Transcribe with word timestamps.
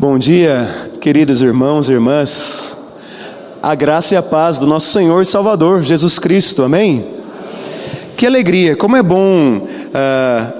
Bom 0.00 0.16
dia, 0.16 0.88
queridos 0.98 1.42
irmãos 1.42 1.90
e 1.90 1.92
irmãs. 1.92 2.74
A 3.62 3.74
graça 3.74 4.14
e 4.14 4.16
a 4.16 4.22
paz 4.22 4.58
do 4.58 4.66
nosso 4.66 4.90
Senhor 4.90 5.20
e 5.20 5.26
Salvador, 5.26 5.82
Jesus 5.82 6.18
Cristo, 6.18 6.62
amém? 6.62 7.04
Que 8.16 8.26
alegria, 8.26 8.74
como 8.74 8.96
é 8.96 9.02
bom 9.02 9.58
uh, 9.58 9.66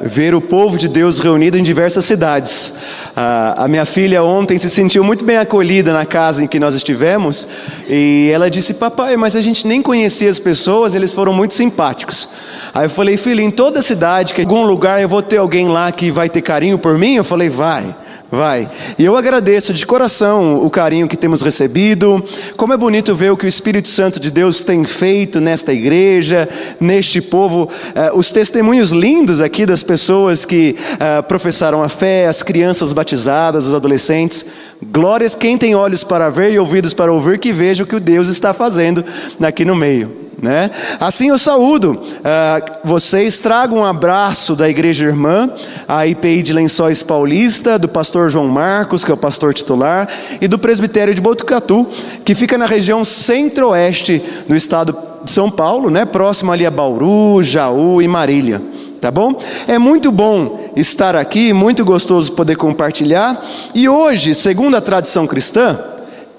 ver 0.03 0.35
o 0.35 0.43
povo 0.43 0.77
de 0.77 0.89
Deus 0.89 1.19
reunido 1.21 1.57
em 1.57 1.63
diversas 1.63 2.05
cidades. 2.05 2.75
Uh, 3.17 3.63
a 3.65 3.67
minha 3.67 3.87
filha 3.87 4.23
ontem 4.23 4.59
se 4.59 4.69
sentiu 4.69 5.03
muito 5.03 5.25
bem 5.25 5.39
acolhida 5.39 5.91
na 5.91 6.05
casa 6.05 6.45
em 6.45 6.47
que 6.47 6.61
nós 6.61 6.75
estivemos 6.75 7.49
e 7.89 8.31
ela 8.35 8.51
disse: 8.51 8.75
Papai, 8.75 9.17
mas 9.17 9.35
a 9.37 9.41
gente 9.41 9.67
nem 9.67 9.81
conhecia 9.81 10.29
as 10.29 10.39
pessoas, 10.39 10.95
eles 10.95 11.13
foram 11.13 11.33
muito 11.33 11.55
simpáticos. 11.55 12.29
Aí 12.75 12.85
eu 12.85 12.91
falei: 12.91 13.17
Filha, 13.17 13.41
em 13.41 13.51
toda 13.51 13.81
cidade, 13.81 14.35
que 14.35 14.43
em 14.43 14.45
algum 14.45 14.65
lugar 14.65 15.01
eu 15.01 15.09
vou 15.09 15.23
ter 15.23 15.39
alguém 15.39 15.67
lá 15.67 15.91
que 15.91 16.11
vai 16.11 16.29
ter 16.29 16.43
carinho 16.43 16.79
por 16.79 16.99
mim? 16.99 17.15
Eu 17.15 17.25
falei: 17.25 17.49
Vai. 17.49 17.95
Vai. 18.31 18.71
E 18.97 19.05
eu 19.05 19.17
agradeço 19.17 19.75
de 19.75 19.85
coração 19.85 20.65
o 20.65 20.71
carinho 20.71 21.09
que 21.09 21.17
temos 21.17 21.43
recebido. 21.43 22.23
Como 22.57 22.73
é 22.73 22.77
bonito 22.77 23.13
ver 23.13 23.33
o 23.33 23.37
que 23.37 23.45
o 23.45 23.49
Espírito 23.49 23.89
Santo 23.89 24.21
de 24.21 24.31
Deus 24.31 24.63
tem 24.63 24.85
feito 24.85 25.41
nesta 25.41 25.73
igreja, 25.73 26.49
neste 26.79 27.21
povo. 27.21 27.65
Uh, 27.65 28.17
os 28.17 28.31
testemunhos 28.31 28.93
lindos 28.93 29.41
aqui 29.41 29.67
das 29.67 29.83
pessoas 29.83 30.45
que 30.45 30.77
uh, 30.95 31.23
professaram 31.25 31.83
a 31.83 31.89
fé, 31.89 32.29
as 32.29 32.41
crianças 32.41 32.93
batizadas, 32.93 33.67
os 33.67 33.75
adolescentes. 33.75 34.47
Glórias 34.81 35.35
quem 35.35 35.59
tem 35.59 35.75
olhos 35.75 36.05
para 36.05 36.31
ver 36.31 36.53
e 36.53 36.59
ouvidos 36.59 36.95
para 36.95 37.13
ouvir, 37.13 37.39
que 37.41 37.53
veja 37.53 37.83
o 37.83 37.87
que 37.87 37.97
o 37.97 38.01
Deus 38.01 38.29
está 38.29 38.55
fazendo 38.55 39.05
aqui 39.43 39.65
no 39.65 39.75
meio. 39.75 40.30
Né? 40.43 40.71
Assim 40.99 41.29
eu 41.29 41.39
saúdo. 41.39 41.93
Uh, 41.93 42.79
vocês 42.83 43.41
tragam 43.41 43.79
um 43.79 43.85
abraço 43.85 44.57
da 44.57 44.69
igreja 44.69 45.05
irmã, 45.05 45.51
a 45.87 46.07
IPI 46.07 46.43
de 46.43 46.53
Lençóis 46.53 47.03
Paulista, 47.03 47.79
do 47.79 47.89
pastor 47.89 48.31
João 48.31 48.49
Marcos, 48.49 49.05
que 49.05 49.11
é 49.11 49.15
o 49.15 49.19
pastor 49.19 49.53
titular, 49.53 50.09
e 50.41 50.49
do 50.49 50.59
presbitério 50.59 51.15
de 51.15 51.21
Botucatu, 51.21 51.87
que 52.25 52.35
fica 52.35 52.57
na 52.57 52.65
região 52.65 53.05
centro-oeste 53.05 54.23
do 54.49 54.57
estado 54.57 54.97
de 55.23 55.31
São 55.31 55.51
Paulo, 55.51 55.91
né? 55.91 56.07
próximo 56.07 56.51
ali 56.51 56.65
a 56.65 56.71
Bauru, 56.71 57.43
Jaú 57.43 58.01
e 58.01 58.09
Marília. 58.09 58.63
Tá 59.01 59.11
bom? 59.11 59.39
É 59.67 59.79
muito 59.79 60.13
bom 60.13 60.71
estar 60.77 61.17
aqui, 61.17 61.55
muito 61.55 61.85
gostoso 61.85 62.33
poder 62.33 62.57
compartilhar. 62.57 63.43
E 63.75 63.89
hoje, 63.89 64.35
segundo 64.35 64.77
a 64.77 64.81
tradição 64.81 65.27
cristã, 65.27 65.79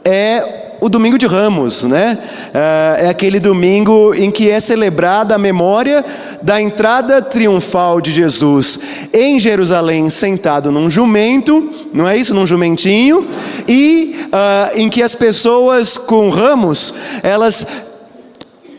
é 0.05 0.60
o 0.81 0.89
domingo 0.89 1.15
de 1.15 1.27
Ramos, 1.27 1.83
né? 1.83 2.17
É, 2.51 3.05
é 3.05 3.09
aquele 3.09 3.39
domingo 3.39 4.15
em 4.15 4.31
que 4.31 4.49
é 4.49 4.59
celebrada 4.59 5.35
a 5.35 5.37
memória 5.37 6.03
da 6.41 6.59
entrada 6.59 7.21
triunfal 7.21 8.01
de 8.01 8.11
Jesus 8.11 8.79
em 9.13 9.39
Jerusalém, 9.39 10.09
sentado 10.09 10.71
num 10.71 10.89
jumento, 10.89 11.69
não 11.93 12.09
é 12.09 12.17
isso? 12.17 12.33
Num 12.33 12.47
jumentinho, 12.47 13.27
e 13.67 14.25
uh, 14.25 14.79
em 14.79 14.89
que 14.89 15.03
as 15.03 15.13
pessoas 15.13 15.99
com 15.99 16.29
ramos, 16.29 16.95
elas 17.21 17.67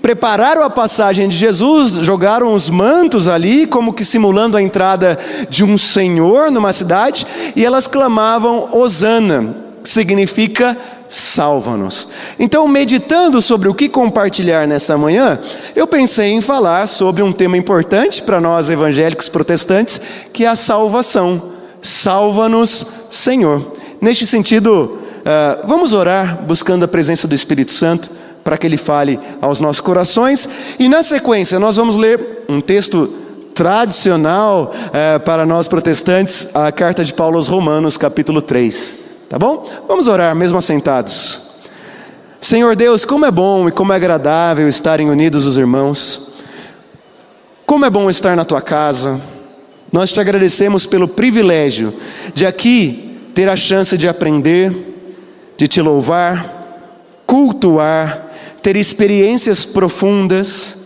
prepararam 0.02 0.64
a 0.64 0.70
passagem 0.70 1.28
de 1.28 1.36
Jesus, 1.36 1.92
jogaram 1.92 2.52
os 2.52 2.68
mantos 2.68 3.28
ali, 3.28 3.64
como 3.64 3.92
que 3.92 4.04
simulando 4.04 4.56
a 4.56 4.62
entrada 4.62 5.16
de 5.48 5.62
um 5.62 5.78
senhor 5.78 6.50
numa 6.50 6.72
cidade, 6.72 7.24
e 7.54 7.64
elas 7.64 7.86
clamavam 7.86 8.68
Hosana, 8.72 9.54
que 9.84 9.88
significa 9.88 10.76
salva-nos. 11.12 12.08
Então, 12.38 12.66
meditando 12.66 13.42
sobre 13.42 13.68
o 13.68 13.74
que 13.74 13.86
compartilhar 13.86 14.66
nessa 14.66 14.96
manhã, 14.96 15.38
eu 15.76 15.86
pensei 15.86 16.30
em 16.30 16.40
falar 16.40 16.86
sobre 16.88 17.22
um 17.22 17.30
tema 17.30 17.54
importante 17.54 18.22
para 18.22 18.40
nós 18.40 18.70
evangélicos 18.70 19.28
protestantes, 19.28 20.00
que 20.32 20.46
é 20.46 20.48
a 20.48 20.54
salvação. 20.54 21.52
Salva-nos, 21.82 22.86
Senhor. 23.10 23.72
Neste 24.00 24.26
sentido, 24.26 25.00
uh, 25.18 25.66
vamos 25.66 25.92
orar 25.92 26.42
buscando 26.46 26.86
a 26.86 26.88
presença 26.88 27.28
do 27.28 27.34
Espírito 27.34 27.72
Santo 27.72 28.10
para 28.42 28.56
que 28.56 28.66
ele 28.66 28.78
fale 28.78 29.20
aos 29.42 29.60
nossos 29.60 29.82
corações. 29.82 30.48
E 30.78 30.88
na 30.88 31.02
sequência, 31.02 31.58
nós 31.58 31.76
vamos 31.76 31.98
ler 31.98 32.44
um 32.48 32.62
texto 32.62 33.12
tradicional 33.54 34.72
uh, 34.74 35.20
para 35.20 35.44
nós 35.44 35.68
protestantes, 35.68 36.48
a 36.54 36.72
carta 36.72 37.04
de 37.04 37.12
Paulo 37.12 37.36
aos 37.36 37.48
Romanos, 37.48 37.98
capítulo 37.98 38.40
3. 38.40 39.01
Tá 39.32 39.38
bom? 39.38 39.66
Vamos 39.88 40.08
orar, 40.08 40.36
mesmo 40.36 40.58
assentados. 40.58 41.40
Senhor 42.38 42.76
Deus, 42.76 43.02
como 43.02 43.24
é 43.24 43.30
bom 43.30 43.66
e 43.66 43.72
como 43.72 43.90
é 43.94 43.96
agradável 43.96 44.68
estarem 44.68 45.08
unidos 45.08 45.46
os 45.46 45.56
irmãos. 45.56 46.28
Como 47.64 47.86
é 47.86 47.88
bom 47.88 48.10
estar 48.10 48.36
na 48.36 48.44
tua 48.44 48.60
casa. 48.60 49.18
Nós 49.90 50.12
te 50.12 50.20
agradecemos 50.20 50.84
pelo 50.84 51.08
privilégio 51.08 51.94
de 52.34 52.44
aqui 52.44 53.20
ter 53.34 53.48
a 53.48 53.56
chance 53.56 53.96
de 53.96 54.06
aprender, 54.06 54.70
de 55.56 55.66
te 55.66 55.80
louvar, 55.80 56.60
cultuar, 57.26 58.26
ter 58.60 58.76
experiências 58.76 59.64
profundas. 59.64 60.76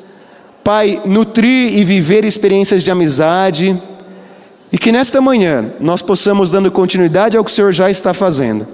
Pai, 0.62 1.02
nutrir 1.04 1.76
e 1.76 1.84
viver 1.84 2.24
experiências 2.24 2.84
de 2.84 2.92
amizade 2.92 3.76
e 4.72 4.78
que 4.78 4.90
nesta 4.90 5.20
manhã 5.20 5.72
nós 5.78 6.02
possamos, 6.02 6.50
dando 6.50 6.70
continuidade 6.70 7.36
ao 7.36 7.44
que 7.44 7.50
o 7.50 7.54
Senhor 7.54 7.72
já 7.72 7.88
está 7.88 8.12
fazendo, 8.12 8.66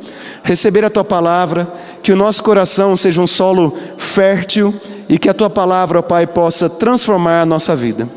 receber 0.42 0.84
a 0.84 0.91
tua 0.91 1.04
palavra, 1.04 1.70
que 2.03 2.12
o 2.12 2.16
nosso 2.16 2.42
coração 2.42 2.97
seja 2.97 3.20
um 3.20 3.26
solo 3.26 3.76
fértil 3.98 4.75
e 5.08 5.19
que 5.19 5.28
a 5.28 5.34
tua 5.34 5.50
palavra, 5.50 5.98
ó 5.98 6.02
Pai, 6.02 6.26
possa 6.26 6.69
transformar 6.69 7.42
a 7.42 7.47
nossa 7.47 7.76
vida. 7.76 8.08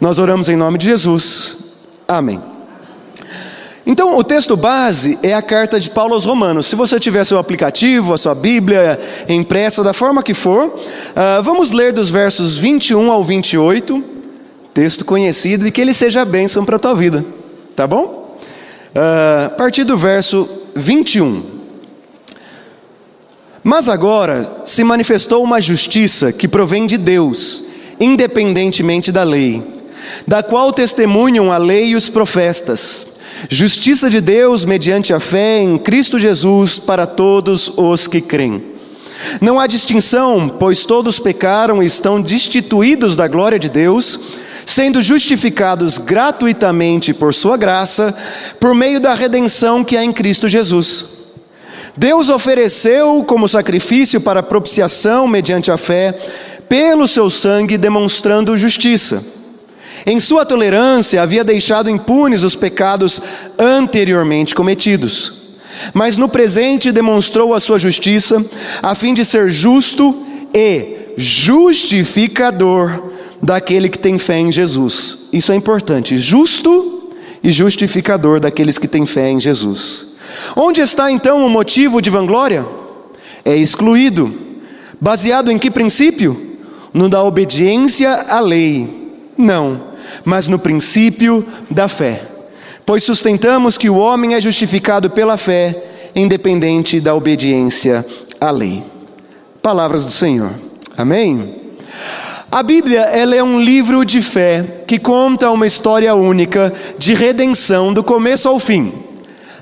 Nós 0.00 0.18
oramos 0.18 0.48
em 0.48 0.56
nome 0.56 0.78
de 0.78 0.86
Jesus. 0.86 1.58
Amém. 2.08 2.40
Então, 3.86 4.18
o 4.18 4.24
texto 4.24 4.56
base 4.56 5.16
é 5.22 5.32
a 5.32 5.40
carta 5.40 5.78
de 5.78 5.88
Paulo 5.88 6.14
aos 6.14 6.24
Romanos. 6.24 6.66
Se 6.66 6.74
você 6.74 6.98
tiver 6.98 7.22
seu 7.22 7.38
aplicativo, 7.38 8.12
a 8.12 8.18
sua 8.18 8.34
Bíblia 8.34 8.98
impressa, 9.28 9.80
da 9.84 9.92
forma 9.92 10.24
que 10.24 10.34
for, 10.34 10.66
uh, 10.66 11.42
vamos 11.44 11.70
ler 11.70 11.92
dos 11.92 12.10
versos 12.10 12.56
21 12.56 13.12
ao 13.12 13.22
28 13.22 14.15
texto 14.76 15.06
conhecido, 15.06 15.66
e 15.66 15.70
que 15.70 15.80
ele 15.80 15.94
seja 15.94 16.22
bênção 16.22 16.62
para 16.62 16.76
a 16.76 16.78
tua 16.78 16.94
vida, 16.94 17.24
tá 17.74 17.86
bom? 17.86 18.38
Uh, 18.94 19.46
a 19.46 19.48
partir 19.48 19.84
do 19.84 19.96
verso 19.96 20.46
21. 20.74 21.42
Mas 23.64 23.88
agora 23.88 24.60
se 24.66 24.84
manifestou 24.84 25.42
uma 25.42 25.62
justiça 25.62 26.30
que 26.30 26.46
provém 26.46 26.86
de 26.86 26.98
Deus, 26.98 27.64
independentemente 27.98 29.10
da 29.10 29.22
lei, 29.22 29.62
da 30.26 30.42
qual 30.42 30.70
testemunham 30.74 31.50
a 31.50 31.56
lei 31.56 31.86
e 31.86 31.96
os 31.96 32.10
profetas. 32.10 33.06
Justiça 33.48 34.10
de 34.10 34.20
Deus 34.20 34.66
mediante 34.66 35.14
a 35.14 35.18
fé 35.18 35.58
em 35.58 35.78
Cristo 35.78 36.18
Jesus 36.18 36.78
para 36.78 37.06
todos 37.06 37.72
os 37.78 38.06
que 38.06 38.20
creem. 38.20 38.62
Não 39.40 39.58
há 39.58 39.66
distinção, 39.66 40.54
pois 40.60 40.84
todos 40.84 41.18
pecaram 41.18 41.82
e 41.82 41.86
estão 41.86 42.20
destituídos 42.20 43.16
da 43.16 43.26
glória 43.26 43.58
de 43.58 43.70
Deus 43.70 44.20
sendo 44.66 45.00
justificados 45.00 45.96
gratuitamente 45.96 47.14
por 47.14 47.32
Sua 47.32 47.56
graça, 47.56 48.14
por 48.58 48.74
meio 48.74 49.00
da 49.00 49.14
redenção 49.14 49.84
que 49.84 49.96
há 49.96 50.04
em 50.04 50.12
Cristo 50.12 50.48
Jesus. 50.48 51.06
Deus 51.96 52.28
ofereceu 52.28 53.22
como 53.24 53.48
sacrifício 53.48 54.20
para 54.20 54.42
propiciação 54.42 55.28
mediante 55.28 55.70
a 55.70 55.78
fé, 55.78 56.12
pelo 56.68 57.06
seu 57.06 57.30
sangue, 57.30 57.78
demonstrando 57.78 58.56
justiça. 58.56 59.24
Em 60.04 60.20
sua 60.20 60.44
tolerância, 60.44 61.22
havia 61.22 61.44
deixado 61.44 61.88
impunes 61.88 62.42
os 62.42 62.56
pecados 62.56 63.22
anteriormente 63.56 64.54
cometidos. 64.54 65.32
Mas 65.94 66.16
no 66.16 66.28
presente 66.28 66.90
demonstrou 66.90 67.54
a 67.54 67.60
sua 67.60 67.78
justiça, 67.78 68.44
a 68.82 68.94
fim 68.94 69.14
de 69.14 69.24
ser 69.24 69.48
justo 69.48 70.26
e 70.52 71.12
justificador 71.16 73.15
daquele 73.42 73.88
que 73.88 73.98
tem 73.98 74.18
fé 74.18 74.38
em 74.38 74.50
Jesus. 74.50 75.18
Isso 75.32 75.52
é 75.52 75.54
importante. 75.54 76.18
Justo 76.18 77.10
e 77.42 77.52
justificador 77.52 78.40
daqueles 78.40 78.78
que 78.78 78.88
têm 78.88 79.06
fé 79.06 79.30
em 79.30 79.40
Jesus. 79.40 80.06
Onde 80.56 80.80
está 80.80 81.10
então 81.10 81.44
o 81.44 81.50
motivo 81.50 82.00
de 82.00 82.10
vanglória? 82.10 82.66
É 83.44 83.56
excluído. 83.56 84.34
Baseado 85.00 85.50
em 85.50 85.58
que 85.58 85.70
princípio? 85.70 86.58
No 86.92 87.08
da 87.08 87.22
obediência 87.22 88.10
à 88.10 88.40
lei. 88.40 88.88
Não, 89.36 89.82
mas 90.24 90.48
no 90.48 90.58
princípio 90.58 91.46
da 91.70 91.88
fé. 91.88 92.22
Pois 92.84 93.04
sustentamos 93.04 93.76
que 93.76 93.90
o 93.90 93.96
homem 93.96 94.34
é 94.34 94.40
justificado 94.40 95.10
pela 95.10 95.36
fé, 95.36 95.84
independente 96.14 97.00
da 97.00 97.14
obediência 97.14 98.06
à 98.40 98.50
lei. 98.50 98.82
Palavras 99.60 100.04
do 100.04 100.10
Senhor. 100.10 100.52
Amém? 100.96 101.65
A 102.50 102.62
Bíblia 102.62 103.00
ela 103.00 103.34
é 103.34 103.42
um 103.42 103.60
livro 103.60 104.04
de 104.04 104.22
fé 104.22 104.84
que 104.86 105.00
conta 105.00 105.50
uma 105.50 105.66
história 105.66 106.14
única 106.14 106.72
de 106.96 107.12
redenção 107.12 107.92
do 107.92 108.04
começo 108.04 108.48
ao 108.48 108.60
fim. 108.60 108.92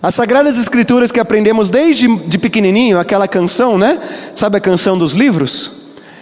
As 0.02 0.14
Sagradas 0.14 0.58
Escrituras 0.58 1.10
que 1.10 1.18
aprendemos 1.18 1.70
desde 1.70 2.06
de 2.26 2.36
pequenininho, 2.36 2.98
aquela 2.98 3.26
canção, 3.26 3.78
né? 3.78 3.98
Sabe 4.36 4.58
a 4.58 4.60
canção 4.60 4.98
dos 4.98 5.14
livros? 5.14 5.72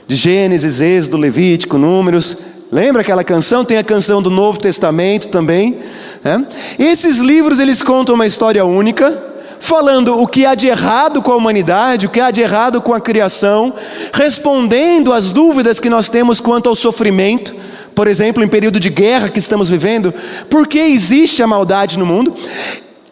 De 0.07 0.15
Gênesis, 0.15 0.81
Êxodo, 0.81 1.17
Levítico, 1.17 1.77
Números. 1.79 2.37
Lembra 2.71 3.03
aquela 3.03 3.25
canção? 3.25 3.65
Tem 3.65 3.77
a 3.77 3.85
canção 3.85 4.23
do 4.23 4.31
Novo 4.31 4.59
Testamento 4.61 5.29
também. 5.29 5.79
Né? 6.23 6.47
Esses 6.79 7.19
livros 7.19 7.59
eles 7.59 7.83
contam 7.83 8.15
uma 8.15 8.25
história 8.25 8.65
única, 8.65 9.21
falando 9.63 10.21
o 10.21 10.27
que 10.27 10.45
há 10.45 10.57
de 10.57 10.67
errado 10.67 11.23
com 11.23 11.31
a 11.31 11.37
humanidade, 11.37 12.07
o 12.07 12.11
que 12.11 12.19
há 12.19 12.33
de 12.33 12.41
errado 12.41 12.83
com 12.83 12.93
a 12.93 13.01
criação, 13.01 13.73
respondendo 14.13 15.13
às 15.13 15.31
dúvidas 15.31 15.79
que 15.79 15.89
nós 15.89 16.09
temos 16.09 16.41
quanto 16.41 16.69
ao 16.69 16.75
sofrimento, 16.75 17.55
por 17.95 18.09
exemplo, 18.09 18.43
em 18.43 18.49
período 18.49 18.81
de 18.81 18.91
guerra 18.91 19.29
que 19.29 19.39
estamos 19.39 19.69
vivendo, 19.69 20.13
por 20.51 20.67
que 20.67 20.81
existe 20.81 21.45
a 21.45 21.47
maldade 21.47 21.97
no 21.97 22.05
mundo? 22.05 22.35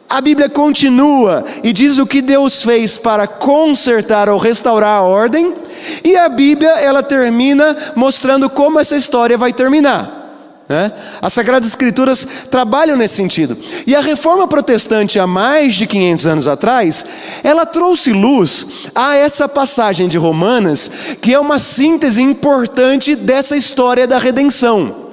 A 0.08 0.20
Bíblia 0.20 0.48
continua 0.48 1.44
e 1.62 1.72
diz 1.72 1.98
o 1.98 2.06
que 2.06 2.20
Deus 2.20 2.64
fez 2.64 2.98
para 2.98 3.28
consertar 3.28 4.28
ou 4.28 4.36
restaurar 4.36 4.98
a 4.98 5.02
ordem, 5.02 5.54
e 6.02 6.16
a 6.16 6.28
Bíblia 6.28 6.70
ela 6.80 7.00
termina 7.00 7.76
mostrando 7.94 8.50
como 8.50 8.80
essa 8.80 8.96
história 8.96 9.38
vai 9.38 9.52
terminar. 9.52 10.19
Né? 10.70 10.92
As 11.20 11.32
Sagradas 11.32 11.68
Escrituras 11.68 12.24
trabalham 12.48 12.96
nesse 12.96 13.16
sentido. 13.16 13.58
E 13.84 13.96
a 13.96 14.00
reforma 14.00 14.46
protestante, 14.46 15.18
há 15.18 15.26
mais 15.26 15.74
de 15.74 15.84
500 15.84 16.26
anos 16.28 16.46
atrás, 16.46 17.04
ela 17.42 17.66
trouxe 17.66 18.12
luz 18.12 18.64
a 18.94 19.16
essa 19.16 19.48
passagem 19.48 20.06
de 20.06 20.16
Romanas, 20.16 20.88
que 21.20 21.34
é 21.34 21.40
uma 21.40 21.58
síntese 21.58 22.22
importante 22.22 23.16
dessa 23.16 23.56
história 23.56 24.06
da 24.06 24.16
redenção, 24.16 25.08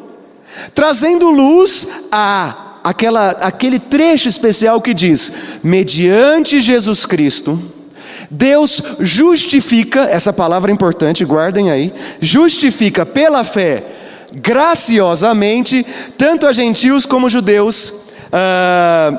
trazendo 0.75 1.27
luz 1.31 1.87
a 2.11 2.77
aquela, 2.83 3.29
aquele 3.41 3.79
trecho 3.79 4.29
especial 4.29 4.79
que 4.79 4.93
diz: 4.93 5.31
mediante 5.63 6.61
Jesus 6.61 7.03
Cristo, 7.03 7.59
Deus 8.29 8.79
justifica, 8.99 10.01
essa 10.01 10.31
palavra 10.31 10.69
é 10.69 10.73
importante, 10.75 11.25
guardem 11.25 11.71
aí, 11.71 11.91
justifica 12.21 13.07
pela 13.07 13.43
fé, 13.43 13.96
graciosamente, 14.31 15.85
tanto 16.17 16.47
a 16.47 16.53
gentios 16.53 17.05
como 17.05 17.29
judeus, 17.29 17.89
uh, 18.31 19.17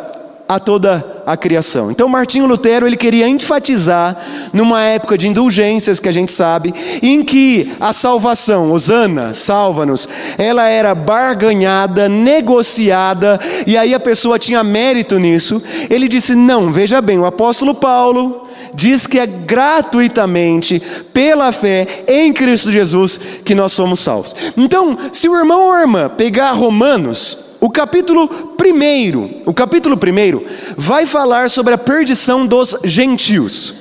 a 0.49 0.59
toda 0.59 1.18
a 1.29 1.37
criação. 1.37 1.91
Então 1.91 2.09
Martinho 2.09 2.47
Lutero 2.47 2.87
ele 2.87 2.97
queria 2.97 3.29
enfatizar 3.29 4.17
numa 4.51 4.83
época 4.83 5.19
de 5.19 5.29
indulgências 5.29 6.01
que 6.01 6.09
a 6.09 6.13
gente 6.13 6.33
sabe, 6.33 6.73
em 7.03 7.23
que 7.23 7.71
a 7.79 7.93
salvação, 7.93 8.73
Osana, 8.73 9.35
salva-nos, 9.35 10.09
ela 10.39 10.67
era 10.69 10.95
barganhada, 10.95 12.09
negociada, 12.09 13.39
e 13.67 13.77
aí 13.77 13.93
a 13.93 14.01
pessoa 14.01 14.39
tinha 14.39 14.65
mérito 14.65 15.19
nisso. 15.19 15.63
Ele 15.91 16.09
disse: 16.09 16.35
"Não, 16.35 16.73
veja 16.73 17.03
bem, 17.03 17.19
o 17.19 17.27
apóstolo 17.27 17.75
Paulo 17.75 18.49
diz 18.73 19.07
que 19.07 19.19
é 19.19 19.27
gratuitamente, 19.27 20.81
pela 21.13 21.53
fé 21.53 22.05
em 22.07 22.33
Cristo 22.33 22.73
Jesus, 22.73 23.21
que 23.45 23.55
nós 23.55 23.73
somos 23.73 24.01
salvos. 24.01 24.35
Então, 24.57 24.97
se 25.13 25.29
o 25.29 25.37
irmão 25.37 25.67
ou 25.67 25.73
a 25.73 25.81
irmã 25.81 26.09
pegar 26.09 26.53
Romanos, 26.53 27.48
o 27.61 27.69
capítulo 27.69 28.29
primeiro, 28.57 29.43
o 29.45 29.53
capítulo 29.53 29.97
primeiro 29.97 30.45
vai 30.77 31.07
falar 31.07 31.51
sobre 31.51 31.75
a 31.75 31.79
perdição 31.79 32.47
dos 32.47 32.77
gentios. 32.85 33.75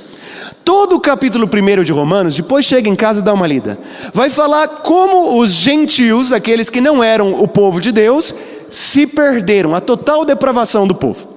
Todo 0.64 0.96
o 0.96 1.00
capítulo 1.00 1.48
primeiro 1.48 1.86
de 1.86 1.94
Romanos, 1.94 2.36
depois 2.36 2.66
chega 2.66 2.90
em 2.90 2.96
casa 2.96 3.20
e 3.20 3.24
dá 3.24 3.34
uma 3.34 3.48
lida, 3.48 3.80
vai 4.14 4.30
falar 4.30 4.68
como 4.68 5.40
os 5.40 5.52
gentios, 5.52 6.34
aqueles 6.34 6.70
que 6.70 6.82
não 6.82 7.04
eram 7.04 7.34
o 7.34 7.48
povo 7.48 7.80
de 7.80 7.92
Deus, 7.92 8.34
se 8.70 9.08
perderam, 9.08 9.76
a 9.76 9.80
total 9.80 10.26
depravação 10.26 10.86
do 10.86 10.96
povo. 10.96 11.28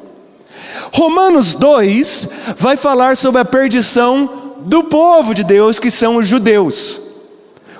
Romanos 0.92 1.54
2 1.54 2.28
vai 2.56 2.76
falar 2.76 3.16
sobre 3.16 3.40
a 3.40 3.44
perdição 3.44 4.54
do 4.60 4.84
povo 4.84 5.34
de 5.34 5.44
Deus, 5.44 5.78
que 5.78 5.90
são 5.90 6.16
os 6.16 6.26
judeus. 6.26 7.10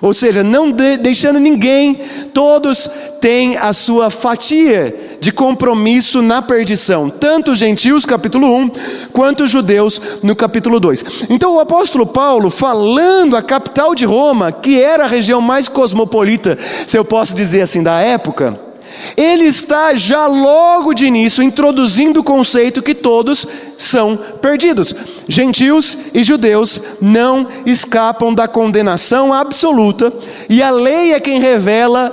Ou 0.01 0.15
seja, 0.15 0.43
não 0.43 0.71
de, 0.71 0.97
deixando 0.97 1.39
ninguém, 1.39 2.01
todos 2.33 2.89
têm 3.21 3.57
a 3.57 3.73
sua 3.73 4.09
fatia 4.11 5.17
de 5.21 5.31
compromisso 5.31 6.23
na 6.23 6.41
perdição, 6.41 7.11
tanto 7.11 7.53
os 7.53 7.59
gentios, 7.59 8.07
capítulo 8.07 8.47
1, 8.57 8.71
quanto 9.13 9.47
judeus, 9.47 10.01
no 10.23 10.35
capítulo 10.35 10.81
2. 10.81 11.05
Então, 11.29 11.57
o 11.57 11.61
apóstolo 11.61 12.07
Paulo, 12.07 12.49
falando 12.49 13.37
a 13.37 13.43
capital 13.43 13.95
de 13.95 14.07
Roma, 14.07 14.51
que 14.51 14.81
era 14.81 15.05
a 15.05 15.09
região 15.09 15.41
mais 15.43 15.69
cosmopolita, 15.69 16.59
se 16.87 16.97
eu 16.97 17.05
posso 17.05 17.35
dizer 17.35 17.61
assim, 17.61 17.83
da 17.83 18.01
época, 18.01 18.70
ele 19.17 19.45
está 19.45 19.95
já 19.95 20.27
logo 20.27 20.95
de 20.95 21.07
início 21.07 21.43
introduzindo 21.43 22.21
o 22.21 22.25
conceito 22.25 22.83
que 22.83 22.95
todos 22.95 23.47
são 23.77 24.19
perdidos. 24.41 24.95
Gentios 25.29 25.97
e 26.15 26.23
judeus 26.23 26.81
não 27.01 27.47
escapam 27.67 28.33
da 28.33 28.49
condenação 28.49 29.33
absoluta, 29.33 30.13
e 30.49 30.63
a 30.63 30.71
lei 30.71 31.13
é 31.13 31.21
quem 31.21 31.41
revela 31.41 32.13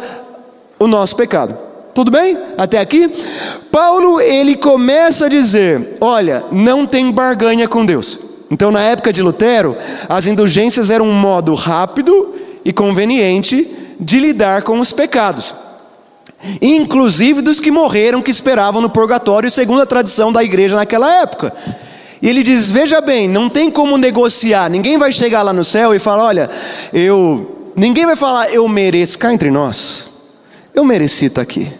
o 0.79 0.87
nosso 0.87 1.15
pecado. 1.15 1.57
Tudo 1.93 2.11
bem? 2.11 2.37
Até 2.57 2.79
aqui? 2.79 3.09
Paulo, 3.71 4.21
ele 4.21 4.55
começa 4.55 5.25
a 5.25 5.29
dizer: 5.29 5.97
olha, 5.99 6.45
não 6.51 6.85
tem 6.85 7.11
barganha 7.11 7.67
com 7.67 7.85
Deus. 7.85 8.19
Então, 8.51 8.71
na 8.71 8.81
época 8.81 9.11
de 9.11 9.21
Lutero, 9.21 9.75
as 10.07 10.25
indulgências 10.25 10.89
eram 10.89 11.05
um 11.09 11.13
modo 11.13 11.53
rápido 11.53 12.35
e 12.63 12.71
conveniente 12.71 13.69
de 13.99 14.19
lidar 14.19 14.61
com 14.61 14.79
os 14.79 14.91
pecados 14.91 15.53
inclusive 16.61 17.41
dos 17.41 17.59
que 17.59 17.71
morreram, 17.71 18.21
que 18.21 18.31
esperavam 18.31 18.81
no 18.81 18.89
purgatório, 18.89 19.49
segundo 19.49 19.81
a 19.81 19.85
tradição 19.85 20.31
da 20.31 20.43
igreja 20.43 20.75
naquela 20.75 21.21
época. 21.21 21.53
E 22.21 22.29
ele 22.29 22.43
diz: 22.43 22.71
Veja 22.71 23.01
bem, 23.01 23.27
não 23.27 23.49
tem 23.49 23.69
como 23.69 23.97
negociar, 23.97 24.69
ninguém 24.69 24.97
vai 24.97 25.11
chegar 25.11 25.41
lá 25.43 25.53
no 25.53 25.63
céu 25.63 25.93
e 25.93 25.99
falar: 25.99 26.25
Olha, 26.25 26.49
eu. 26.93 27.53
Ninguém 27.75 28.07
vai 28.07 28.15
falar, 28.15 28.51
eu 28.51 28.67
mereço, 28.67 29.19
cá 29.19 29.31
entre 29.31 29.51
nós, 29.51 30.09
eu 30.73 30.83
mereci 30.83 31.25
estar 31.25 31.43
aqui. 31.43 31.71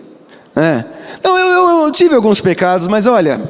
É. 0.55 0.83
Não, 1.23 1.35
eu, 1.35 1.47
eu, 1.47 1.85
eu 1.85 1.91
tive 1.91 2.13
alguns 2.13 2.39
pecados, 2.39 2.87
mas 2.87 3.07
olha, 3.07 3.41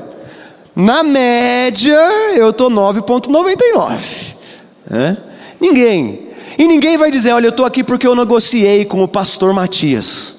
na 0.73 1.03
média 1.03 1.99
eu 2.37 2.51
estou 2.51 2.71
9,99. 2.71 4.33
É? 4.89 5.17
Ninguém. 5.59 6.29
E 6.57 6.65
ninguém 6.65 6.95
vai 6.95 7.11
dizer: 7.11 7.33
Olha, 7.33 7.47
eu 7.47 7.49
estou 7.49 7.65
aqui 7.65 7.83
porque 7.83 8.07
eu 8.07 8.15
negociei 8.15 8.85
com 8.85 9.03
o 9.03 9.07
pastor 9.09 9.53
Matias 9.53 10.36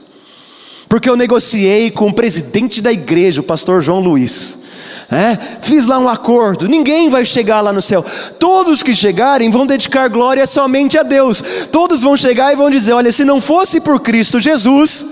porque 0.89 1.09
eu 1.09 1.17
negociei 1.17 1.91
com 1.91 2.09
o 2.09 2.13
presidente 2.13 2.81
da 2.81 2.91
igreja, 2.91 3.41
o 3.41 3.45
pastor 3.45 3.83
João 3.83 4.01
Luiz. 4.01 4.59
É, 5.11 5.39
fiz 5.63 5.87
lá 5.87 5.99
um 5.99 6.09
acordo, 6.09 6.69
ninguém 6.69 7.09
vai 7.09 7.25
chegar 7.25 7.63
lá 7.63 7.73
no 7.73 7.81
céu. 7.81 8.05
Todos 8.39 8.83
que 8.83 8.95
chegarem 8.95 9.51
vão 9.51 9.67
dedicar 9.67 10.07
glória 10.09 10.47
somente 10.47 10.99
a 10.99 11.03
Deus. 11.03 11.43
Todos 11.73 12.03
vão 12.03 12.17
chegar 12.17 12.53
e 12.53 12.57
vão 12.57 12.69
dizer: 12.69 12.93
Olha, 12.93 13.11
se 13.11 13.25
não 13.25 13.41
fosse 13.41 13.81
por 13.81 14.01
Cristo 14.01 14.39
Jesus, 14.39 15.07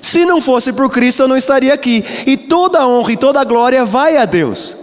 se 0.00 0.24
não 0.24 0.40
fosse 0.40 0.72
por 0.72 0.90
Cristo 0.90 1.22
eu 1.22 1.28
não 1.28 1.36
estaria 1.36 1.74
aqui. 1.74 2.02
E 2.26 2.36
toda 2.36 2.80
a 2.80 2.88
honra 2.88 3.12
e 3.12 3.16
toda 3.16 3.40
a 3.40 3.44
glória 3.44 3.84
vai 3.84 4.16
a 4.16 4.24
Deus. 4.24 4.76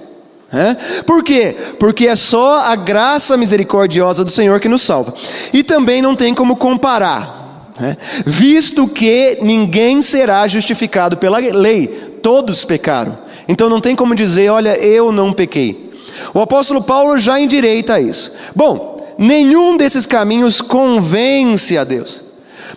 É? 0.52 1.02
Por 1.04 1.24
quê? 1.24 1.56
Porque 1.80 2.08
é 2.08 2.16
só 2.16 2.60
a 2.66 2.76
graça 2.76 3.38
misericordiosa 3.38 4.24
do 4.24 4.32
Senhor 4.32 4.60
que 4.60 4.70
nos 4.70 4.82
salva. 4.82 5.14
E 5.52 5.64
também 5.64 6.02
não 6.02 6.16
tem 6.16 6.34
como 6.34 6.56
comparar 6.56 7.40
né? 7.80 7.98
Visto 8.26 8.88
que 8.88 9.40
ninguém 9.42 10.02
será 10.02 10.48
justificado 10.48 11.18
pela 11.18 11.38
lei, 11.38 11.88
todos 12.22 12.66
pecaram. 12.66 13.18
Então 13.48 13.70
não 13.70 13.82
tem 13.82 13.96
como 13.96 14.14
dizer, 14.14 14.50
olha, 14.50 14.78
eu 14.78 15.12
não 15.12 15.34
pequei. 15.34 15.90
O 16.34 16.40
apóstolo 16.40 16.84
Paulo 16.84 17.18
já 17.18 17.40
endireita 17.40 18.00
isso. 18.00 18.34
Bom, 18.56 19.16
nenhum 19.18 19.78
desses 19.78 20.06
caminhos 20.06 20.62
convence 20.62 21.78
a 21.78 21.84
Deus. 21.84 22.22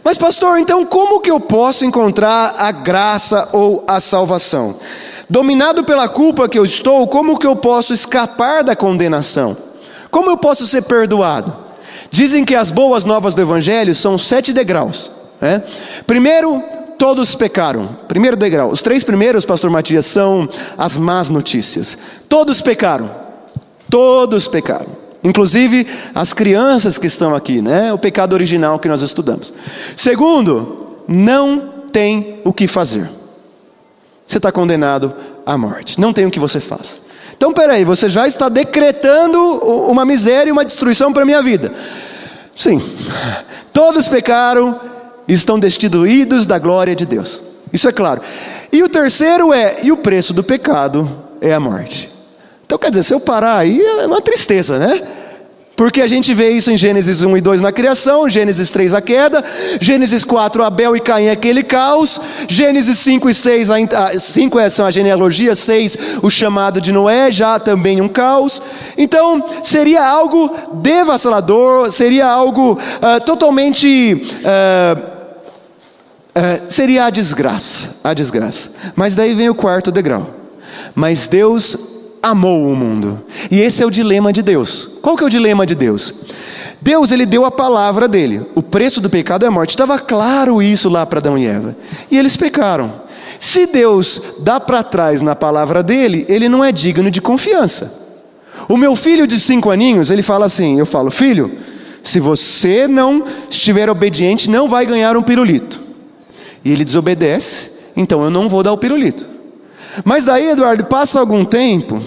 Mas, 0.04 0.18
pastor, 0.18 0.59
então 0.59 0.85
como 0.85 1.21
que 1.21 1.30
eu 1.30 1.38
posso 1.38 1.85
encontrar 1.85 2.54
a 2.59 2.73
graça 2.73 3.49
ou 3.52 3.85
a 3.87 4.00
salvação? 4.00 4.76
Dominado 5.28 5.85
pela 5.85 6.09
culpa 6.09 6.49
que 6.49 6.59
eu 6.59 6.64
estou, 6.64 7.06
como 7.06 7.38
que 7.38 7.47
eu 7.47 7.54
posso 7.54 7.92
escapar 7.92 8.64
da 8.64 8.75
condenação? 8.75 9.56
Como 10.11 10.28
eu 10.30 10.37
posso 10.37 10.66
ser 10.66 10.82
perdoado? 10.82 11.56
Dizem 12.12 12.45
que 12.45 12.54
as 12.54 12.71
boas 12.71 13.07
novas 13.07 13.35
do 13.35 13.40
Evangelho 13.40 13.95
são 13.95 14.19
sete 14.19 14.52
degraus. 14.52 15.11
Né? 15.40 15.62
Primeiro, 16.07 16.62
todos 16.99 17.35
pecaram. 17.35 17.97
Primeiro 18.07 18.37
degrau. 18.37 18.71
Os 18.71 18.83
três 18.83 19.02
primeiros, 19.02 19.47
Pastor 19.47 19.71
Matias, 19.71 20.04
são 20.04 20.47
as 20.76 20.99
más 20.99 21.31
notícias. 21.31 21.97
Todos 22.28 22.61
pecaram. 22.61 23.11
Todos 23.88 24.47
pecaram. 24.47 24.88
Inclusive 25.25 25.87
as 26.14 26.35
crianças 26.35 26.99
que 26.99 27.07
estão 27.07 27.35
aqui, 27.35 27.62
né? 27.62 27.95
O 27.95 27.99
pecado 27.99 28.35
original 28.35 28.78
que 28.78 28.88
nós 28.88 29.00
estudamos. 29.00 29.52
Segundo, 29.97 30.99
não 31.09 31.87
tem 31.90 32.40
o 32.45 32.52
que 32.52 32.66
fazer. 32.66 33.09
Você 34.26 34.37
está 34.37 34.52
condenado 34.52 35.14
à 35.47 35.57
morte. 35.57 35.99
Não 35.99 36.12
tem 36.12 36.26
o 36.26 36.31
que 36.31 36.38
você 36.38 36.61
faz. 36.61 37.00
Então, 37.35 37.52
peraí, 37.52 37.85
você 37.85 38.09
já 38.09 38.26
está 38.28 38.49
decretando 38.49 39.38
uma 39.90 40.04
miséria 40.04 40.50
e 40.50 40.52
uma 40.52 40.64
destruição 40.64 41.12
para 41.12 41.23
a 41.23 41.26
minha 41.26 41.42
vida. 41.42 41.73
Sim, 42.56 42.80
todos 43.73 44.09
pecaram 44.09 44.80
e 45.26 45.32
estão 45.32 45.59
destituídos 45.59 46.47
da 46.47 46.59
glória 46.59 46.94
de 46.94 47.06
Deus. 47.06 47.40
Isso 47.73 47.88
é 47.88 47.92
claro. 47.92 48.21
E 48.71 48.82
o 48.82 48.88
terceiro 48.88 49.52
é: 49.52 49.78
e 49.82 49.90
o 49.90 49.97
preço 49.97 50.32
do 50.32 50.42
pecado 50.42 51.11
é 51.40 51.52
a 51.52 51.61
morte. 51.61 52.11
Então, 52.64 52.78
quer 52.78 52.90
dizer, 52.90 53.02
se 53.02 53.14
eu 53.14 53.21
parar 53.21 53.59
aí, 53.59 53.80
é 53.80 54.06
uma 54.06 54.21
tristeza, 54.21 54.78
né? 54.78 55.02
Porque 55.83 56.01
a 56.01 56.07
gente 56.07 56.33
vê 56.33 56.51
isso 56.51 56.71
em 56.71 56.77
Gênesis 56.77 57.25
1 57.25 57.37
e 57.37 57.41
2 57.41 57.61
na 57.61 57.73
criação, 57.73 58.29
Gênesis 58.29 58.71
3 58.71 58.95
a 58.95 59.01
queda, 59.01 59.45
Gênesis 59.81 60.23
4 60.23 60.62
Abel 60.62 60.95
e 60.95 61.01
Caim 61.01 61.29
aquele 61.29 61.65
caos, 61.65 62.21
Gênesis 62.47 63.01
5 63.01 63.29
e 63.29 63.35
6, 63.35 63.69
5 64.21 64.61
é, 64.61 64.71
são 64.71 64.87
a 64.87 64.93
genealogia, 64.93 65.57
6 65.57 65.99
o 66.23 66.31
chamado 66.31 66.81
de 66.81 66.93
Noé, 66.93 67.33
já 67.33 67.59
também 67.59 68.01
um 68.01 68.07
caos. 68.07 68.62
Então 68.97 69.45
seria 69.61 70.07
algo 70.07 70.55
devastador, 70.75 71.91
seria 71.91 72.29
algo 72.29 72.75
uh, 72.75 73.21
totalmente. 73.27 74.23
Uh, 74.39 75.12
Uh, 76.35 76.65
seria 76.67 77.05
a 77.05 77.11
desgraça, 77.11 77.95
a 78.03 78.15
desgraça. 78.15 78.71
Mas 78.97 79.15
daí 79.15 79.35
vem 79.35 79.51
o 79.51 79.55
quarto 79.55 79.93
degrau. 79.93 80.31
Mas 80.95 81.29
Deus 81.29 81.77
amou 82.23 82.71
o 82.71 82.76
mundo. 82.76 83.21
E 83.50 83.61
esse 83.61 83.83
é 83.83 83.87
o 83.87 83.91
dilema 83.91 84.33
de 84.33 84.43
Deus. 84.43 84.88
Qual 85.02 85.17
que 85.17 85.25
é 85.25 85.26
o 85.26 85.31
dilema 85.31 85.67
de 85.67 85.75
Deus? 85.75 86.14
Deus 86.81 87.11
ele 87.11 87.26
deu 87.26 87.45
a 87.45 87.50
palavra 87.50 88.07
dele. 88.07 88.43
O 88.55 88.62
preço 88.62 89.00
do 89.00 89.11
pecado 89.11 89.45
é 89.45 89.49
a 89.49 89.50
morte. 89.50 89.71
Estava 89.71 89.99
claro 89.99 90.62
isso 90.62 90.88
lá 90.88 91.05
para 91.05 91.19
Adão 91.19 91.37
e 91.37 91.47
Eva. 91.47 91.76
E 92.11 92.17
eles 92.19 92.37
pecaram. 92.37 93.02
Se 93.38 93.67
Deus 93.67 94.23
dá 94.38 94.61
para 94.61 94.83
trás 94.83 95.21
na 95.21 95.35
palavra 95.35 95.83
dele, 95.83 96.25
ele 96.29 96.49
não 96.49 96.62
é 96.62 96.71
digno 96.71 97.11
de 97.11 97.21
confiança. 97.21 98.00
O 98.69 98.76
meu 98.76 98.95
filho 98.95 99.26
de 99.26 99.41
cinco 99.41 99.71
aninhos, 99.71 100.11
ele 100.11 100.23
fala 100.23 100.47
assim: 100.47 100.79
eu 100.79 100.87
falo, 100.87 101.11
filho, 101.11 101.50
se 102.02 102.21
você 102.21 102.87
não 102.87 103.25
estiver 103.50 103.88
obediente, 103.91 104.49
não 104.49 104.69
vai 104.69 104.87
ganhar 104.87 105.17
um 105.17 105.23
pirulito. 105.23 105.81
E 106.64 106.71
ele 106.71 106.85
desobedece, 106.85 107.73
então 107.97 108.23
eu 108.23 108.31
não 108.31 108.49
vou 108.49 108.62
dar 108.62 108.73
o 108.73 108.79
pirulito. 108.79 109.26
Mas 110.05 110.25
daí, 110.25 110.51
Eduardo, 110.51 110.85
passa 110.85 111.21
algum 111.21 111.45
tempo 111.45 112.03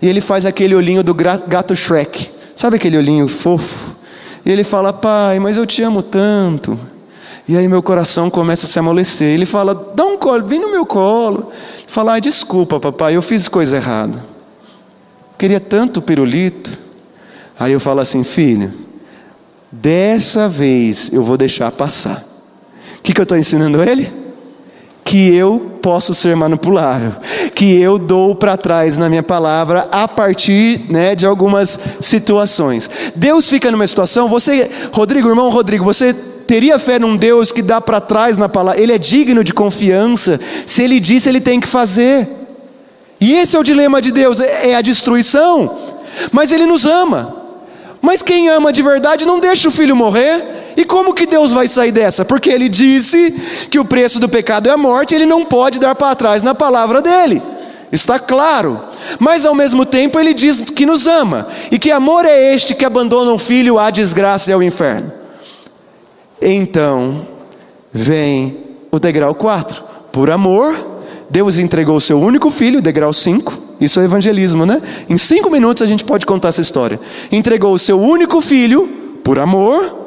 e 0.00 0.08
ele 0.08 0.20
faz 0.20 0.44
aquele 0.44 0.74
olhinho 0.74 1.02
do 1.02 1.14
gato 1.14 1.76
Shrek. 1.76 2.30
Sabe 2.56 2.76
aquele 2.76 2.96
olhinho 2.96 3.28
fofo? 3.28 3.94
E 4.44 4.50
ele 4.50 4.64
fala: 4.64 4.92
Pai, 4.92 5.38
mas 5.38 5.56
eu 5.56 5.66
te 5.66 5.82
amo 5.82 6.02
tanto. 6.02 6.78
E 7.46 7.56
aí 7.56 7.66
meu 7.68 7.82
coração 7.82 8.30
começa 8.30 8.66
a 8.66 8.68
se 8.68 8.78
amolecer. 8.78 9.28
Ele 9.28 9.46
fala: 9.46 9.92
Dá 9.94 10.04
um 10.04 10.16
colo, 10.16 10.44
vem 10.44 10.60
no 10.60 10.70
meu 10.70 10.84
colo. 10.86 11.52
Ele 11.78 11.88
fala: 11.88 12.14
ah, 12.14 12.18
Desculpa, 12.20 12.80
papai, 12.80 13.16
eu 13.16 13.22
fiz 13.22 13.48
coisa 13.48 13.76
errada. 13.76 14.24
Queria 15.38 15.60
tanto 15.60 16.02
pirulito. 16.02 16.78
Aí 17.58 17.72
eu 17.72 17.80
falo 17.80 18.00
assim: 18.00 18.24
Filho, 18.24 18.72
dessa 19.70 20.48
vez 20.48 21.12
eu 21.12 21.22
vou 21.22 21.36
deixar 21.36 21.70
passar. 21.70 22.24
O 22.98 23.02
que, 23.02 23.12
que 23.12 23.20
eu 23.20 23.24
estou 23.24 23.38
ensinando 23.38 23.82
ele? 23.82 24.21
Que 25.12 25.36
eu 25.36 25.76
posso 25.82 26.14
ser 26.14 26.34
manipulável, 26.34 27.16
que 27.54 27.78
eu 27.78 27.98
dou 27.98 28.34
para 28.34 28.56
trás 28.56 28.96
na 28.96 29.10
minha 29.10 29.22
palavra 29.22 29.86
a 29.92 30.08
partir 30.08 30.86
né, 30.88 31.14
de 31.14 31.26
algumas 31.26 31.78
situações. 32.00 32.88
Deus 33.14 33.46
fica 33.46 33.70
numa 33.70 33.86
situação, 33.86 34.26
você, 34.26 34.70
Rodrigo, 34.90 35.28
irmão 35.28 35.50
Rodrigo, 35.50 35.84
você 35.84 36.14
teria 36.14 36.78
fé 36.78 36.98
num 36.98 37.14
Deus 37.14 37.52
que 37.52 37.60
dá 37.60 37.78
para 37.78 38.00
trás 38.00 38.38
na 38.38 38.48
palavra, 38.48 38.80
ele 38.80 38.90
é 38.90 38.96
digno 38.96 39.44
de 39.44 39.52
confiança, 39.52 40.40
se 40.64 40.82
ele 40.82 40.98
disse, 40.98 41.28
ele 41.28 41.42
tem 41.42 41.60
que 41.60 41.68
fazer. 41.68 42.26
E 43.20 43.34
esse 43.34 43.54
é 43.54 43.60
o 43.60 43.62
dilema 43.62 44.00
de 44.00 44.12
Deus, 44.12 44.40
é, 44.40 44.70
é 44.70 44.76
a 44.76 44.80
destruição, 44.80 45.76
mas 46.30 46.50
ele 46.50 46.64
nos 46.64 46.86
ama. 46.86 47.36
Mas 48.00 48.22
quem 48.22 48.48
ama 48.48 48.72
de 48.72 48.82
verdade 48.82 49.26
não 49.26 49.38
deixa 49.38 49.68
o 49.68 49.72
filho 49.72 49.94
morrer. 49.94 50.61
E 50.76 50.84
como 50.84 51.14
que 51.14 51.26
Deus 51.26 51.52
vai 51.52 51.68
sair 51.68 51.92
dessa? 51.92 52.24
Porque 52.24 52.50
ele 52.50 52.68
disse 52.68 53.32
que 53.70 53.78
o 53.78 53.84
preço 53.84 54.18
do 54.18 54.28
pecado 54.28 54.68
é 54.68 54.72
a 54.72 54.76
morte, 54.76 55.14
ele 55.14 55.26
não 55.26 55.44
pode 55.44 55.78
dar 55.78 55.94
para 55.94 56.14
trás 56.14 56.42
na 56.42 56.54
palavra 56.54 57.02
dele. 57.02 57.42
Está 57.92 58.18
claro. 58.18 58.80
Mas 59.18 59.44
ao 59.44 59.54
mesmo 59.54 59.84
tempo 59.84 60.18
ele 60.18 60.32
diz 60.32 60.60
que 60.60 60.86
nos 60.86 61.06
ama. 61.06 61.48
E 61.70 61.78
que 61.78 61.90
amor 61.90 62.24
é 62.24 62.54
este 62.54 62.74
que 62.74 62.84
abandona 62.84 63.32
o 63.32 63.38
filho 63.38 63.78
à 63.78 63.90
desgraça 63.90 64.50
e 64.50 64.54
ao 64.54 64.62
inferno? 64.62 65.12
Então, 66.40 67.26
vem 67.92 68.56
o 68.90 68.98
degrau 68.98 69.34
4. 69.34 69.82
Por 70.10 70.30
amor, 70.30 70.74
Deus 71.28 71.58
entregou 71.58 71.96
o 71.96 72.00
seu 72.00 72.18
único 72.18 72.50
filho, 72.50 72.80
degrau 72.80 73.12
5. 73.12 73.58
Isso 73.80 74.00
é 74.00 74.04
evangelismo, 74.04 74.64
né? 74.64 74.80
Em 75.08 75.18
cinco 75.18 75.50
minutos 75.50 75.82
a 75.82 75.86
gente 75.86 76.04
pode 76.04 76.24
contar 76.24 76.48
essa 76.48 76.60
história. 76.60 77.00
Entregou 77.30 77.74
o 77.74 77.78
seu 77.78 78.00
único 78.00 78.40
filho, 78.40 78.88
por 79.24 79.38
amor, 79.38 80.01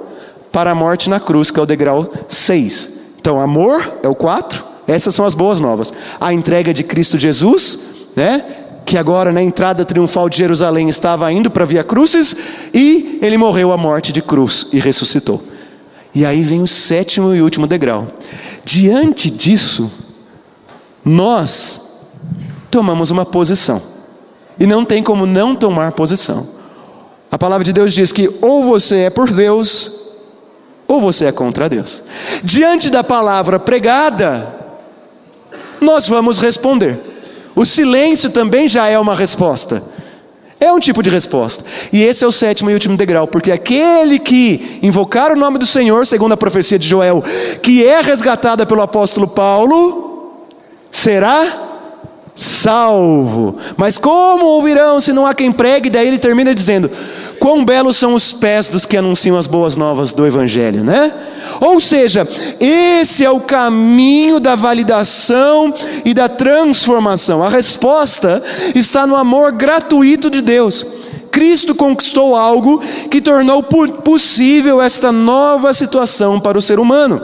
para 0.55 0.71
a 0.71 0.75
morte 0.75 1.09
na 1.09 1.19
cruz, 1.19 1.51
que 1.51 1.59
é 1.59 1.63
o 1.63 1.65
degrau 1.65 2.09
6. 2.29 2.89
Então, 3.19 3.41
amor 3.41 3.95
é 4.01 4.07
o 4.07 4.15
4, 4.15 4.63
essas 4.87 5.13
são 5.13 5.25
as 5.25 5.35
boas 5.35 5.59
novas. 5.59 5.91
A 6.17 6.31
entrega 6.31 6.73
de 6.73 6.81
Cristo 6.81 7.19
Jesus, 7.19 7.77
né? 8.15 8.41
que 8.85 8.97
agora 8.97 9.33
na 9.33 9.43
entrada 9.43 9.83
triunfal 9.83 10.29
de 10.29 10.37
Jerusalém 10.37 10.87
estava 10.87 11.29
indo 11.29 11.51
para 11.51 11.65
Via 11.65 11.83
Crucis, 11.83 12.37
e 12.73 13.19
ele 13.21 13.37
morreu 13.37 13.73
a 13.73 13.77
morte 13.77 14.13
de 14.13 14.21
cruz 14.21 14.67
e 14.71 14.79
ressuscitou. 14.79 15.43
E 16.13 16.25
aí 16.25 16.41
vem 16.41 16.61
o 16.61 16.67
sétimo 16.67 17.35
e 17.35 17.41
último 17.41 17.67
degrau. 17.67 18.07
Diante 18.63 19.29
disso, 19.29 19.91
nós 21.03 21.81
tomamos 22.71 23.11
uma 23.11 23.25
posição. 23.25 23.81
E 24.57 24.65
não 24.65 24.85
tem 24.85 25.03
como 25.03 25.25
não 25.25 25.53
tomar 25.53 25.91
posição. 25.91 26.47
A 27.29 27.37
palavra 27.37 27.65
de 27.65 27.73
Deus 27.73 27.93
diz 27.93 28.13
que 28.13 28.33
ou 28.41 28.63
você 28.63 28.99
é 28.99 29.09
por 29.09 29.29
Deus, 29.33 30.04
ou 30.87 31.01
você 31.01 31.25
é 31.25 31.31
contra 31.31 31.69
Deus. 31.69 32.03
Diante 32.43 32.89
da 32.89 33.03
palavra 33.03 33.59
pregada, 33.59 34.55
nós 35.81 36.07
vamos 36.07 36.37
responder. 36.37 36.99
O 37.55 37.65
silêncio 37.65 38.29
também 38.29 38.67
já 38.67 38.87
é 38.87 38.99
uma 38.99 39.15
resposta. 39.15 39.81
É 40.59 40.71
um 40.71 40.79
tipo 40.79 41.03
de 41.03 41.09
resposta. 41.09 41.63
E 41.91 42.01
esse 42.03 42.23
é 42.23 42.27
o 42.27 42.31
sétimo 42.31 42.69
e 42.69 42.73
último 42.73 42.97
degrau, 42.97 43.27
porque 43.27 43.51
aquele 43.51 44.17
que 44.19 44.79
invocar 44.81 45.31
o 45.31 45.35
nome 45.35 45.57
do 45.57 45.65
Senhor, 45.65 46.05
segundo 46.05 46.33
a 46.33 46.37
profecia 46.37 46.79
de 46.79 46.87
Joel, 46.87 47.23
que 47.61 47.85
é 47.85 48.01
resgatada 48.01 48.65
pelo 48.65 48.81
apóstolo 48.81 49.27
Paulo, 49.27 50.45
será 50.89 51.65
salvo. 52.35 53.57
Mas 53.77 53.97
como 53.97 54.45
ouvirão 54.45 54.99
se 54.99 55.13
não 55.13 55.25
há 55.25 55.33
quem 55.33 55.51
pregue? 55.51 55.89
Daí 55.89 56.07
ele 56.07 56.19
termina 56.19 56.55
dizendo: 56.55 56.89
Quão 57.39 57.63
belos 57.63 57.97
são 57.97 58.13
os 58.13 58.31
pés 58.31 58.69
dos 58.69 58.85
que 58.85 58.97
anunciam 58.97 59.37
as 59.37 59.47
boas 59.47 59.75
novas 59.75 60.13
do 60.13 60.25
Evangelho, 60.25 60.83
né? 60.83 61.13
Ou 61.59 61.79
seja, 61.79 62.27
esse 62.59 63.23
é 63.23 63.29
o 63.29 63.39
caminho 63.39 64.39
da 64.39 64.55
validação 64.55 65.73
e 66.03 66.13
da 66.13 66.27
transformação. 66.27 67.43
A 67.43 67.49
resposta 67.49 68.43
está 68.73 69.05
no 69.05 69.15
amor 69.15 69.51
gratuito 69.51 70.29
de 70.29 70.41
Deus. 70.41 70.85
Cristo 71.31 71.75
conquistou 71.75 72.35
algo 72.35 72.81
que 73.11 73.21
tornou 73.21 73.61
possível 73.61 74.81
esta 74.81 75.11
nova 75.11 75.73
situação 75.73 76.39
para 76.39 76.57
o 76.57 76.61
ser 76.61 76.79
humano. 76.79 77.21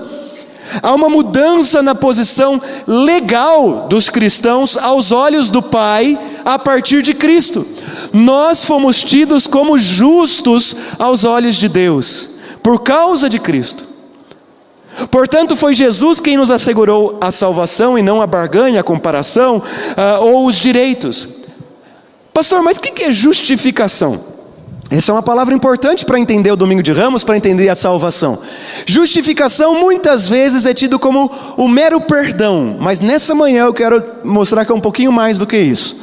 Há 0.82 0.94
uma 0.94 1.10
mudança 1.10 1.82
na 1.82 1.96
posição 1.96 2.62
legal 2.88 3.88
dos 3.90 4.10
cristãos 4.10 4.78
aos 4.78 5.12
olhos 5.12 5.50
do 5.50 5.62
Pai 5.62 6.18
a 6.44 6.58
partir 6.58 7.02
de 7.02 7.14
Cristo. 7.14 7.66
Nós 8.12 8.66
fomos 8.66 9.04
tidos 9.04 9.48
como 9.48 9.80
justos 9.80 10.76
aos 10.98 11.24
olhos 11.24 11.56
de 11.56 11.68
Deus 11.68 12.30
por 12.62 12.82
causa 12.82 13.30
de 13.30 13.40
Cristo. 13.40 13.86
Portanto, 15.10 15.56
foi 15.56 15.74
Jesus 15.74 16.20
quem 16.20 16.38
nos 16.38 16.52
assegurou 16.52 17.18
a 17.22 17.32
salvação 17.32 17.98
e 17.98 18.02
não 18.02 18.22
a 18.22 18.28
barganha, 18.28 18.82
a 18.82 18.84
comparação 18.84 19.58
uh, 19.58 20.26
ou 20.26 20.46
os 20.46 20.56
direitos. 20.56 21.28
Pastor, 22.34 22.62
mas 22.62 22.78
o 22.78 22.82
que 22.82 23.04
é 23.04 23.12
justificação? 23.12 24.32
Essa 24.90 25.14
é 25.14 25.16
uma 25.16 25.24
palavra 25.24 25.54
importante 25.54 26.04
para 26.04 26.20
entender 26.20 26.52
o 26.52 26.56
domingo 26.58 26.84
de 26.84 26.92
ramos, 26.92 27.24
para 27.24 27.38
entender 27.38 27.70
a 27.70 27.76
salvação. 27.76 28.40
Justificação 28.86 29.80
muitas 29.80 30.28
vezes 30.28 30.66
é 30.66 30.74
tido 30.74 31.00
como 31.00 31.32
o 31.56 31.66
mero 31.66 32.02
perdão, 32.02 32.76
mas 32.78 33.00
nessa 33.00 33.34
manhã 33.34 33.66
eu 33.66 33.74
quero 33.74 34.04
mostrar 34.22 34.66
que 34.66 34.72
é 34.72 34.76
um 34.76 34.82
pouquinho 34.82 35.12
mais 35.12 35.38
do 35.38 35.48
que 35.48 35.58
isso, 35.58 35.96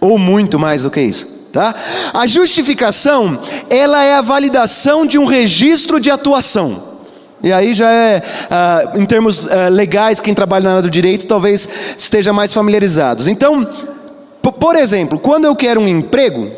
ou 0.00 0.18
muito 0.18 0.58
mais 0.58 0.82
do 0.82 0.90
que 0.90 1.00
isso. 1.00 1.26
Tá? 1.52 1.74
A 2.12 2.26
justificação, 2.26 3.40
ela 3.70 4.04
é 4.04 4.14
a 4.14 4.20
validação 4.20 5.06
de 5.06 5.18
um 5.18 5.24
registro 5.24 5.98
de 5.98 6.10
atuação. 6.10 6.96
E 7.42 7.52
aí 7.52 7.74
já 7.74 7.90
é, 7.90 8.22
uh, 8.50 9.00
em 9.00 9.06
termos 9.06 9.44
uh, 9.44 9.70
legais, 9.70 10.20
quem 10.20 10.34
trabalha 10.34 10.64
na 10.64 10.70
área 10.70 10.82
do 10.82 10.90
direito 10.90 11.26
talvez 11.26 11.68
esteja 11.96 12.32
mais 12.32 12.52
familiarizados. 12.52 13.28
Então, 13.28 13.66
por 14.58 14.76
exemplo, 14.76 15.18
quando 15.18 15.44
eu 15.44 15.54
quero 15.54 15.80
um 15.80 15.88
emprego, 15.88 16.50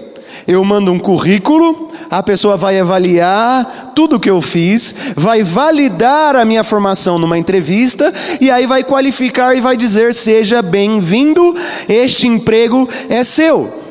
eu 0.48 0.64
mando 0.64 0.90
um 0.90 0.98
currículo, 0.98 1.90
a 2.10 2.22
pessoa 2.22 2.56
vai 2.56 2.80
avaliar 2.80 3.92
tudo 3.94 4.16
o 4.16 4.20
que 4.20 4.30
eu 4.30 4.40
fiz, 4.40 4.94
vai 5.14 5.42
validar 5.42 6.34
a 6.34 6.44
minha 6.46 6.64
formação 6.64 7.18
numa 7.18 7.36
entrevista 7.36 8.14
e 8.40 8.50
aí 8.50 8.66
vai 8.66 8.82
qualificar 8.82 9.54
e 9.54 9.60
vai 9.60 9.76
dizer: 9.76 10.14
seja 10.14 10.62
bem-vindo, 10.62 11.54
este 11.86 12.26
emprego 12.26 12.88
é 13.10 13.22
seu. 13.22 13.84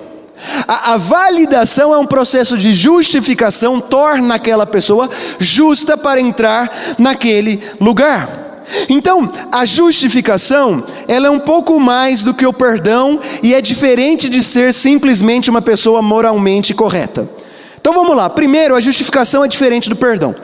A, 0.68 0.94
a, 0.94 0.98
validação 0.98 1.94
é 1.94 1.98
um 2.00 2.08
processo 2.08 2.58
de 2.58 2.74
justificação, 2.74 3.80
torna 3.80 4.34
aquela 4.34 4.66
pessoa 4.66 5.12
justa 5.38 5.96
para 5.96 6.20
entrar 6.20 6.96
naquele 6.98 7.62
lugar. 7.80 8.47
Então, 8.90 9.32
a 9.52 9.66
justificação, 9.66 10.84
ela 11.08 11.28
é 11.28 11.30
um 11.30 11.40
pouco 11.40 11.80
mais 11.80 12.24
do 12.24 12.34
que 12.34 12.46
o 12.46 12.54
perdão 12.54 13.20
e 13.42 13.54
é 13.54 13.62
diferente 13.62 14.30
de 14.30 14.44
ser 14.44 14.74
simplesmente 14.74 15.50
uma 15.50 15.62
pessoa 15.62 16.02
moralmente 16.02 16.74
correta. 16.74 17.30
Então 17.80 17.94
vamos 17.94 18.16
lá. 18.16 18.30
Primeiro, 18.30 18.76
a 18.76 18.82
justificação 18.82 19.46
é 19.46 19.48
diferente 19.48 19.90
do 19.90 19.96
perdão. 19.96 20.36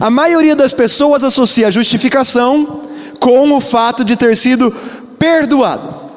A 0.00 0.10
maioria 0.10 0.56
das 0.56 0.72
pessoas 0.72 1.22
associa 1.22 1.68
a 1.68 1.70
justificação 1.70 2.82
com 3.20 3.52
o 3.52 3.60
fato 3.60 4.04
de 4.04 4.16
ter 4.16 4.36
sido 4.36 4.74
perdoado. 5.18 6.08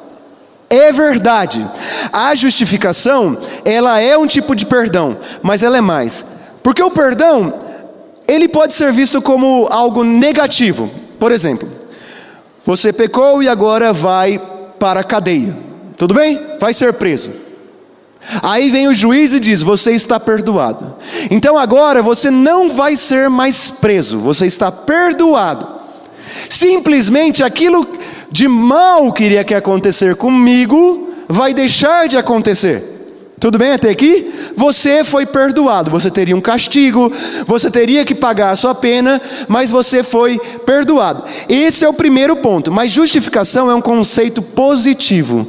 É 0.70 0.90
verdade. 0.90 1.68
A 2.10 2.34
justificação, 2.34 3.36
ela 3.62 4.00
é 4.00 4.16
um 4.16 4.26
tipo 4.26 4.56
de 4.56 4.64
perdão, 4.64 5.18
mas 5.42 5.62
ela 5.62 5.76
é 5.76 5.82
mais. 5.82 6.24
Porque 6.62 6.82
o 6.82 6.90
perdão, 6.90 7.52
ele 8.26 8.48
pode 8.48 8.72
ser 8.72 8.90
visto 8.92 9.20
como 9.20 9.68
algo 9.70 10.02
negativo. 10.02 11.01
Por 11.22 11.30
exemplo, 11.30 11.68
você 12.66 12.92
pecou 12.92 13.44
e 13.44 13.48
agora 13.48 13.92
vai 13.92 14.42
para 14.76 14.98
a 14.98 15.04
cadeia. 15.04 15.56
Tudo 15.96 16.14
bem? 16.14 16.56
Vai 16.58 16.74
ser 16.74 16.92
preso. 16.94 17.30
Aí 18.42 18.68
vem 18.70 18.88
o 18.88 18.94
juiz 18.94 19.32
e 19.32 19.38
diz: 19.38 19.62
Você 19.62 19.92
está 19.92 20.18
perdoado. 20.18 20.96
Então 21.30 21.56
agora 21.56 22.02
você 22.02 22.28
não 22.28 22.68
vai 22.68 22.96
ser 22.96 23.30
mais 23.30 23.70
preso, 23.70 24.18
você 24.18 24.46
está 24.46 24.72
perdoado. 24.72 25.64
Simplesmente 26.50 27.44
aquilo 27.44 27.86
de 28.28 28.48
mal 28.48 29.12
que 29.12 29.22
iria 29.22 29.44
que 29.44 29.54
acontecer 29.54 30.16
comigo 30.16 31.08
vai 31.28 31.54
deixar 31.54 32.08
de 32.08 32.16
acontecer. 32.16 32.91
Tudo 33.42 33.58
bem 33.58 33.72
até 33.72 33.90
aqui? 33.90 34.32
Você 34.54 35.02
foi 35.02 35.26
perdoado. 35.26 35.90
Você 35.90 36.08
teria 36.08 36.36
um 36.36 36.40
castigo, 36.40 37.12
você 37.44 37.68
teria 37.68 38.04
que 38.04 38.14
pagar 38.14 38.52
a 38.52 38.56
sua 38.56 38.72
pena, 38.72 39.20
mas 39.48 39.68
você 39.68 40.04
foi 40.04 40.38
perdoado. 40.64 41.24
Esse 41.48 41.84
é 41.84 41.88
o 41.88 41.92
primeiro 41.92 42.36
ponto. 42.36 42.70
Mas 42.70 42.92
justificação 42.92 43.68
é 43.68 43.74
um 43.74 43.80
conceito 43.80 44.40
positivo. 44.40 45.44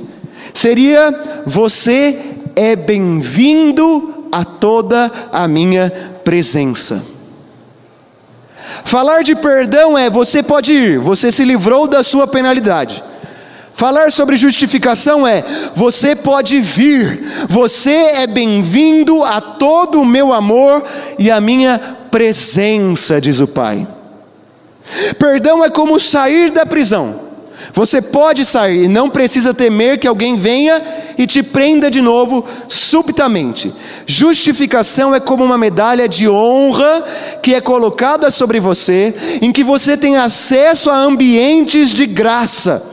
Seria 0.56 1.44
você 1.46 2.18
é 2.56 2.76
bem-vindo 2.76 4.28
a 4.32 4.44
toda 4.44 5.12
a 5.32 5.48
minha 5.48 5.94
presença. 6.24 7.04
Falar 8.84 9.22
de 9.22 9.36
perdão 9.36 9.96
é 9.96 10.10
você 10.10 10.42
pode 10.42 10.74
ir, 10.74 10.98
você 10.98 11.32
se 11.32 11.46
livrou 11.46 11.88
da 11.88 12.02
sua 12.02 12.26
penalidade. 12.26 13.04
Falar 13.76 14.12
sobre 14.12 14.38
justificação 14.38 15.26
é: 15.28 15.44
você 15.76 16.16
pode 16.16 16.60
vir, 16.62 17.24
você 17.48 17.92
é 17.92 18.28
bem-vindo 18.28 19.24
a 19.24 19.42
todo 19.42 20.02
o 20.02 20.06
meu 20.06 20.32
amor 20.32 20.86
e 21.18 21.32
a 21.32 21.42
minha 21.42 21.98
presença, 22.12 23.20
diz 23.20 23.40
o 23.40 23.48
Pai. 23.48 23.88
Perdão 25.18 25.64
é 25.64 25.70
como 25.70 26.00
sair 26.00 26.52
da 26.52 26.66
prisão. 26.66 27.22
Você 27.74 28.02
pode 28.02 28.46
sair 28.46 28.84
e 28.84 28.88
não 28.88 29.10
precisa 29.10 29.54
temer 29.54 29.98
que 29.98 30.08
alguém 30.08 30.36
venha 30.36 30.82
e 31.18 31.26
te 31.26 31.42
prenda 31.42 31.90
de 31.90 32.02
novo 32.02 32.46
subitamente. 32.68 33.74
Justificação 34.06 35.16
é 35.16 35.20
como 35.20 35.44
uma 35.44 35.58
medalha 35.58 36.08
de 36.08 36.30
honra 36.30 37.04
que 37.42 37.56
é 37.56 37.62
colocada 37.62 38.30
sobre 38.30 38.60
você, 38.60 39.40
em 39.42 39.52
que 39.52 39.64
você 39.64 39.96
tem 39.96 40.18
acesso 40.18 40.92
a 40.92 40.98
ambientes 40.98 41.90
de 41.90 42.06
graça. 42.06 42.93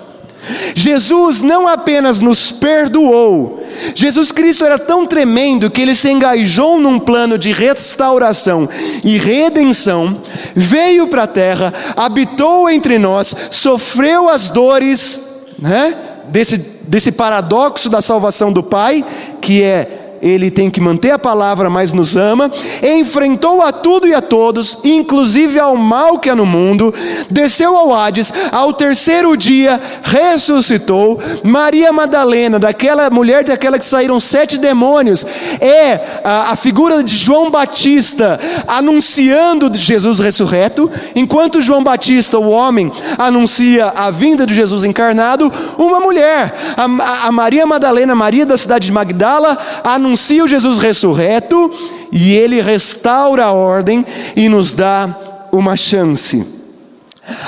Jesus 0.75 1.43
não 1.43 1.69
apenas 1.69 2.21
nos 2.21 2.51
perdoou, 2.51 3.63
Jesus 3.95 4.33
Cristo 4.33 4.65
era 4.65 4.79
tão 4.79 5.07
tremendo 5.07 5.71
que 5.71 5.81
ele 5.81 5.95
se 5.95 6.11
engajou 6.11 6.79
num 6.79 6.99
plano 6.99 7.39
de 7.39 7.53
restauração 7.53 8.69
e 9.05 9.19
redenção, 9.19 10.23
veio 10.55 11.07
para 11.09 11.25
a 11.25 11.29
terra, 11.29 11.73
habitou 11.97 12.69
entre 12.71 12.99
nós, 12.99 13.35
sofreu 13.51 14.29
as 14.29 14.51
dores, 14.51 15.21
né, 15.59 15.97
desse, 16.29 16.59
desse 16.83 17.13
paradoxo 17.13 17.89
da 17.89 18.01
salvação 18.01 18.53
do 18.53 18.63
Pai, 18.63 19.05
que 19.41 19.63
é 19.63 20.00
ele 20.23 20.51
tem 20.51 20.71
que 20.71 20.81
manter 20.81 21.13
a 21.13 21.19
palavra, 21.19 21.71
mas 21.71 21.93
nos 21.93 22.17
ama, 22.17 22.51
enfrentou 22.83 23.63
a 23.63 23.73
tudo 23.73 24.07
e 24.07 24.15
a 24.15 24.21
todos, 24.21 24.77
inclusive 24.85 25.59
ao 25.59 25.77
mal 25.77 26.19
que 26.19 26.29
há 26.29 26.37
no 26.37 26.45
mundo, 26.45 26.95
desceu 27.31 27.77
ao 27.77 27.95
Hades, 27.95 28.33
ao 28.53 28.73
terceiro 28.73 29.37
dia 29.37 29.81
ressuscitou. 30.03 31.21
Maria 31.43 31.93
Madalena, 31.93 32.59
daquela 32.59 33.09
mulher 33.09 33.45
daquela 33.45 33.79
que 33.79 33.85
saíram 33.85 34.21
sete 34.21 34.59
demônios, 34.59 35.25
é 35.61 36.21
a, 36.23 36.53
a 36.53 36.57
figura 36.57 37.03
de 37.03 37.17
João 37.17 37.51
Batista 37.51 38.39
anunciando 38.67 39.71
Jesus 39.75 40.19
ressurreto, 40.19 40.91
enquanto 41.15 41.63
João 41.63 41.83
Batista, 41.83 42.39
o 42.39 42.51
homem, 42.51 42.93
anuncia 43.17 43.87
a 43.97 44.11
vinda 44.11 44.47
de 44.47 44.55
Jesus 44.55 44.85
encarnado, 44.85 45.51
uma 45.79 45.99
mulher, 45.99 46.55
a, 46.77 47.27
a 47.29 47.33
Maria 47.33 47.67
Madalena, 47.67 48.15
Maria 48.15 48.45
da 48.45 48.57
cidade 48.57 48.87
de 48.87 48.93
Magdala, 48.93 49.57
anuncia 49.83 50.10
anuncia 50.11 50.45
o 50.45 50.49
Jesus 50.49 50.79
ressurreto 50.79 51.71
e 52.11 52.35
ele 52.35 52.61
restaura 52.61 53.45
a 53.45 53.53
ordem 53.53 54.05
e 54.35 54.49
nos 54.49 54.75
dá 54.75 55.47
uma 55.53 55.77
chance. 55.77 56.45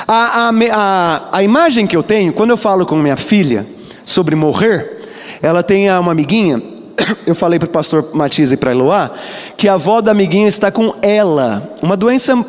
A, 0.07 0.48
a, 0.48 0.51
a, 0.51 1.29
a 1.33 1.42
imagem 1.42 1.88
que 1.88 1.96
eu 1.96 2.05
tenho, 2.05 2.33
quando 2.33 2.51
eu 2.51 2.57
falo 2.57 2.87
com 2.87 2.94
minha 2.94 3.16
filha 3.16 3.66
sobre 4.05 4.37
morrer, 4.37 5.01
ela 5.42 5.62
tem 5.64 5.90
uma 5.90 6.12
amiguinha 6.12 6.62
eu 7.27 7.35
falei 7.35 7.59
para 7.59 7.66
o 7.66 7.70
pastor 7.70 8.11
Matias 8.12 8.53
e 8.53 8.57
para 8.57 8.70
Eloá 8.70 9.11
que 9.57 9.68
a 9.68 9.75
avó 9.75 10.01
da 10.01 10.12
amiguinha 10.12 10.46
está 10.46 10.70
com 10.70 10.94
ela, 11.03 11.75
uma 11.83 11.96
doença 11.96 12.44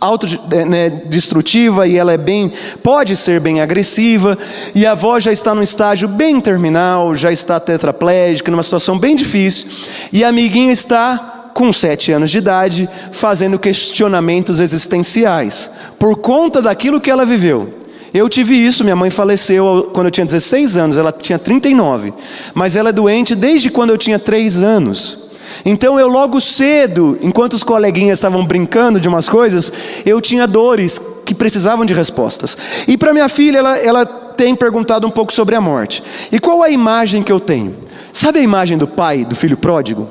autodestrutiva 0.00 1.82
né, 1.82 1.88
e 1.90 1.96
ela 1.96 2.12
é 2.12 2.18
bem, 2.18 2.52
pode 2.82 3.16
ser 3.16 3.40
bem 3.40 3.60
agressiva, 3.60 4.36
e 4.74 4.86
a 4.86 4.92
avó 4.92 5.18
já 5.18 5.32
está 5.32 5.54
num 5.54 5.62
estágio 5.62 6.08
bem 6.08 6.40
terminal, 6.40 7.14
já 7.14 7.32
está 7.32 7.58
tetraplégica, 7.58 8.50
numa 8.50 8.62
situação 8.62 8.98
bem 8.98 9.16
difícil, 9.16 9.68
e 10.12 10.24
a 10.24 10.28
amiguinha 10.28 10.72
está 10.72 11.50
com 11.54 11.72
sete 11.72 12.12
anos 12.12 12.30
de 12.30 12.38
idade, 12.38 12.88
fazendo 13.12 13.58
questionamentos 13.58 14.60
existenciais, 14.60 15.70
por 15.98 16.16
conta 16.16 16.60
daquilo 16.60 17.00
que 17.00 17.10
ela 17.10 17.24
viveu. 17.24 17.72
Eu 18.12 18.28
tive 18.28 18.54
isso, 18.54 18.84
minha 18.84 18.96
mãe 18.96 19.10
faleceu 19.10 19.90
quando 19.92 20.06
eu 20.06 20.10
tinha 20.10 20.24
16 20.24 20.76
anos, 20.76 20.98
ela 20.98 21.12
tinha 21.12 21.38
39, 21.38 22.12
mas 22.54 22.76
ela 22.76 22.90
é 22.90 22.92
doente 22.92 23.34
desde 23.34 23.70
quando 23.70 23.90
eu 23.90 23.98
tinha 23.98 24.18
3 24.18 24.62
anos. 24.62 25.25
Então 25.64 25.98
eu 25.98 26.08
logo 26.08 26.40
cedo, 26.40 27.18
enquanto 27.22 27.54
os 27.54 27.62
coleguinhas 27.62 28.18
estavam 28.18 28.44
brincando 28.44 29.00
de 29.00 29.08
umas 29.08 29.28
coisas, 29.28 29.72
eu 30.04 30.20
tinha 30.20 30.46
dores 30.46 31.00
que 31.24 31.34
precisavam 31.34 31.84
de 31.84 31.94
respostas. 31.94 32.56
E 32.86 32.96
para 32.96 33.12
minha 33.12 33.28
filha, 33.28 33.58
ela, 33.58 33.76
ela 33.78 34.06
tem 34.06 34.54
perguntado 34.54 35.06
um 35.06 35.10
pouco 35.10 35.32
sobre 35.32 35.54
a 35.54 35.60
morte. 35.60 36.02
E 36.30 36.38
qual 36.38 36.62
a 36.62 36.70
imagem 36.70 37.22
que 37.22 37.32
eu 37.32 37.40
tenho? 37.40 37.74
Sabe 38.12 38.38
a 38.38 38.42
imagem 38.42 38.78
do 38.78 38.86
pai, 38.86 39.24
do 39.24 39.34
filho 39.34 39.56
pródigo? 39.56 40.08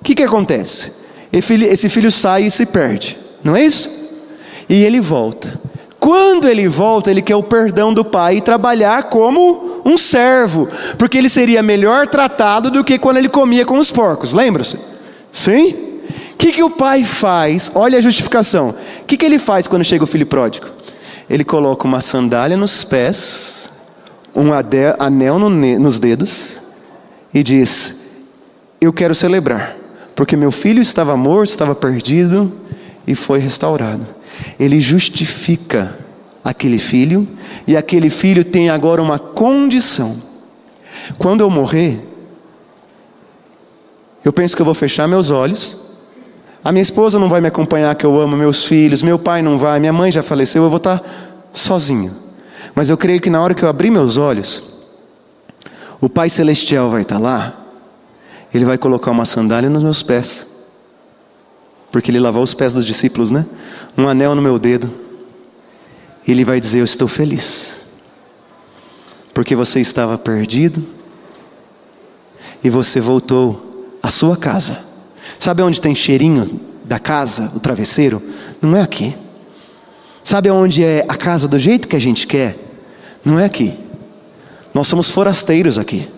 O 0.00 0.04
que, 0.04 0.14
que 0.14 0.22
acontece? 0.22 0.92
Esse 1.32 1.88
filho 1.88 2.10
sai 2.10 2.44
e 2.44 2.50
se 2.50 2.64
perde, 2.64 3.18
não 3.44 3.54
é 3.54 3.64
isso? 3.64 3.90
E 4.68 4.84
ele 4.84 5.00
volta. 5.00 5.60
Quando 6.08 6.48
ele 6.48 6.66
volta, 6.66 7.10
ele 7.10 7.20
quer 7.20 7.36
o 7.36 7.42
perdão 7.42 7.92
do 7.92 8.02
pai 8.02 8.38
e 8.38 8.40
trabalhar 8.40 9.10
como 9.10 9.82
um 9.84 9.98
servo, 9.98 10.66
porque 10.96 11.18
ele 11.18 11.28
seria 11.28 11.62
melhor 11.62 12.06
tratado 12.06 12.70
do 12.70 12.82
que 12.82 12.98
quando 12.98 13.18
ele 13.18 13.28
comia 13.28 13.66
com 13.66 13.76
os 13.76 13.90
porcos, 13.90 14.32
lembra-se? 14.32 14.78
Sim? 15.30 16.00
O 16.32 16.36
que, 16.38 16.52
que 16.52 16.62
o 16.62 16.70
pai 16.70 17.04
faz? 17.04 17.70
Olha 17.74 17.98
a 17.98 18.00
justificação. 18.00 18.74
O 19.02 19.04
que, 19.04 19.18
que 19.18 19.26
ele 19.26 19.38
faz 19.38 19.66
quando 19.66 19.84
chega 19.84 20.02
o 20.02 20.06
filho 20.06 20.24
pródigo? 20.24 20.68
Ele 21.28 21.44
coloca 21.44 21.86
uma 21.86 22.00
sandália 22.00 22.56
nos 22.56 22.84
pés, 22.84 23.70
um 24.34 24.48
anel 24.98 25.38
nos 25.38 25.98
dedos 25.98 26.58
e 27.34 27.42
diz: 27.42 28.00
Eu 28.80 28.94
quero 28.94 29.14
celebrar, 29.14 29.76
porque 30.16 30.38
meu 30.38 30.52
filho 30.52 30.80
estava 30.80 31.14
morto, 31.18 31.50
estava 31.50 31.74
perdido 31.74 32.50
e 33.06 33.14
foi 33.14 33.40
restaurado 33.40 34.17
ele 34.58 34.80
justifica 34.80 35.98
aquele 36.42 36.78
filho, 36.78 37.28
e 37.66 37.76
aquele 37.76 38.10
filho 38.10 38.44
tem 38.44 38.70
agora 38.70 39.02
uma 39.02 39.18
condição. 39.18 40.16
Quando 41.18 41.42
eu 41.42 41.50
morrer, 41.50 42.00
eu 44.24 44.32
penso 44.32 44.56
que 44.56 44.62
eu 44.62 44.66
vou 44.66 44.74
fechar 44.74 45.06
meus 45.06 45.30
olhos. 45.30 45.78
A 46.64 46.72
minha 46.72 46.82
esposa 46.82 47.18
não 47.18 47.28
vai 47.28 47.40
me 47.40 47.48
acompanhar, 47.48 47.94
que 47.94 48.04
eu 48.04 48.18
amo 48.18 48.36
meus 48.36 48.64
filhos, 48.64 49.02
meu 49.02 49.18
pai 49.18 49.42
não 49.42 49.56
vai, 49.56 49.78
minha 49.78 49.92
mãe 49.92 50.10
já 50.10 50.22
faleceu, 50.22 50.62
eu 50.62 50.70
vou 50.70 50.78
estar 50.78 51.02
sozinho. 51.52 52.14
Mas 52.74 52.90
eu 52.90 52.96
creio 52.96 53.20
que 53.20 53.30
na 53.30 53.40
hora 53.40 53.54
que 53.54 53.62
eu 53.62 53.68
abrir 53.68 53.90
meus 53.90 54.16
olhos, 54.16 54.64
o 56.00 56.08
Pai 56.08 56.30
Celestial 56.30 56.90
vai 56.90 57.02
estar 57.02 57.18
lá, 57.18 57.54
ele 58.52 58.64
vai 58.64 58.78
colocar 58.78 59.10
uma 59.10 59.24
sandália 59.24 59.68
nos 59.68 59.82
meus 59.82 60.02
pés 60.02 60.47
porque 61.90 62.10
ele 62.10 62.20
lavou 62.20 62.42
os 62.42 62.54
pés 62.54 62.72
dos 62.72 62.86
discípulos, 62.86 63.30
né? 63.30 63.46
Um 63.96 64.08
anel 64.08 64.34
no 64.34 64.42
meu 64.42 64.58
dedo. 64.58 64.90
Ele 66.26 66.44
vai 66.44 66.60
dizer: 66.60 66.80
Eu 66.80 66.84
estou 66.84 67.08
feliz, 67.08 67.76
porque 69.32 69.56
você 69.56 69.80
estava 69.80 70.18
perdido 70.18 70.84
e 72.62 72.68
você 72.68 73.00
voltou 73.00 73.96
à 74.02 74.10
sua 74.10 74.36
casa. 74.36 74.84
Sabe 75.38 75.62
onde 75.62 75.80
tem 75.80 75.94
cheirinho 75.94 76.60
da 76.84 76.98
casa, 76.98 77.52
o 77.54 77.60
travesseiro? 77.60 78.22
Não 78.60 78.76
é 78.76 78.82
aqui. 78.82 79.14
Sabe 80.24 80.50
onde 80.50 80.84
é 80.84 81.06
a 81.08 81.16
casa 81.16 81.48
do 81.48 81.58
jeito 81.58 81.88
que 81.88 81.96
a 81.96 82.00
gente 82.00 82.26
quer? 82.26 82.58
Não 83.24 83.38
é 83.38 83.44
aqui. 83.44 83.74
Nós 84.74 84.86
somos 84.86 85.08
forasteiros 85.08 85.78
aqui, 85.78 86.08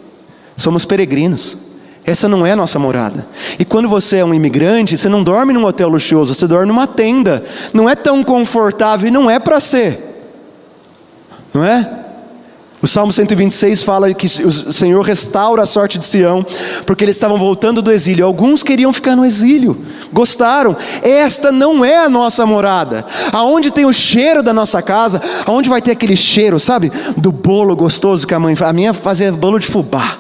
somos 0.56 0.84
peregrinos. 0.84 1.56
Essa 2.04 2.28
não 2.28 2.46
é 2.46 2.52
a 2.52 2.56
nossa 2.56 2.78
morada. 2.78 3.26
E 3.58 3.64
quando 3.64 3.88
você 3.88 4.18
é 4.18 4.24
um 4.24 4.34
imigrante, 4.34 4.96
você 4.96 5.08
não 5.08 5.22
dorme 5.22 5.52
num 5.52 5.64
hotel 5.64 5.88
luxuoso, 5.88 6.34
você 6.34 6.46
dorme 6.46 6.66
numa 6.66 6.86
tenda. 6.86 7.44
Não 7.72 7.88
é 7.88 7.94
tão 7.94 8.24
confortável 8.24 9.08
e 9.08 9.10
não 9.10 9.30
é 9.30 9.38
para 9.38 9.60
ser. 9.60 10.06
Não 11.52 11.64
é? 11.64 12.00
O 12.82 12.88
Salmo 12.88 13.12
126 13.12 13.82
fala 13.82 14.12
que 14.14 14.26
o 14.26 14.72
Senhor 14.72 15.02
restaura 15.02 15.62
a 15.62 15.66
sorte 15.66 15.98
de 15.98 16.06
Sião, 16.06 16.44
porque 16.86 17.04
eles 17.04 17.14
estavam 17.14 17.36
voltando 17.36 17.82
do 17.82 17.92
exílio. 17.92 18.24
Alguns 18.24 18.62
queriam 18.62 18.90
ficar 18.90 19.14
no 19.14 19.24
exílio, 19.24 19.84
gostaram. 20.10 20.74
Esta 21.02 21.52
não 21.52 21.84
é 21.84 21.98
a 21.98 22.08
nossa 22.08 22.46
morada. 22.46 23.04
Aonde 23.32 23.70
tem 23.70 23.84
o 23.84 23.92
cheiro 23.92 24.42
da 24.42 24.54
nossa 24.54 24.80
casa, 24.80 25.20
aonde 25.44 25.68
vai 25.68 25.82
ter 25.82 25.90
aquele 25.90 26.16
cheiro, 26.16 26.58
sabe, 26.58 26.90
do 27.18 27.30
bolo 27.30 27.76
gostoso 27.76 28.26
que 28.26 28.32
a 28.32 28.40
mãe 28.40 28.56
faz. 28.56 28.70
A 28.70 28.72
minha 28.72 28.94
fazia 28.94 29.30
bolo 29.30 29.58
de 29.58 29.66
fubá. 29.66 30.18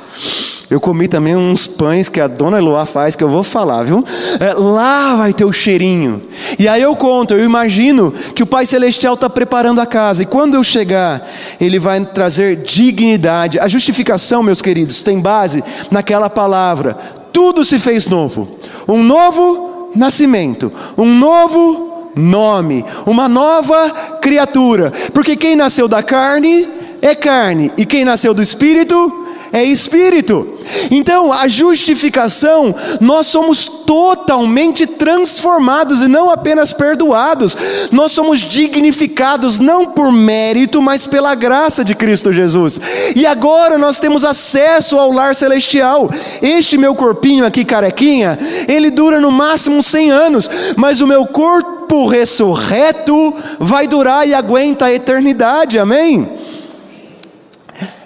Eu 0.70 0.80
comi 0.80 1.08
também 1.08 1.34
uns 1.34 1.66
pães 1.66 2.08
que 2.08 2.20
a 2.20 2.28
dona 2.28 2.58
Eloá 2.58 2.86
faz, 2.86 3.16
que 3.16 3.24
eu 3.24 3.28
vou 3.28 3.42
falar, 3.42 3.82
viu? 3.82 4.04
É, 4.38 4.52
lá 4.52 5.16
vai 5.16 5.32
ter 5.32 5.44
o 5.44 5.52
cheirinho. 5.52 6.22
E 6.60 6.68
aí 6.68 6.80
eu 6.80 6.94
conto, 6.94 7.34
eu 7.34 7.44
imagino 7.44 8.12
que 8.36 8.44
o 8.44 8.46
Pai 8.46 8.64
Celestial 8.64 9.14
está 9.14 9.28
preparando 9.28 9.80
a 9.80 9.86
casa. 9.86 10.22
E 10.22 10.26
quando 10.26 10.54
eu 10.54 10.62
chegar, 10.62 11.28
Ele 11.60 11.80
vai 11.80 12.04
trazer 12.04 12.54
dignidade. 12.58 13.58
A 13.58 13.66
justificação, 13.66 14.44
meus 14.44 14.62
queridos, 14.62 15.02
tem 15.02 15.18
base 15.18 15.64
naquela 15.90 16.30
palavra: 16.30 16.96
tudo 17.32 17.64
se 17.64 17.80
fez 17.80 18.08
novo. 18.08 18.56
Um 18.86 19.02
novo 19.02 19.90
nascimento, 19.96 20.72
um 20.96 21.12
novo 21.12 22.12
nome, 22.14 22.84
uma 23.06 23.28
nova 23.28 24.18
criatura. 24.22 24.92
Porque 25.12 25.34
quem 25.34 25.56
nasceu 25.56 25.88
da 25.88 26.00
carne 26.00 26.68
é 27.02 27.12
carne, 27.12 27.72
e 27.76 27.84
quem 27.84 28.04
nasceu 28.04 28.32
do 28.32 28.40
espírito 28.40 29.26
é 29.52 29.64
espírito. 29.64 30.59
Então, 30.90 31.32
a 31.32 31.48
justificação, 31.48 32.74
nós 33.00 33.26
somos 33.26 33.66
totalmente 33.66 34.86
transformados 34.86 36.02
e 36.02 36.08
não 36.08 36.30
apenas 36.30 36.72
perdoados, 36.72 37.56
nós 37.90 38.12
somos 38.12 38.40
dignificados 38.40 39.58
não 39.58 39.86
por 39.86 40.12
mérito, 40.12 40.80
mas 40.80 41.06
pela 41.06 41.34
graça 41.34 41.84
de 41.84 41.94
Cristo 41.94 42.32
Jesus. 42.32 42.80
E 43.14 43.26
agora 43.26 43.78
nós 43.78 43.98
temos 43.98 44.24
acesso 44.24 44.98
ao 44.98 45.12
lar 45.12 45.34
celestial. 45.34 46.10
Este 46.40 46.76
meu 46.76 46.94
corpinho 46.94 47.44
aqui, 47.44 47.64
carequinha, 47.64 48.38
ele 48.68 48.90
dura 48.90 49.20
no 49.20 49.30
máximo 49.30 49.82
100 49.82 50.10
anos, 50.10 50.50
mas 50.76 51.00
o 51.00 51.06
meu 51.06 51.26
corpo 51.26 52.06
ressurreto 52.06 53.34
vai 53.58 53.86
durar 53.86 54.26
e 54.26 54.34
aguenta 54.34 54.86
a 54.86 54.92
eternidade, 54.92 55.78
amém? 55.78 56.39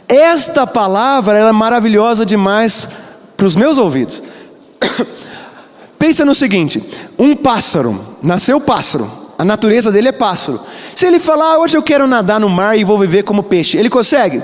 Esta 0.09 0.67
palavra 0.67 1.39
era 1.39 1.53
maravilhosa 1.53 2.27
demais 2.27 2.89
para 3.37 3.47
os 3.47 3.57
meus 3.57 3.79
ouvidos. 3.79 4.23
Pensa 5.99 6.25
no 6.25 6.35
seguinte: 6.35 6.83
um 7.19 7.35
pássaro, 7.35 8.17
nasceu 8.23 8.61
pássaro, 8.61 9.11
a 9.39 9.45
natureza 9.45 9.91
dele 9.91 10.09
é 10.09 10.13
pássaro. 10.13 10.61
Se 10.95 11.07
ele 11.07 11.19
falar, 11.19 11.55
ah, 11.55 11.59
hoje 11.59 11.77
eu 11.77 11.83
quero 11.83 12.07
nadar 12.07 12.39
no 12.39 12.49
mar 12.49 12.79
e 12.79 12.85
vou 12.85 12.99
viver 12.99 13.23
como 13.23 13.43
peixe, 13.43 13.77
ele 13.77 13.91
consegue? 13.91 14.43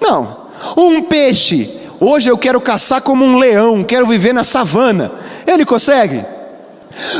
Não. 0.00 0.40
Um 0.76 1.02
peixe, 1.02 1.80
hoje 1.98 2.28
eu 2.28 2.36
quero 2.36 2.60
caçar 2.60 3.00
como 3.00 3.24
um 3.24 3.38
leão, 3.38 3.82
quero 3.82 4.06
viver 4.06 4.34
na 4.34 4.44
savana, 4.44 5.12
ele 5.46 5.64
consegue? 5.64 6.24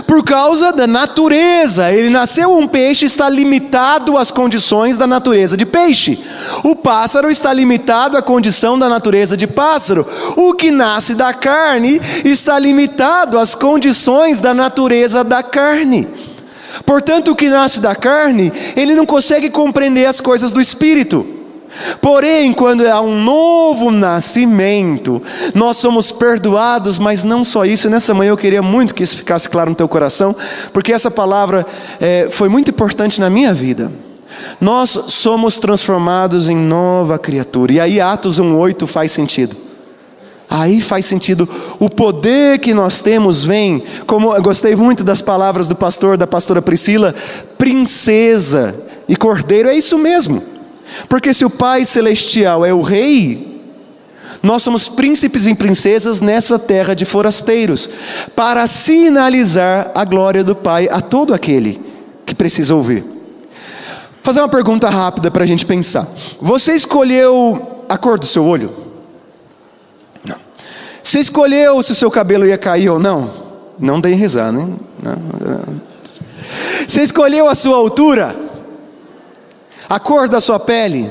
Por 0.07 0.23
causa 0.25 0.73
da 0.73 0.87
natureza, 0.87 1.93
ele 1.93 2.11
nasceu 2.11 2.57
um 2.57 2.67
peixe, 2.67 3.07
está 3.07 3.29
limitado 3.29 4.17
às 4.17 4.31
condições 4.31 4.99
da 4.99 5.07
natureza 5.07 5.57
de 5.57 5.65
peixe. 5.65 6.19
O 6.63 6.77
pássaro 6.77 7.31
está 7.31 7.53
limitado 7.53 8.17
à 8.17 8.23
condição 8.23 8.79
da 8.79 8.89
natureza 8.89 9.37
de 9.37 9.47
pássaro. 9.47 10.07
O 10.37 10.55
que 10.55 10.71
nasce 10.71 11.15
da 11.15 11.33
carne 11.33 12.01
está 12.25 12.59
limitado 12.59 13.39
às 13.39 13.55
condições 13.55 14.41
da 14.41 14.53
natureza 14.53 15.25
da 15.25 15.43
carne. 15.43 16.09
Portanto, 16.85 17.33
o 17.33 17.37
que 17.37 17.49
nasce 17.49 17.81
da 17.81 17.95
carne, 17.95 18.53
ele 18.77 18.95
não 18.95 19.07
consegue 19.07 19.51
compreender 19.51 20.07
as 20.07 20.21
coisas 20.21 20.53
do 20.53 20.61
espírito. 20.61 21.40
Porém, 22.01 22.53
quando 22.53 22.87
há 22.87 23.01
um 23.01 23.23
novo 23.23 23.91
nascimento, 23.91 25.23
nós 25.55 25.77
somos 25.77 26.11
perdoados, 26.11 26.99
mas 26.99 27.25
não 27.25 27.45
só 27.45 27.65
isso. 27.65 27.89
Nessa 27.89 28.15
manhã 28.15 28.31
eu 28.31 28.37
queria 28.37 28.63
muito 28.63 28.95
que 28.95 29.03
isso 29.03 29.17
ficasse 29.17 29.49
claro 29.49 29.71
no 29.71 29.77
teu 29.77 29.89
coração, 29.89 30.35
porque 30.73 30.93
essa 30.93 31.11
palavra 31.11 31.67
é, 32.01 32.29
foi 32.31 32.49
muito 32.49 32.71
importante 32.71 33.21
na 33.21 33.31
minha 33.31 33.53
vida. 33.53 33.91
Nós 34.61 34.99
somos 35.09 35.59
transformados 35.59 36.49
em 36.49 36.57
nova 36.57 37.19
criatura, 37.19 37.73
e 37.73 37.81
aí 37.81 38.01
Atos 38.01 38.41
1,8 38.41 38.87
faz 38.87 39.13
sentido. 39.13 39.57
Aí 40.49 40.81
faz 40.81 41.07
sentido, 41.07 41.49
o 41.79 41.89
poder 41.89 42.59
que 42.59 42.75
nós 42.75 43.01
temos 43.01 43.45
vem, 43.45 43.85
como 44.05 44.35
eu 44.35 44.43
gostei 44.43 44.75
muito 44.75 45.05
das 45.05 45.23
palavras 45.23 45.69
do 45.69 45.77
pastor, 45.77 46.17
da 46.17 46.27
pastora 46.27 46.61
Priscila, 46.61 47.15
princesa 47.57 48.75
e 49.09 49.15
cordeiro, 49.15 49.69
é 49.69 49.77
isso 49.77 49.97
mesmo. 49.97 50.43
Porque 51.09 51.33
se 51.35 51.45
o 51.45 51.51
Pai 51.51 51.85
Celestial 51.85 52.65
é 52.65 52.73
o 52.73 52.83
Rei, 52.83 53.61
nós 54.43 54.63
somos 54.63 54.89
príncipes 54.89 55.47
e 55.47 55.55
princesas 55.55 56.21
nessa 56.21 56.59
terra 56.59 56.95
de 56.95 57.05
forasteiros, 57.05 57.89
para 58.35 58.67
sinalizar 58.67 59.91
a 59.95 60.05
glória 60.05 60.43
do 60.43 60.57
Pai 60.57 60.89
a 60.91 61.01
todo 61.01 61.35
aquele 61.35 61.81
que 62.25 62.35
precisa 62.35 62.75
ouvir. 62.75 63.03
Vou 63.03 64.23
fazer 64.23 64.41
uma 64.41 64.49
pergunta 64.49 64.89
rápida 64.89 65.31
para 65.31 65.45
a 65.45 65.47
gente 65.47 65.67
pensar. 65.67 66.07
Você 66.41 66.75
escolheu 66.75 67.85
a 67.89 67.97
cor 67.99 68.19
do 68.19 68.27
seu 68.27 68.45
olho? 68.45 68.73
Não. 70.27 70.37
Você 71.03 71.21
escolheu 71.21 71.83
se 71.83 71.93
o 71.93 71.95
seu 71.95 72.11
cabelo 72.11 72.47
ia 72.47 72.59
cair 72.59 72.91
ou 72.91 72.99
não? 72.99 73.51
Não 73.79 74.01
dei 74.01 74.15
risada, 74.15 74.61
hein? 74.61 74.79
Você 76.87 77.03
escolheu 77.03 77.49
a 77.49 77.55
sua 77.55 77.77
altura? 77.77 78.37
A 79.91 79.99
cor 79.99 80.29
da 80.29 80.41
sua 80.41 80.61
pele, 80.61 81.11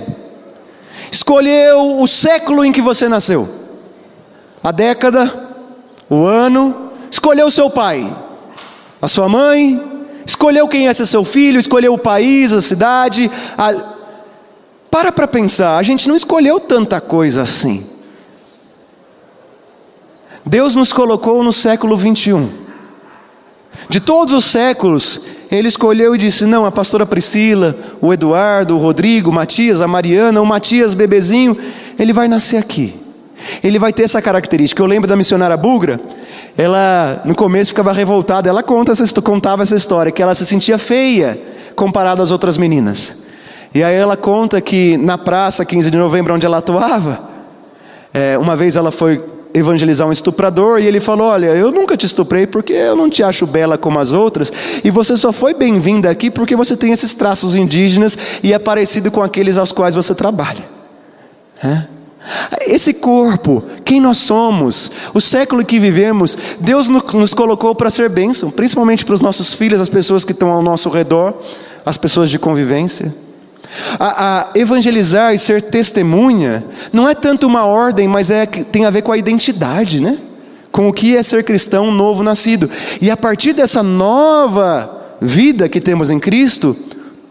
escolheu 1.11 1.99
o 1.99 2.07
século 2.07 2.63
em 2.63 2.71
que 2.71 2.81
você 2.81 3.09
nasceu, 3.09 3.49
a 4.63 4.71
década, 4.71 5.49
o 6.09 6.25
ano, 6.25 6.93
escolheu 7.11 7.51
seu 7.51 7.69
pai, 7.69 8.15
a 9.01 9.07
sua 9.09 9.27
mãe, 9.27 9.81
escolheu 10.25 10.65
quem 10.65 10.85
ia 10.85 10.93
ser 10.93 11.05
seu 11.07 11.25
filho, 11.25 11.59
escolheu 11.59 11.93
o 11.93 11.97
país, 11.97 12.53
a 12.53 12.61
cidade. 12.61 13.29
A... 13.57 13.73
Para 14.89 15.11
para 15.11 15.27
pensar, 15.27 15.77
a 15.77 15.83
gente 15.83 16.07
não 16.07 16.15
escolheu 16.15 16.57
tanta 16.57 17.01
coisa 17.01 17.41
assim. 17.41 17.85
Deus 20.45 20.73
nos 20.75 20.93
colocou 20.93 21.43
no 21.43 21.51
século 21.51 21.97
21. 21.97 22.49
De 23.89 23.99
todos 23.99 24.33
os 24.33 24.45
séculos, 24.45 25.21
ele 25.51 25.67
escolheu 25.67 26.13
e 26.13 26.17
disse: 26.17 26.45
Não, 26.45 26.65
a 26.65 26.71
pastora 26.71 27.05
Priscila, 27.05 27.75
o 27.99 28.13
Eduardo, 28.13 28.75
o 28.75 28.79
Rodrigo, 28.79 29.29
o 29.29 29.33
Matias, 29.33 29.81
a 29.81 29.87
Mariana, 29.87 30.41
o 30.41 30.45
Matias 30.45 30.93
bebezinho, 30.93 31.57
ele 31.97 32.13
vai 32.13 32.27
nascer 32.27 32.57
aqui. 32.57 32.95
Ele 33.63 33.79
vai 33.79 33.93
ter 33.93 34.03
essa 34.03 34.21
característica. 34.21 34.81
Eu 34.81 34.85
lembro 34.85 35.07
da 35.07 35.15
missionária 35.15 35.55
Bugra, 35.55 35.99
ela 36.57 37.21
no 37.25 37.33
começo 37.33 37.71
ficava 37.71 37.93
revoltada, 37.93 38.49
ela 38.49 38.61
conta 38.61 38.91
essa, 38.91 39.21
contava 39.21 39.63
essa 39.63 39.75
história, 39.75 40.11
que 40.11 40.21
ela 40.21 40.35
se 40.35 40.45
sentia 40.45 40.77
feia 40.77 41.39
comparada 41.75 42.21
às 42.21 42.31
outras 42.31 42.57
meninas. 42.57 43.15
E 43.73 43.83
aí 43.83 43.95
ela 43.95 44.17
conta 44.17 44.59
que 44.59 44.97
na 44.97 45.17
praça 45.17 45.63
15 45.63 45.89
de 45.89 45.97
novembro, 45.97 46.33
onde 46.33 46.45
ela 46.45 46.57
atuava, 46.57 47.29
é, 48.13 48.37
uma 48.37 48.55
vez 48.55 48.75
ela 48.75 48.91
foi 48.91 49.23
evangelizar 49.53 50.07
um 50.07 50.11
estuprador 50.11 50.79
e 50.79 50.85
ele 50.85 50.99
falou: 50.99 51.27
Olha, 51.27 51.47
eu 51.47 51.71
nunca 51.71 51.97
te 51.97 52.05
estuprei 52.05 52.45
porque 52.45 52.73
eu 52.73 52.95
não 52.95 53.09
te 53.09 53.23
acho 53.23 53.45
bela 53.45 53.77
como 53.77 53.99
as 53.99 54.13
outras, 54.13 54.51
e 54.83 54.89
você 54.89 55.15
só 55.15 55.31
foi 55.31 55.53
bem-vinda 55.53 56.09
aqui 56.09 56.29
porque 56.29 56.55
você 56.55 56.75
tem 56.75 56.91
esses 56.91 57.13
traços 57.13 57.55
indígenas 57.55 58.17
e 58.43 58.53
é 58.53 58.59
parecido 58.59 59.11
com 59.11 59.21
aqueles 59.21 59.57
aos 59.57 59.71
quais 59.71 59.95
você 59.95 60.13
trabalha. 60.13 60.65
É? 61.63 61.83
Esse 62.67 62.93
corpo, 62.93 63.63
quem 63.83 63.99
nós 63.99 64.17
somos, 64.17 64.91
o 65.13 65.21
século 65.21 65.65
que 65.65 65.79
vivemos, 65.79 66.37
Deus 66.59 66.87
nos 66.87 67.33
colocou 67.33 67.73
para 67.73 67.89
ser 67.89 68.09
bênção, 68.09 68.51
principalmente 68.51 69.03
para 69.03 69.15
os 69.15 69.21
nossos 69.21 69.53
filhos, 69.53 69.81
as 69.81 69.89
pessoas 69.89 70.23
que 70.23 70.31
estão 70.31 70.49
ao 70.49 70.61
nosso 70.61 70.89
redor, 70.89 71.33
as 71.85 71.97
pessoas 71.97 72.29
de 72.29 72.37
convivência. 72.37 73.13
A, 73.99 74.49
a, 74.53 74.59
evangelizar 74.59 75.33
e 75.33 75.37
ser 75.37 75.61
testemunha 75.61 76.63
não 76.91 77.07
é 77.07 77.13
tanto 77.13 77.45
uma 77.45 77.65
ordem, 77.65 78.07
mas 78.07 78.29
é 78.29 78.45
tem 78.45 78.85
a 78.85 78.89
ver 78.89 79.03
com 79.03 79.11
a 79.11 79.17
identidade, 79.17 80.01
né? 80.01 80.17
Com 80.71 80.87
o 80.87 80.93
que 80.93 81.15
é 81.15 81.23
ser 81.23 81.43
cristão 81.43 81.91
novo 81.91 82.23
nascido. 82.23 82.69
E 83.01 83.11
a 83.11 83.17
partir 83.17 83.53
dessa 83.53 83.83
nova 83.83 85.17
vida 85.21 85.69
que 85.69 85.81
temos 85.81 86.09
em 86.09 86.19
Cristo, 86.19 86.75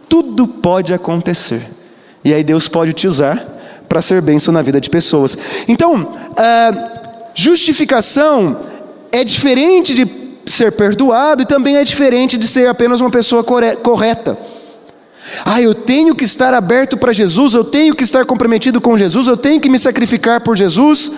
tudo 0.08 0.46
pode 0.46 0.94
acontecer. 0.94 1.62
E 2.24 2.32
aí 2.32 2.44
Deus 2.44 2.68
pode 2.68 2.92
te 2.92 3.06
usar 3.06 3.56
para 3.88 4.02
ser 4.02 4.20
bênção 4.20 4.52
na 4.52 4.62
vida 4.62 4.80
de 4.80 4.90
pessoas. 4.90 5.36
Então, 5.66 6.12
justificação 7.34 8.58
é 9.10 9.24
diferente 9.24 9.94
de 9.94 10.28
ser 10.46 10.72
perdoado 10.72 11.42
e 11.42 11.46
também 11.46 11.76
é 11.76 11.84
diferente 11.84 12.36
de 12.36 12.46
ser 12.46 12.68
apenas 12.68 13.00
uma 13.00 13.10
pessoa 13.10 13.44
correta. 13.44 14.36
Ah, 15.44 15.60
eu 15.60 15.74
tenho 15.74 16.14
que 16.14 16.24
estar 16.24 16.54
aberto 16.54 16.96
para 16.96 17.12
Jesus, 17.12 17.54
eu 17.54 17.64
tenho 17.64 17.94
que 17.94 18.04
estar 18.04 18.24
comprometido 18.24 18.80
com 18.80 18.96
Jesus, 18.96 19.26
eu 19.26 19.36
tenho 19.36 19.60
que 19.60 19.68
me 19.68 19.78
sacrificar 19.78 20.40
por 20.40 20.56
Jesus. 20.56 21.10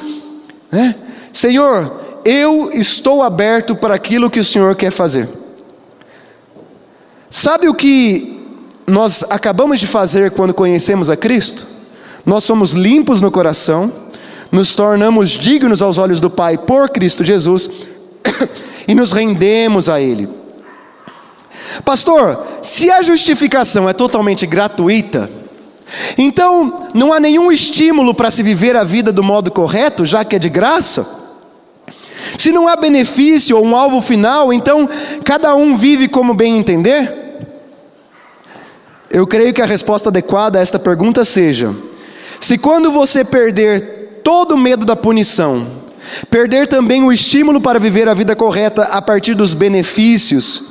né? 0.71 0.97
Senhor, 1.33 2.21
eu 2.25 2.71
estou 2.73 3.23
aberto 3.23 3.75
para 3.75 3.95
aquilo 3.95 4.31
que 4.31 4.41
o 4.41 4.45
Senhor 4.45 4.75
quer 4.75 4.91
fazer. 4.91 5.29
Sabe 7.31 7.69
o 7.69 7.75
que 7.75 8.39
nós 8.87 9.25
acabamos 9.31 9.79
de 9.79 9.87
fazer 9.87 10.33
quando 10.33 10.53
conhecemos 10.53 11.09
a 11.09 11.17
Cristo? 11.17 11.67
Nós 12.27 12.45
somos 12.45 12.73
limpos 12.73 13.21
no 13.21 13.31
coração, 13.31 13.93
nos 14.51 14.75
tornamos 14.75 15.31
dignos 15.31 15.81
aos 15.81 15.97
olhos 15.97 16.21
do 16.21 16.29
Pai 16.29 16.59
por 16.59 16.89
Cristo 16.91 17.25
Jesus 17.25 17.71
e 18.87 18.95
nos 18.95 19.13
rendemos 19.13 19.89
a 19.89 20.01
Ele. 20.01 20.40
Pastor, 21.85 22.47
se 22.63 22.91
a 22.91 23.03
justificação 23.03 23.89
é 23.89 23.93
totalmente 23.93 24.47
gratuita, 24.47 25.31
então 26.17 26.89
não 26.95 27.13
há 27.13 27.21
nenhum 27.21 27.51
estímulo 27.51 28.15
para 28.15 28.31
se 28.31 28.43
viver 28.43 28.77
a 28.77 28.85
vida 28.85 29.13
do 29.13 29.23
modo 29.23 29.51
correto, 29.51 30.05
já 30.05 30.25
que 30.25 30.37
é 30.37 30.39
de 30.39 30.49
graça? 30.49 31.07
Se 32.37 32.53
não 32.53 32.69
há 32.69 32.77
benefício 32.77 33.57
ou 33.57 33.65
um 33.65 33.77
alvo 33.77 34.01
final, 34.01 34.53
então 34.53 34.89
cada 35.25 35.55
um 35.55 35.77
vive 35.77 36.09
como 36.09 36.35
bem 36.35 36.57
entender? 36.57 37.21
Eu 39.11 39.27
creio 39.27 39.53
que 39.53 39.63
a 39.63 39.67
resposta 39.67 40.09
adequada 40.09 40.59
a 40.59 40.63
esta 40.63 40.79
pergunta 40.79 41.25
seja: 41.25 41.75
se 42.39 42.57
quando 42.57 42.93
você 42.93 43.25
perder 43.25 44.21
todo 44.23 44.53
o 44.53 44.59
medo 44.59 44.85
da 44.87 44.95
punição, 44.95 45.67
perder 46.31 46.69
também 46.69 47.03
o 47.03 47.13
estímulo 47.13 47.61
para 47.61 47.81
viver 47.81 48.09
a 48.09 48.15
vida 48.15 48.37
correta 48.37 48.85
a 48.85 49.03
partir 49.03 49.35
dos 49.35 49.53
benefícios, 49.53 50.70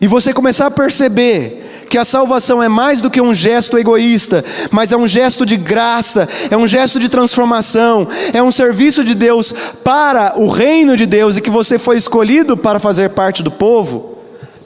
e 0.00 0.06
você 0.06 0.32
começar 0.32 0.66
a 0.66 0.70
perceber 0.70 1.84
que 1.90 1.98
a 1.98 2.04
salvação 2.04 2.62
é 2.62 2.68
mais 2.68 3.02
do 3.02 3.10
que 3.10 3.20
um 3.20 3.34
gesto 3.34 3.76
egoísta, 3.76 4.44
mas 4.70 4.92
é 4.92 4.96
um 4.96 5.08
gesto 5.08 5.44
de 5.44 5.56
graça, 5.56 6.28
é 6.48 6.56
um 6.56 6.66
gesto 6.66 7.00
de 7.00 7.08
transformação, 7.08 8.06
é 8.32 8.40
um 8.40 8.52
serviço 8.52 9.02
de 9.02 9.14
Deus 9.14 9.52
para 9.82 10.40
o 10.40 10.48
reino 10.48 10.96
de 10.96 11.04
Deus 11.04 11.36
e 11.36 11.40
que 11.40 11.50
você 11.50 11.78
foi 11.78 11.96
escolhido 11.96 12.56
para 12.56 12.78
fazer 12.78 13.10
parte 13.10 13.42
do 13.42 13.50
povo, 13.50 14.18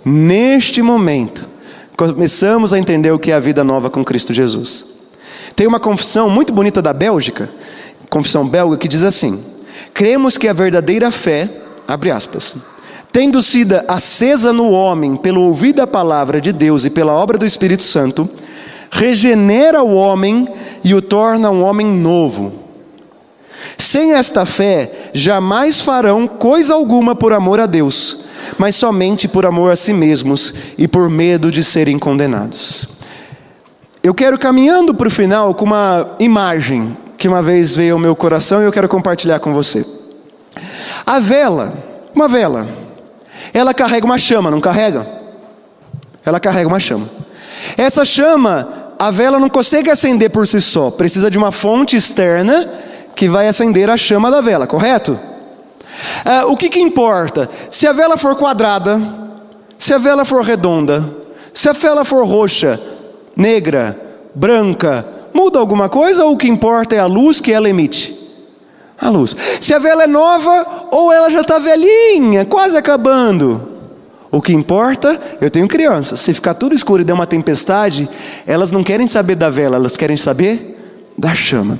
neste 0.04 0.82
momento, 0.82 1.46
começamos 1.96 2.74
a 2.74 2.78
entender 2.78 3.10
o 3.10 3.18
que 3.18 3.30
é 3.30 3.34
a 3.34 3.40
vida 3.40 3.64
nova 3.64 3.88
com 3.88 4.04
Cristo 4.04 4.34
Jesus. 4.34 4.84
Tem 5.56 5.66
uma 5.66 5.80
confissão 5.80 6.28
muito 6.28 6.52
bonita 6.52 6.82
da 6.82 6.92
Bélgica, 6.92 7.48
confissão 8.10 8.46
belga, 8.46 8.76
que 8.76 8.88
diz 8.88 9.02
assim: 9.02 9.42
Cremos 9.94 10.36
que 10.36 10.46
a 10.46 10.52
verdadeira 10.52 11.10
fé, 11.10 11.48
abre 11.88 12.10
aspas, 12.10 12.54
tendo 13.14 13.40
sido 13.40 13.80
acesa 13.86 14.52
no 14.52 14.72
homem 14.72 15.14
pelo 15.14 15.42
ouvir 15.42 15.72
da 15.72 15.86
palavra 15.86 16.40
de 16.40 16.50
Deus 16.50 16.84
e 16.84 16.90
pela 16.90 17.12
obra 17.12 17.38
do 17.38 17.46
Espírito 17.46 17.84
Santo, 17.84 18.28
regenera 18.90 19.84
o 19.84 19.94
homem 19.94 20.48
e 20.82 20.92
o 20.96 21.00
torna 21.00 21.48
um 21.48 21.62
homem 21.62 21.86
novo. 21.86 22.52
Sem 23.78 24.14
esta 24.14 24.44
fé, 24.44 25.10
jamais 25.12 25.80
farão 25.80 26.26
coisa 26.26 26.74
alguma 26.74 27.14
por 27.14 27.32
amor 27.32 27.60
a 27.60 27.66
Deus, 27.66 28.24
mas 28.58 28.74
somente 28.74 29.28
por 29.28 29.46
amor 29.46 29.70
a 29.70 29.76
si 29.76 29.92
mesmos 29.92 30.52
e 30.76 30.88
por 30.88 31.08
medo 31.08 31.52
de 31.52 31.62
serem 31.62 32.00
condenados. 32.00 32.88
Eu 34.02 34.12
quero 34.12 34.36
caminhando 34.36 34.92
para 34.92 35.06
o 35.06 35.10
final 35.10 35.54
com 35.54 35.66
uma 35.66 36.16
imagem 36.18 36.96
que 37.16 37.28
uma 37.28 37.40
vez 37.40 37.76
veio 37.76 37.94
ao 37.94 38.00
meu 38.00 38.16
coração 38.16 38.60
e 38.60 38.64
eu 38.64 38.72
quero 38.72 38.88
compartilhar 38.88 39.38
com 39.38 39.54
você. 39.54 39.86
A 41.06 41.20
vela, 41.20 41.74
uma 42.12 42.26
vela, 42.26 42.82
ela 43.54 43.72
carrega 43.72 44.04
uma 44.04 44.18
chama, 44.18 44.50
não 44.50 44.60
carrega? 44.60 45.06
Ela 46.26 46.40
carrega 46.40 46.68
uma 46.68 46.80
chama. 46.80 47.08
Essa 47.76 48.04
chama, 48.04 48.92
a 48.98 49.12
vela 49.12 49.38
não 49.38 49.48
consegue 49.48 49.88
acender 49.88 50.28
por 50.28 50.46
si 50.46 50.60
só, 50.60 50.90
precisa 50.90 51.30
de 51.30 51.38
uma 51.38 51.52
fonte 51.52 51.96
externa 51.96 52.68
que 53.14 53.28
vai 53.28 53.46
acender 53.46 53.88
a 53.88 53.96
chama 53.96 54.28
da 54.28 54.40
vela, 54.40 54.66
correto? 54.66 55.18
É, 56.24 56.44
o 56.44 56.56
que, 56.56 56.68
que 56.68 56.80
importa? 56.80 57.48
Se 57.70 57.86
a 57.86 57.92
vela 57.92 58.16
for 58.16 58.34
quadrada, 58.34 59.00
se 59.78 59.94
a 59.94 59.98
vela 59.98 60.24
for 60.24 60.42
redonda, 60.42 61.04
se 61.52 61.68
a 61.68 61.72
vela 61.72 62.04
for 62.04 62.26
roxa, 62.26 62.80
negra, 63.36 63.96
branca, 64.34 65.06
muda 65.32 65.60
alguma 65.60 65.88
coisa 65.88 66.24
ou 66.24 66.32
o 66.32 66.36
que 66.36 66.48
importa 66.48 66.96
é 66.96 66.98
a 66.98 67.06
luz 67.06 67.40
que 67.40 67.52
ela 67.52 67.68
emite? 67.68 68.23
A 69.00 69.08
luz. 69.08 69.36
Se 69.60 69.74
a 69.74 69.78
vela 69.78 70.04
é 70.04 70.06
nova 70.06 70.86
ou 70.90 71.12
ela 71.12 71.30
já 71.30 71.40
está 71.40 71.58
velhinha, 71.58 72.44
quase 72.44 72.76
acabando. 72.76 73.74
O 74.30 74.42
que 74.42 74.52
importa, 74.52 75.20
eu 75.40 75.50
tenho 75.50 75.68
crianças. 75.68 76.20
Se 76.20 76.34
ficar 76.34 76.54
tudo 76.54 76.74
escuro 76.74 77.02
e 77.02 77.04
der 77.04 77.12
uma 77.12 77.26
tempestade, 77.26 78.08
elas 78.46 78.72
não 78.72 78.82
querem 78.82 79.06
saber 79.06 79.36
da 79.36 79.48
vela, 79.48 79.76
elas 79.76 79.96
querem 79.96 80.16
saber 80.16 81.12
da 81.16 81.34
chama. 81.34 81.78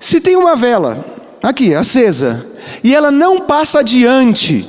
Se 0.00 0.20
tem 0.20 0.36
uma 0.36 0.56
vela 0.56 1.04
aqui, 1.42 1.74
acesa, 1.74 2.44
e 2.82 2.94
ela 2.94 3.10
não 3.10 3.40
passa 3.40 3.80
adiante 3.80 4.68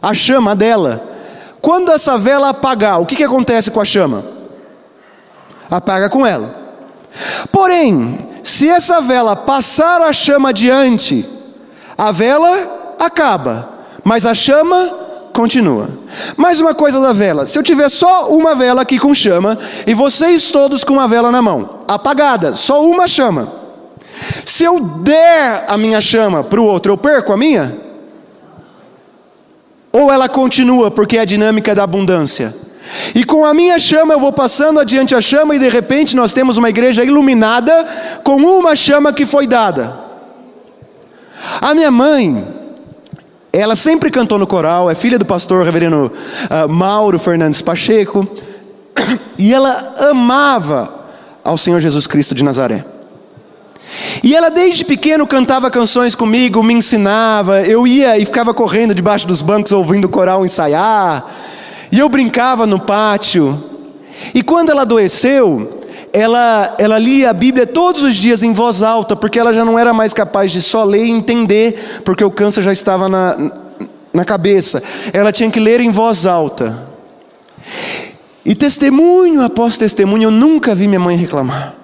a 0.00 0.14
chama 0.14 0.56
dela, 0.56 1.04
quando 1.60 1.90
essa 1.90 2.16
vela 2.16 2.50
apagar, 2.50 3.00
o 3.00 3.06
que, 3.06 3.16
que 3.16 3.24
acontece 3.24 3.70
com 3.70 3.80
a 3.80 3.84
chama? 3.84 4.24
Apaga 5.70 6.08
com 6.08 6.24
ela. 6.24 6.54
Porém, 7.50 8.18
se 8.46 8.68
essa 8.68 9.00
vela 9.00 9.34
passar 9.34 10.00
a 10.00 10.12
chama 10.12 10.50
adiante, 10.50 11.28
a 11.98 12.12
vela 12.12 12.94
acaba, 12.96 13.68
mas 14.04 14.24
a 14.24 14.34
chama 14.34 14.88
continua. 15.32 15.88
Mais 16.36 16.60
uma 16.60 16.72
coisa 16.72 17.00
da 17.00 17.12
vela: 17.12 17.44
se 17.44 17.58
eu 17.58 17.62
tiver 17.64 17.88
só 17.88 18.28
uma 18.28 18.54
vela 18.54 18.82
aqui 18.82 19.00
com 19.00 19.12
chama 19.12 19.58
e 19.84 19.94
vocês 19.94 20.48
todos 20.52 20.84
com 20.84 20.92
uma 20.92 21.08
vela 21.08 21.32
na 21.32 21.42
mão, 21.42 21.80
apagada, 21.88 22.54
só 22.54 22.84
uma 22.84 23.08
chama. 23.08 23.52
Se 24.44 24.62
eu 24.62 24.78
der 24.78 25.64
a 25.66 25.76
minha 25.76 26.00
chama 26.00 26.44
para 26.44 26.60
o 26.60 26.64
outro, 26.64 26.92
eu 26.92 26.96
perco 26.96 27.32
a 27.32 27.36
minha? 27.36 27.76
Ou 29.90 30.12
ela 30.12 30.28
continua 30.28 30.88
porque 30.88 31.18
é 31.18 31.22
a 31.22 31.24
dinâmica 31.24 31.74
da 31.74 31.82
abundância? 31.82 32.54
E 33.14 33.24
com 33.24 33.44
a 33.44 33.52
minha 33.52 33.78
chama 33.78 34.14
eu 34.14 34.20
vou 34.20 34.32
passando 34.32 34.80
adiante 34.80 35.14
a 35.14 35.20
chama 35.20 35.54
e 35.54 35.58
de 35.58 35.68
repente 35.68 36.14
nós 36.14 36.32
temos 36.32 36.56
uma 36.56 36.68
igreja 36.68 37.04
iluminada 37.04 37.86
com 38.22 38.36
uma 38.36 38.76
chama 38.76 39.12
que 39.12 39.26
foi 39.26 39.46
dada. 39.46 39.98
A 41.60 41.74
minha 41.74 41.90
mãe, 41.90 42.46
ela 43.52 43.76
sempre 43.76 44.10
cantou 44.10 44.38
no 44.38 44.46
coral, 44.46 44.90
é 44.90 44.94
filha 44.94 45.18
do 45.18 45.24
pastor 45.24 45.64
reverendo 45.64 46.06
uh, 46.06 46.68
Mauro 46.68 47.18
Fernandes 47.18 47.62
Pacheco, 47.62 48.26
e 49.38 49.52
ela 49.52 49.94
amava 50.10 51.06
ao 51.44 51.56
Senhor 51.56 51.80
Jesus 51.80 52.06
Cristo 52.06 52.34
de 52.34 52.42
Nazaré. 52.44 52.84
E 54.22 54.34
ela 54.34 54.50
desde 54.50 54.84
pequeno 54.84 55.26
cantava 55.26 55.70
canções 55.70 56.14
comigo, 56.14 56.62
me 56.62 56.74
ensinava, 56.74 57.62
eu 57.62 57.86
ia 57.86 58.18
e 58.18 58.24
ficava 58.24 58.52
correndo 58.52 58.94
debaixo 58.94 59.26
dos 59.26 59.40
bancos 59.40 59.72
ouvindo 59.72 60.06
o 60.06 60.08
coral 60.08 60.44
ensaiar. 60.44 61.24
E 61.90 61.98
eu 61.98 62.08
brincava 62.08 62.66
no 62.66 62.80
pátio. 62.80 63.62
E 64.34 64.42
quando 64.42 64.70
ela 64.70 64.82
adoeceu, 64.82 65.80
ela, 66.12 66.74
ela 66.78 66.98
lia 66.98 67.30
a 67.30 67.32
Bíblia 67.32 67.66
todos 67.66 68.02
os 68.02 68.14
dias 68.14 68.42
em 68.42 68.52
voz 68.52 68.82
alta, 68.82 69.14
porque 69.14 69.38
ela 69.38 69.52
já 69.52 69.64
não 69.64 69.78
era 69.78 69.92
mais 69.92 70.12
capaz 70.14 70.50
de 70.50 70.62
só 70.62 70.82
ler 70.82 71.04
e 71.04 71.10
entender, 71.10 72.00
porque 72.04 72.24
o 72.24 72.30
câncer 72.30 72.62
já 72.62 72.72
estava 72.72 73.08
na, 73.08 73.52
na 74.12 74.24
cabeça. 74.24 74.82
Ela 75.12 75.30
tinha 75.30 75.50
que 75.50 75.60
ler 75.60 75.80
em 75.80 75.90
voz 75.90 76.24
alta. 76.24 76.88
E 78.44 78.54
testemunho 78.54 79.42
após 79.42 79.76
testemunho, 79.76 80.28
eu 80.28 80.30
nunca 80.30 80.74
vi 80.74 80.88
minha 80.88 81.00
mãe 81.00 81.16
reclamar. 81.16 81.74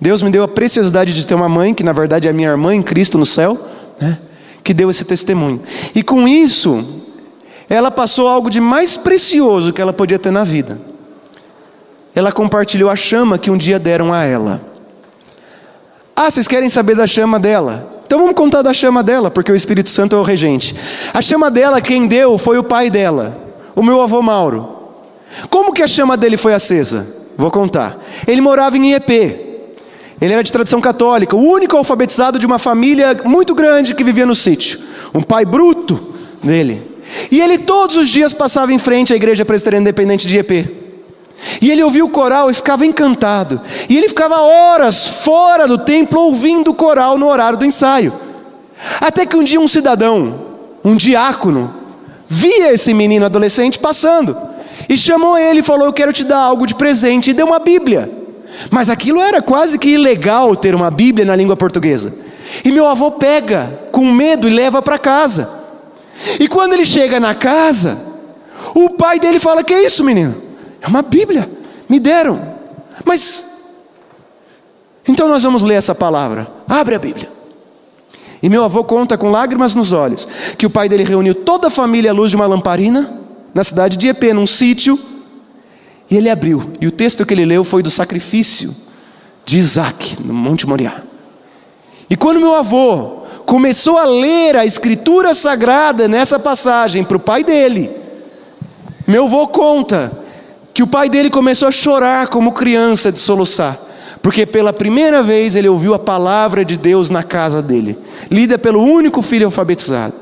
Deus 0.00 0.22
me 0.22 0.30
deu 0.30 0.42
a 0.42 0.48
preciosidade 0.48 1.14
de 1.14 1.24
ter 1.24 1.34
uma 1.34 1.48
mãe, 1.48 1.72
que 1.72 1.84
na 1.84 1.92
verdade 1.92 2.26
é 2.26 2.32
minha 2.32 2.48
irmã 2.48 2.74
em 2.74 2.82
Cristo 2.82 3.16
no 3.16 3.24
céu, 3.24 3.68
né, 4.00 4.18
que 4.64 4.74
deu 4.74 4.90
esse 4.90 5.04
testemunho. 5.04 5.62
E 5.94 6.02
com 6.02 6.26
isso, 6.26 7.01
ela 7.72 7.90
passou 7.90 8.28
algo 8.28 8.50
de 8.50 8.60
mais 8.60 8.98
precioso 8.98 9.72
que 9.72 9.80
ela 9.80 9.94
podia 9.94 10.18
ter 10.18 10.30
na 10.30 10.44
vida. 10.44 10.78
Ela 12.14 12.30
compartilhou 12.30 12.90
a 12.90 12.94
chama 12.94 13.38
que 13.38 13.50
um 13.50 13.56
dia 13.56 13.78
deram 13.78 14.12
a 14.12 14.24
ela. 14.24 14.60
Ah, 16.14 16.30
vocês 16.30 16.46
querem 16.46 16.68
saber 16.68 16.94
da 16.94 17.06
chama 17.06 17.40
dela? 17.40 18.02
Então 18.04 18.18
vamos 18.18 18.34
contar 18.34 18.60
da 18.60 18.74
chama 18.74 19.02
dela, 19.02 19.30
porque 19.30 19.50
o 19.50 19.56
Espírito 19.56 19.88
Santo 19.88 20.14
é 20.14 20.18
o 20.18 20.22
regente. 20.22 20.76
A 21.14 21.22
chama 21.22 21.50
dela, 21.50 21.80
quem 21.80 22.06
deu 22.06 22.36
foi 22.36 22.58
o 22.58 22.62
pai 22.62 22.90
dela, 22.90 23.38
o 23.74 23.82
meu 23.82 24.02
avô 24.02 24.20
Mauro. 24.20 24.68
Como 25.48 25.72
que 25.72 25.82
a 25.82 25.88
chama 25.88 26.14
dele 26.14 26.36
foi 26.36 26.52
acesa? 26.52 27.06
Vou 27.38 27.50
contar. 27.50 27.98
Ele 28.28 28.42
morava 28.42 28.76
em 28.76 28.90
IEP. 28.90 29.12
Ele 30.20 30.34
era 30.34 30.42
de 30.42 30.52
tradição 30.52 30.78
católica, 30.78 31.34
o 31.34 31.40
único 31.40 31.74
alfabetizado 31.74 32.38
de 32.38 32.44
uma 32.44 32.58
família 32.58 33.18
muito 33.24 33.54
grande 33.54 33.94
que 33.94 34.04
vivia 34.04 34.26
no 34.26 34.34
sítio. 34.34 34.78
Um 35.14 35.22
pai 35.22 35.46
bruto 35.46 36.12
dele. 36.42 36.91
E 37.30 37.40
ele 37.40 37.58
todos 37.58 37.96
os 37.96 38.08
dias 38.08 38.32
passava 38.32 38.72
em 38.72 38.78
frente 38.78 39.12
à 39.12 39.16
igreja 39.16 39.44
presbiteriana 39.44 39.82
independente 39.82 40.26
de 40.26 40.38
EP. 40.38 40.82
E 41.60 41.70
ele 41.70 41.82
ouvia 41.82 42.04
o 42.04 42.08
coral 42.08 42.50
e 42.50 42.54
ficava 42.54 42.86
encantado. 42.86 43.60
E 43.88 43.96
ele 43.96 44.08
ficava 44.08 44.40
horas 44.40 45.06
fora 45.06 45.66
do 45.66 45.78
templo 45.78 46.20
ouvindo 46.20 46.70
o 46.70 46.74
coral 46.74 47.18
no 47.18 47.28
horário 47.28 47.58
do 47.58 47.64
ensaio. 47.64 48.12
Até 49.00 49.26
que 49.26 49.36
um 49.36 49.44
dia 49.44 49.60
um 49.60 49.68
cidadão, 49.68 50.40
um 50.84 50.96
diácono, 50.96 51.74
via 52.26 52.72
esse 52.72 52.94
menino 52.94 53.24
adolescente 53.24 53.78
passando 53.78 54.36
e 54.88 54.96
chamou 54.96 55.38
ele 55.38 55.60
e 55.60 55.64
falou: 55.64 55.86
Eu 55.86 55.92
quero 55.92 56.12
te 56.12 56.24
dar 56.24 56.38
algo 56.38 56.66
de 56.66 56.74
presente. 56.74 57.30
E 57.30 57.34
deu 57.34 57.46
uma 57.46 57.58
Bíblia. 57.58 58.10
Mas 58.70 58.88
aquilo 58.88 59.20
era 59.20 59.40
quase 59.40 59.78
que 59.78 59.90
ilegal 59.90 60.54
ter 60.54 60.74
uma 60.74 60.90
Bíblia 60.90 61.24
na 61.24 61.36
língua 61.36 61.56
portuguesa. 61.56 62.12
E 62.64 62.70
meu 62.70 62.86
avô 62.86 63.10
pega 63.10 63.80
com 63.90 64.04
medo 64.12 64.48
e 64.48 64.52
leva 64.52 64.82
para 64.82 64.98
casa. 64.98 65.61
E 66.38 66.48
quando 66.48 66.72
ele 66.74 66.84
chega 66.84 67.18
na 67.18 67.34
casa, 67.34 67.98
o 68.74 68.90
pai 68.90 69.18
dele 69.18 69.40
fala: 69.40 69.64
Que 69.64 69.74
é 69.74 69.84
isso, 69.84 70.04
menino? 70.04 70.34
É 70.80 70.86
uma 70.86 71.02
Bíblia, 71.02 71.50
me 71.88 71.98
deram. 71.98 72.56
Mas, 73.04 73.44
então 75.06 75.28
nós 75.28 75.42
vamos 75.42 75.62
ler 75.62 75.74
essa 75.74 75.94
palavra. 75.94 76.50
Abre 76.68 76.94
a 76.94 76.98
Bíblia. 76.98 77.30
E 78.42 78.48
meu 78.48 78.64
avô 78.64 78.82
conta 78.82 79.16
com 79.16 79.30
lágrimas 79.30 79.74
nos 79.74 79.92
olhos 79.92 80.26
que 80.58 80.66
o 80.66 80.70
pai 80.70 80.88
dele 80.88 81.04
reuniu 81.04 81.34
toda 81.34 81.68
a 81.68 81.70
família 81.70 82.10
à 82.10 82.14
luz 82.14 82.30
de 82.30 82.36
uma 82.36 82.46
lamparina 82.46 83.20
na 83.54 83.62
cidade 83.62 83.96
de 83.96 84.08
Epê, 84.08 84.32
num 84.32 84.46
sítio, 84.46 84.98
e 86.10 86.16
ele 86.16 86.28
abriu. 86.28 86.72
E 86.80 86.86
o 86.86 86.90
texto 86.90 87.24
que 87.24 87.32
ele 87.32 87.44
leu 87.44 87.64
foi 87.64 87.82
do 87.82 87.90
sacrifício 87.90 88.74
de 89.44 89.58
Isaac, 89.58 90.20
no 90.22 90.34
Monte 90.34 90.66
Moriá. 90.66 91.02
E 92.08 92.16
quando 92.16 92.40
meu 92.40 92.54
avô 92.54 93.21
começou 93.52 93.98
a 93.98 94.06
ler 94.06 94.56
a 94.56 94.64
escritura 94.64 95.34
sagrada 95.34 96.08
nessa 96.08 96.38
passagem 96.38 97.04
para 97.04 97.18
o 97.18 97.20
pai 97.20 97.44
dele, 97.44 97.90
meu 99.06 99.26
avô 99.26 99.46
conta 99.46 100.10
que 100.72 100.82
o 100.82 100.86
pai 100.86 101.10
dele 101.10 101.28
começou 101.28 101.68
a 101.68 101.70
chorar 101.70 102.28
como 102.28 102.52
criança 102.52 103.12
de 103.12 103.18
soluçar, 103.18 103.78
porque 104.22 104.46
pela 104.46 104.72
primeira 104.72 105.22
vez 105.22 105.54
ele 105.54 105.68
ouviu 105.68 105.92
a 105.92 105.98
palavra 105.98 106.64
de 106.64 106.78
Deus 106.78 107.10
na 107.10 107.22
casa 107.22 107.60
dele, 107.60 107.98
lida 108.30 108.56
pelo 108.56 108.82
único 108.82 109.20
filho 109.20 109.44
alfabetizado. 109.44 110.14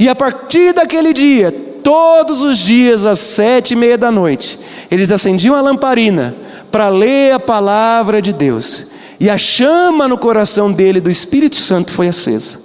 E 0.00 0.08
a 0.08 0.14
partir 0.14 0.72
daquele 0.72 1.12
dia, 1.12 1.52
todos 1.82 2.40
os 2.40 2.56
dias 2.56 3.04
às 3.04 3.18
sete 3.18 3.72
e 3.72 3.76
meia 3.76 3.98
da 3.98 4.10
noite, 4.10 4.58
eles 4.90 5.12
acendiam 5.12 5.54
a 5.54 5.60
lamparina 5.60 6.34
para 6.72 6.88
ler 6.88 7.30
a 7.30 7.38
palavra 7.38 8.22
de 8.22 8.32
Deus. 8.32 8.87
E 9.20 9.28
a 9.28 9.36
chama 9.36 10.06
no 10.06 10.16
coração 10.16 10.70
dele 10.70 11.00
do 11.00 11.10
Espírito 11.10 11.56
Santo 11.56 11.92
foi 11.92 12.08
acesa. 12.08 12.60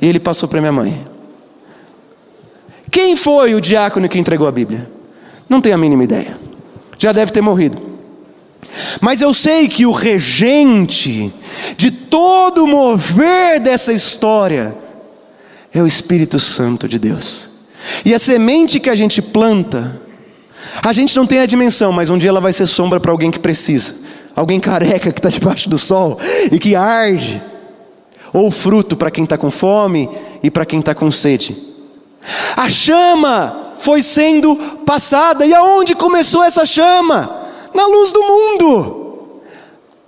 E 0.00 0.06
ele 0.06 0.20
passou 0.20 0.48
para 0.48 0.60
minha 0.60 0.72
mãe. 0.72 1.04
Quem 2.90 3.16
foi 3.16 3.54
o 3.54 3.60
diácono 3.60 4.08
que 4.08 4.18
entregou 4.18 4.46
a 4.46 4.52
Bíblia? 4.52 4.88
Não 5.48 5.60
tenho 5.60 5.74
a 5.74 5.78
mínima 5.78 6.04
ideia. 6.04 6.38
Já 6.96 7.12
deve 7.12 7.32
ter 7.32 7.40
morrido. 7.40 7.90
Mas 9.00 9.20
eu 9.20 9.34
sei 9.34 9.66
que 9.68 9.84
o 9.84 9.90
regente 9.90 11.32
de 11.76 11.90
todo 11.90 12.64
o 12.64 12.68
mover 12.68 13.58
dessa 13.58 13.92
história 13.92 14.76
é 15.72 15.82
o 15.82 15.86
Espírito 15.86 16.38
Santo 16.38 16.88
de 16.88 16.98
Deus. 16.98 17.50
E 18.04 18.14
a 18.14 18.18
semente 18.18 18.78
que 18.78 18.90
a 18.90 18.94
gente 18.94 19.20
planta, 19.20 20.00
a 20.82 20.92
gente 20.92 21.16
não 21.16 21.26
tem 21.26 21.40
a 21.40 21.46
dimensão, 21.46 21.90
mas 21.90 22.10
um 22.10 22.18
dia 22.18 22.28
ela 22.28 22.40
vai 22.40 22.52
ser 22.52 22.66
sombra 22.66 23.00
para 23.00 23.10
alguém 23.10 23.30
que 23.30 23.38
precisa 23.40 23.94
alguém 24.34 24.60
careca 24.60 25.12
que 25.12 25.18
está 25.18 25.28
debaixo 25.28 25.68
do 25.68 25.78
sol 25.78 26.18
e 26.50 26.58
que 26.58 26.74
arde, 26.74 27.42
ou 28.32 28.50
fruto 28.50 28.96
para 28.96 29.10
quem 29.10 29.24
está 29.24 29.36
com 29.36 29.50
fome 29.50 30.08
e 30.42 30.50
para 30.50 30.66
quem 30.66 30.80
está 30.80 30.94
com 30.94 31.10
sede. 31.10 31.56
A 32.56 32.68
chama 32.68 33.72
foi 33.76 34.02
sendo 34.02 34.56
passada, 34.84 35.46
e 35.46 35.54
aonde 35.54 35.94
começou 35.94 36.44
essa 36.44 36.66
chama? 36.66 37.48
Na 37.74 37.86
luz 37.86 38.12
do 38.12 38.22
mundo 38.22 38.99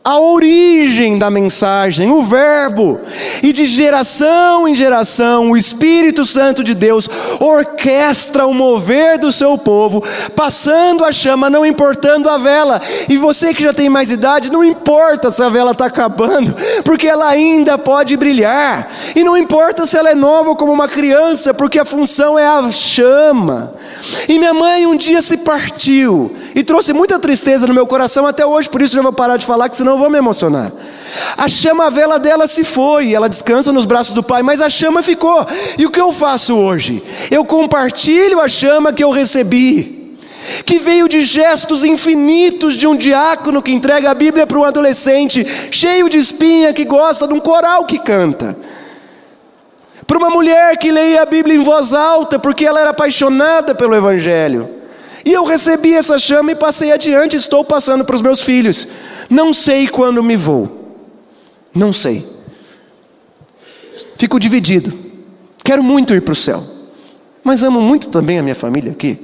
a 0.04 0.18
origem 0.18 1.16
da 1.16 1.30
mensagem, 1.30 2.10
o 2.10 2.22
Verbo, 2.22 2.98
e 3.40 3.52
de 3.52 3.66
geração 3.66 4.66
em 4.66 4.74
geração, 4.74 5.50
o 5.50 5.56
Espírito 5.56 6.26
Santo 6.26 6.64
de 6.64 6.74
Deus 6.74 7.08
orquestra 7.38 8.46
o 8.46 8.52
mover 8.52 9.16
do 9.18 9.30
seu 9.30 9.56
povo, 9.56 10.02
passando 10.34 11.04
a 11.04 11.12
chama, 11.12 11.48
não 11.48 11.64
importando 11.64 12.28
a 12.28 12.36
vela. 12.36 12.80
E 13.08 13.16
você 13.16 13.54
que 13.54 13.62
já 13.62 13.72
tem 13.72 13.88
mais 13.88 14.10
idade, 14.10 14.50
não 14.50 14.64
importa 14.64 15.30
se 15.30 15.40
a 15.40 15.48
vela 15.48 15.70
está 15.70 15.86
acabando, 15.86 16.56
porque 16.82 17.06
ela 17.06 17.28
ainda 17.28 17.78
pode 17.78 18.16
brilhar, 18.16 18.90
e 19.14 19.22
não 19.22 19.36
importa 19.36 19.86
se 19.86 19.96
ela 19.96 20.10
é 20.10 20.14
nova 20.14 20.56
como 20.56 20.72
uma 20.72 20.88
criança, 20.88 21.54
porque 21.54 21.78
a 21.78 21.84
função 21.84 22.36
é 22.36 22.46
a 22.46 22.72
chama. 22.72 23.72
E 24.28 24.36
minha 24.36 24.52
mãe 24.52 24.84
um 24.84 24.96
dia 24.96 25.22
se 25.22 25.36
partiu, 25.36 26.34
e 26.54 26.62
trouxe 26.62 26.92
muita 26.92 27.18
tristeza 27.18 27.66
no 27.66 27.74
meu 27.74 27.86
coração 27.86 28.26
até 28.26 28.44
hoje, 28.44 28.68
por 28.68 28.82
isso 28.82 28.94
já 28.94 29.02
vou 29.02 29.12
parar 29.12 29.36
de 29.36 29.46
falar, 29.46 29.68
que 29.68 29.76
senão 29.76 29.92
eu 29.92 29.98
vou 29.98 30.10
me 30.10 30.18
emocionar. 30.18 30.72
A 31.36 31.48
chama 31.48 31.90
vela 31.90 32.18
dela 32.18 32.46
se 32.46 32.64
foi, 32.64 33.14
ela 33.14 33.28
descansa 33.28 33.72
nos 33.72 33.84
braços 33.84 34.12
do 34.12 34.22
Pai, 34.22 34.42
mas 34.42 34.60
a 34.60 34.68
chama 34.68 35.02
ficou. 35.02 35.46
E 35.78 35.86
o 35.86 35.90
que 35.90 36.00
eu 36.00 36.12
faço 36.12 36.54
hoje? 36.54 37.02
Eu 37.30 37.44
compartilho 37.44 38.40
a 38.40 38.48
chama 38.48 38.92
que 38.92 39.02
eu 39.02 39.10
recebi, 39.10 40.18
que 40.66 40.78
veio 40.78 41.08
de 41.08 41.22
gestos 41.22 41.84
infinitos 41.84 42.74
de 42.74 42.86
um 42.86 42.96
diácono 42.96 43.62
que 43.62 43.72
entrega 43.72 44.10
a 44.10 44.14
Bíblia 44.14 44.46
para 44.46 44.58
um 44.58 44.64
adolescente, 44.64 45.46
cheio 45.70 46.08
de 46.08 46.18
espinha, 46.18 46.72
que 46.72 46.84
gosta 46.84 47.26
de 47.26 47.32
um 47.32 47.40
coral 47.40 47.84
que 47.84 47.98
canta. 47.98 48.56
Para 50.06 50.18
uma 50.18 50.28
mulher 50.28 50.76
que 50.76 50.90
leia 50.90 51.22
a 51.22 51.26
Bíblia 51.26 51.56
em 51.56 51.62
voz 51.62 51.94
alta, 51.94 52.38
porque 52.38 52.66
ela 52.66 52.80
era 52.80 52.90
apaixonada 52.90 53.74
pelo 53.74 53.94
Evangelho. 53.94 54.81
E 55.24 55.32
eu 55.32 55.44
recebi 55.44 55.94
essa 55.94 56.18
chama 56.18 56.52
e 56.52 56.56
passei 56.56 56.92
adiante, 56.92 57.36
estou 57.36 57.64
passando 57.64 58.04
para 58.04 58.16
os 58.16 58.22
meus 58.22 58.40
filhos. 58.40 58.88
Não 59.30 59.54
sei 59.54 59.86
quando 59.86 60.22
me 60.22 60.36
vou. 60.36 60.96
Não 61.74 61.92
sei. 61.92 62.26
Fico 64.16 64.38
dividido. 64.38 64.92
Quero 65.64 65.82
muito 65.82 66.14
ir 66.14 66.22
para 66.22 66.32
o 66.32 66.36
céu. 66.36 66.64
Mas 67.44 67.62
amo 67.62 67.80
muito 67.80 68.08
também 68.08 68.38
a 68.38 68.42
minha 68.42 68.54
família 68.54 68.92
aqui. 68.92 69.18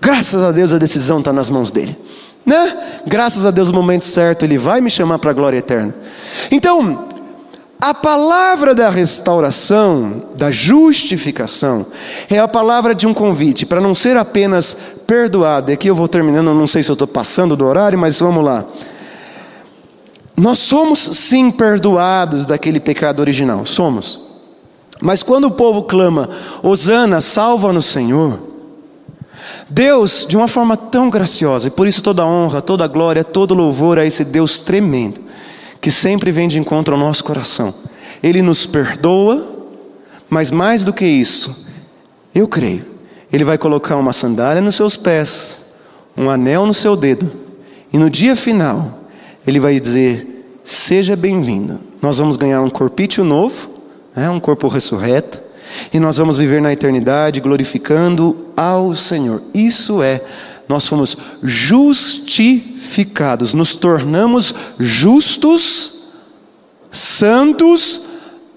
Graças 0.00 0.42
a 0.42 0.50
Deus 0.50 0.72
a 0.72 0.78
decisão 0.78 1.18
está 1.18 1.32
nas 1.32 1.50
mãos 1.50 1.70
dele. 1.70 1.96
Né? 2.44 3.02
Graças 3.06 3.44
a 3.44 3.50
Deus 3.50 3.68
no 3.68 3.74
momento 3.74 4.04
certo 4.04 4.44
ele 4.44 4.56
vai 4.56 4.80
me 4.80 4.90
chamar 4.90 5.18
para 5.18 5.30
a 5.30 5.34
glória 5.34 5.58
eterna. 5.58 5.94
Então, 6.50 7.08
a 7.80 7.94
palavra 7.94 8.74
da 8.74 8.90
restauração, 8.90 10.24
da 10.36 10.50
justificação, 10.50 11.86
é 12.28 12.38
a 12.38 12.46
palavra 12.46 12.94
de 12.94 13.06
um 13.06 13.14
convite 13.14 13.64
para 13.64 13.80
não 13.80 13.94
ser 13.94 14.18
apenas 14.18 14.76
perdoado. 15.06 15.70
E 15.70 15.74
aqui 15.74 15.88
eu 15.88 15.94
vou 15.94 16.06
terminando, 16.06 16.52
não 16.52 16.66
sei 16.66 16.82
se 16.82 16.90
eu 16.90 16.94
estou 16.94 17.08
passando 17.08 17.56
do 17.56 17.64
horário, 17.64 17.98
mas 17.98 18.20
vamos 18.20 18.44
lá. 18.44 18.66
Nós 20.36 20.58
somos 20.58 20.98
sim 20.98 21.50
perdoados 21.50 22.44
daquele 22.44 22.80
pecado 22.80 23.20
original, 23.20 23.64
somos. 23.64 24.20
Mas 25.00 25.22
quando 25.22 25.46
o 25.46 25.50
povo 25.50 25.84
clama, 25.84 26.28
Osana, 26.62 27.22
salva-nos, 27.22 27.86
Senhor, 27.86 28.38
Deus, 29.70 30.26
de 30.28 30.36
uma 30.36 30.48
forma 30.48 30.76
tão 30.76 31.08
graciosa, 31.08 31.68
e 31.68 31.70
por 31.70 31.86
isso 31.86 32.02
toda 32.02 32.26
honra, 32.26 32.60
toda 32.60 32.86
glória, 32.86 33.24
todo 33.24 33.54
louvor 33.54 33.98
a 33.98 34.04
esse 34.04 34.24
Deus 34.24 34.60
tremendo, 34.60 35.29
que 35.80 35.90
sempre 35.90 36.30
vem 36.30 36.46
de 36.46 36.58
encontro 36.58 36.94
ao 36.94 37.00
nosso 37.00 37.24
coração. 37.24 37.74
Ele 38.22 38.42
nos 38.42 38.66
perdoa, 38.66 39.48
mas 40.28 40.50
mais 40.50 40.84
do 40.84 40.92
que 40.92 41.04
isso, 41.04 41.66
eu 42.34 42.46
creio, 42.46 42.84
Ele 43.32 43.44
vai 43.44 43.56
colocar 43.56 43.96
uma 43.96 44.12
sandália 44.12 44.60
nos 44.60 44.74
seus 44.76 44.96
pés, 44.96 45.64
um 46.16 46.28
anel 46.28 46.66
no 46.66 46.74
seu 46.74 46.96
dedo, 46.96 47.32
e 47.92 47.98
no 47.98 48.10
dia 48.10 48.36
final, 48.36 49.00
Ele 49.46 49.58
vai 49.58 49.80
dizer: 49.80 50.60
Seja 50.64 51.16
bem-vindo. 51.16 51.80
Nós 52.00 52.18
vamos 52.18 52.36
ganhar 52.36 52.62
um 52.62 52.70
corpício 52.70 53.24
novo, 53.24 53.68
né, 54.14 54.30
um 54.30 54.40
corpo 54.40 54.68
ressurreto, 54.68 55.42
e 55.92 55.98
nós 55.98 56.16
vamos 56.16 56.38
viver 56.38 56.60
na 56.60 56.72
eternidade 56.72 57.40
glorificando 57.40 58.46
ao 58.56 58.94
Senhor. 58.94 59.42
Isso 59.52 60.02
é, 60.02 60.20
nós 60.68 60.86
fomos 60.86 61.16
justificados 61.42 62.69
justificados, 62.90 63.54
nos 63.54 63.74
tornamos 63.74 64.52
justos, 64.78 65.92
santos 66.90 68.00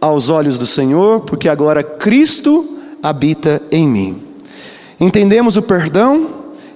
aos 0.02 0.30
olhos 0.30 0.58
do 0.58 0.66
Senhor, 0.66 1.22
porque 1.22 1.48
agora 1.48 1.84
Cristo 1.84 2.78
habita 3.02 3.62
em 3.72 3.88
mim. 3.88 4.22
Entendemos 5.00 5.56
o 5.56 5.62
perdão, 5.62 6.30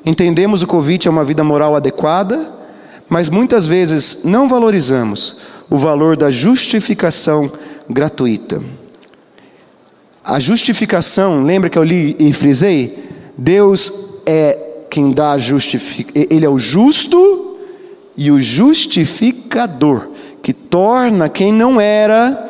entendemos 0.06 0.62
o 0.62 0.68
convite 0.68 1.08
a 1.08 1.12
uma 1.12 1.24
vida 1.24 1.44
moral 1.44 1.76
adequada, 1.76 2.54
mas 3.10 3.28
muitas 3.28 3.66
vezes 3.66 4.20
não 4.24 4.48
valorizamos 4.48 5.36
o 5.70 5.78
valor 5.78 6.16
da 6.16 6.30
justificação 6.30 7.52
gratuita. 7.90 8.62
A 10.24 10.40
justificação, 10.40 11.44
lembra 11.44 11.70
que 11.70 11.78
eu 11.78 11.84
li 11.84 12.16
e 12.20 12.32
frisei? 12.34 13.06
Deus 13.38 13.92
é 14.26 14.60
quem 14.90 15.12
dá 15.12 15.38
justific... 15.38 16.12
ele 16.14 16.46
é 16.46 16.50
o 16.50 16.60
justo 16.60 17.47
e 18.18 18.32
o 18.32 18.42
justificador, 18.42 20.10
que 20.42 20.52
torna 20.52 21.30
quem 21.30 21.54
não 21.54 21.80
era. 21.80 22.46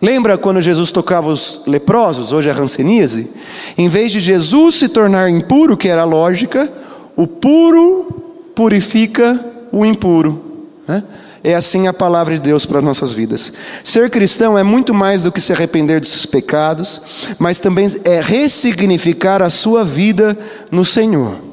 Lembra 0.00 0.36
quando 0.36 0.60
Jesus 0.60 0.90
tocava 0.90 1.28
os 1.28 1.62
leprosos, 1.66 2.32
hoje 2.32 2.48
é 2.48 2.52
ranceníase? 2.52 3.30
Em 3.78 3.88
vez 3.88 4.10
de 4.10 4.18
Jesus 4.18 4.74
se 4.74 4.88
tornar 4.88 5.30
impuro, 5.30 5.76
que 5.76 5.88
era 5.88 6.02
a 6.02 6.06
lógica, 6.06 6.70
o 7.14 7.26
puro 7.26 8.50
purifica 8.54 9.38
o 9.70 9.86
impuro. 9.86 10.42
Né? 10.88 11.04
É 11.44 11.54
assim 11.54 11.86
a 11.86 11.92
palavra 11.92 12.34
de 12.34 12.40
Deus 12.40 12.66
para 12.66 12.80
nossas 12.80 13.12
vidas. 13.12 13.52
Ser 13.84 14.10
cristão 14.10 14.58
é 14.58 14.62
muito 14.62 14.92
mais 14.92 15.22
do 15.22 15.30
que 15.30 15.40
se 15.40 15.52
arrepender 15.52 16.00
de 16.00 16.08
seus 16.08 16.26
pecados, 16.26 17.00
mas 17.38 17.60
também 17.60 17.86
é 18.04 18.20
ressignificar 18.20 19.42
a 19.42 19.50
sua 19.50 19.84
vida 19.84 20.36
no 20.70 20.84
Senhor. 20.84 21.51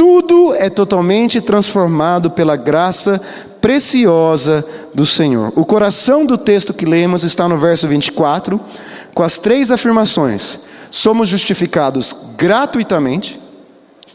Tudo 0.00 0.54
é 0.54 0.70
totalmente 0.70 1.42
transformado 1.42 2.30
pela 2.30 2.56
graça 2.56 3.20
preciosa 3.60 4.66
do 4.94 5.04
Senhor. 5.04 5.52
O 5.54 5.62
coração 5.62 6.24
do 6.24 6.38
texto 6.38 6.72
que 6.72 6.86
lemos 6.86 7.22
está 7.22 7.46
no 7.46 7.58
verso 7.58 7.86
24, 7.86 8.58
com 9.12 9.22
as 9.22 9.36
três 9.36 9.70
afirmações: 9.70 10.58
somos 10.90 11.28
justificados 11.28 12.16
gratuitamente, 12.34 13.38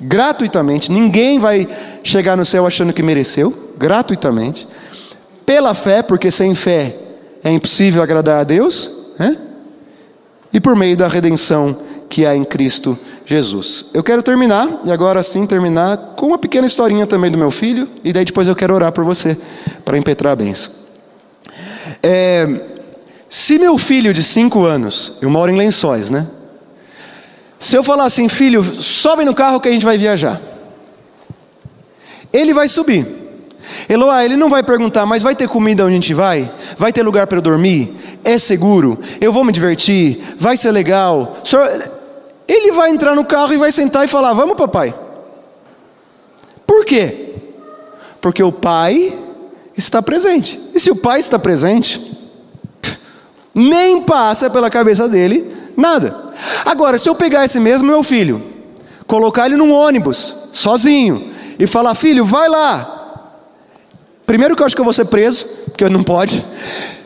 gratuitamente, 0.01 0.91
ninguém 0.91 1.37
vai 1.37 1.67
chegar 2.03 2.35
no 2.35 2.45
céu 2.45 2.65
achando 2.65 2.91
que 2.91 3.03
mereceu, 3.03 3.55
gratuitamente, 3.77 4.67
pela 5.45 5.75
fé, 5.75 6.01
porque 6.01 6.31
sem 6.31 6.55
fé 6.55 6.95
é 7.43 7.51
impossível 7.51 8.01
agradar 8.01 8.39
a 8.39 8.43
Deus, 8.43 8.89
né? 9.19 9.37
e 10.51 10.59
por 10.59 10.75
meio 10.75 10.97
da 10.97 11.07
redenção 11.07 11.77
que 12.09 12.25
há 12.25 12.35
em 12.35 12.43
Cristo 12.43 12.97
Jesus. 12.97 13.14
Eu 13.93 14.03
quero 14.03 14.21
terminar, 14.21 14.81
e 14.85 14.91
agora 14.91 15.23
sim 15.23 15.47
terminar, 15.47 15.97
com 16.15 16.27
uma 16.27 16.37
pequena 16.37 16.67
historinha 16.67 17.07
também 17.07 17.31
do 17.31 17.37
meu 17.37 17.49
filho, 17.49 17.89
e 18.03 18.13
daí 18.13 18.23
depois 18.23 18.47
eu 18.47 18.55
quero 18.55 18.73
orar 18.73 18.91
por 18.91 19.03
você, 19.03 19.35
para 19.83 19.97
impetrar 19.97 20.33
a 20.33 20.35
benção. 20.35 20.71
É, 22.03 22.61
se 23.27 23.57
meu 23.57 23.77
filho 23.79 24.13
de 24.13 24.21
cinco 24.21 24.63
anos, 24.63 25.13
eu 25.21 25.29
moro 25.29 25.51
em 25.51 25.57
lençóis, 25.57 26.11
né? 26.11 26.27
Se 27.57 27.75
eu 27.75 27.83
falar 27.83 28.05
assim, 28.05 28.29
filho, 28.29 28.63
sobe 28.81 29.25
no 29.25 29.33
carro 29.33 29.59
que 29.59 29.67
a 29.67 29.71
gente 29.71 29.85
vai 29.85 29.97
viajar. 29.97 30.39
Ele 32.31 32.53
vai 32.53 32.67
subir. 32.67 33.07
Eloá, 33.89 34.23
ele 34.23 34.35
não 34.35 34.49
vai 34.49 34.61
perguntar, 34.61 35.05
mas 35.05 35.23
vai 35.23 35.35
ter 35.35 35.47
comida 35.47 35.83
onde 35.83 35.93
a 35.93 35.95
gente 35.95 36.13
vai? 36.13 36.51
Vai 36.77 36.93
ter 36.93 37.01
lugar 37.01 37.25
para 37.25 37.39
eu 37.39 37.41
dormir? 37.41 38.19
É 38.23 38.37
seguro? 38.37 38.99
Eu 39.19 39.33
vou 39.33 39.43
me 39.43 39.51
divertir? 39.51 40.35
Vai 40.37 40.57
ser 40.57 40.71
legal? 40.71 41.37
Senhor, 41.43 41.91
ele 42.47 42.71
vai 42.71 42.89
entrar 42.89 43.15
no 43.15 43.25
carro 43.25 43.53
e 43.53 43.57
vai 43.57 43.71
sentar 43.71 44.05
e 44.05 44.07
falar: 44.07 44.33
Vamos, 44.33 44.55
papai. 44.55 44.93
Por 46.65 46.85
quê? 46.85 47.33
Porque 48.21 48.43
o 48.43 48.51
pai 48.51 49.13
está 49.77 50.01
presente. 50.01 50.59
E 50.73 50.79
se 50.79 50.89
o 50.89 50.95
pai 50.95 51.19
está 51.19 51.37
presente, 51.37 52.17
nem 53.53 54.01
passa 54.01 54.49
pela 54.49 54.69
cabeça 54.69 55.07
dele 55.07 55.55
nada. 55.75 56.33
Agora, 56.65 56.97
se 56.97 57.07
eu 57.07 57.15
pegar 57.15 57.45
esse 57.45 57.59
mesmo 57.59 57.87
meu 57.87 58.03
filho, 58.03 58.41
colocar 59.07 59.45
ele 59.45 59.55
num 59.55 59.71
ônibus, 59.71 60.35
sozinho, 60.51 61.31
e 61.59 61.67
falar: 61.67 61.95
Filho, 61.95 62.25
vai 62.25 62.47
lá. 62.49 62.91
Primeiro, 64.25 64.55
que 64.55 64.61
eu 64.61 64.65
acho 64.65 64.75
que 64.75 64.81
eu 64.81 64.85
vou 64.85 64.93
ser 64.93 65.05
preso, 65.05 65.45
porque 65.65 65.87
não 65.87 66.03
pode. 66.03 66.43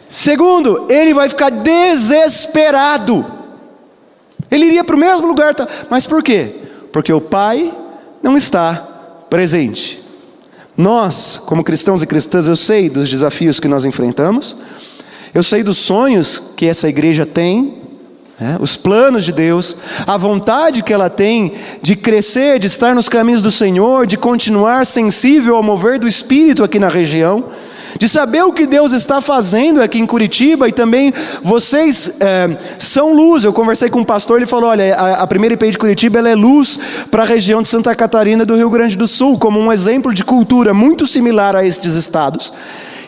Segundo, 0.08 0.88
ele 0.90 1.14
vai 1.14 1.30
ficar 1.30 1.50
desesperado. 1.50 3.39
Ele 4.52 4.66
iria 4.66 4.84
para 4.84 4.96
o 4.96 5.00
mesmo 5.00 5.28
lugar, 5.28 5.56
mas 5.90 6.08
por 6.08 6.24
quê? 6.24 6.52
Porque 6.92 7.14
o 7.14 7.22
Pai 7.22 7.74
não 8.22 8.36
está 8.36 8.76
presente. 9.30 10.04
Nós, 10.76 11.42
como 11.46 11.64
cristãos 11.64 12.02
e 12.02 12.08
cristãs, 12.08 12.48
eu 12.48 12.56
sei 12.56 12.90
dos 12.90 13.10
desafios 13.10 13.60
que 13.60 13.68
nós 13.68 13.86
enfrentamos, 13.86 14.56
eu 15.34 15.44
sei 15.44 15.62
dos 15.62 15.78
sonhos 15.78 16.42
que 16.56 16.66
essa 16.66 16.88
igreja 16.88 17.26
tem, 17.26 17.80
né? 18.40 18.58
os 18.60 18.76
planos 18.76 19.26
de 19.26 19.32
Deus, 19.32 19.76
a 20.08 20.18
vontade 20.18 20.82
que 20.82 20.94
ela 20.94 21.10
tem 21.10 21.54
de 21.82 21.96
crescer, 21.96 22.58
de 22.60 22.68
estar 22.68 22.96
nos 22.96 23.10
caminhos 23.10 23.44
do 23.44 23.52
Senhor, 23.52 24.08
de 24.08 24.18
continuar 24.18 24.86
sensível 24.86 25.56
ao 25.58 25.64
mover 25.64 26.00
do 26.00 26.08
Espírito 26.08 26.64
aqui 26.64 26.80
na 26.80 26.88
região 26.88 27.46
de 27.98 28.08
saber 28.08 28.44
o 28.44 28.54
que 28.54 28.68
Deus 28.68 28.92
está 28.92 29.22
fazendo 29.22 29.82
aqui 29.82 30.00
em 30.00 30.06
Curitiba 30.06 30.68
e 30.68 30.72
também 30.72 31.14
vocês 31.42 32.16
é, 32.20 32.58
são 32.78 33.14
luz. 33.14 33.44
Eu 33.44 33.54
conversei 33.54 33.90
com 33.90 34.00
um 34.00 34.06
pastor, 34.06 34.38
ele 34.38 34.46
falou: 34.46 34.70
olha, 34.70 34.96
a, 34.96 35.24
a 35.24 35.28
primeira 35.28 35.54
IP 35.54 35.72
de 35.72 35.78
Curitiba 35.78 36.20
é 36.28 36.36
luz 36.36 36.80
para 37.10 37.24
a 37.24 37.26
região 37.26 37.62
de 37.62 37.68
Santa 37.68 37.96
Catarina 37.96 38.46
do 38.46 38.56
Rio 38.56 38.70
Grande 38.70 38.98
do 38.98 39.08
Sul, 39.08 39.38
como 39.40 39.60
um 39.60 39.72
exemplo 39.72 40.14
de 40.14 40.24
cultura 40.24 40.74
muito 40.74 41.08
similar 41.08 41.56
a 41.56 41.66
estes 41.66 41.96
estados. 41.96 42.54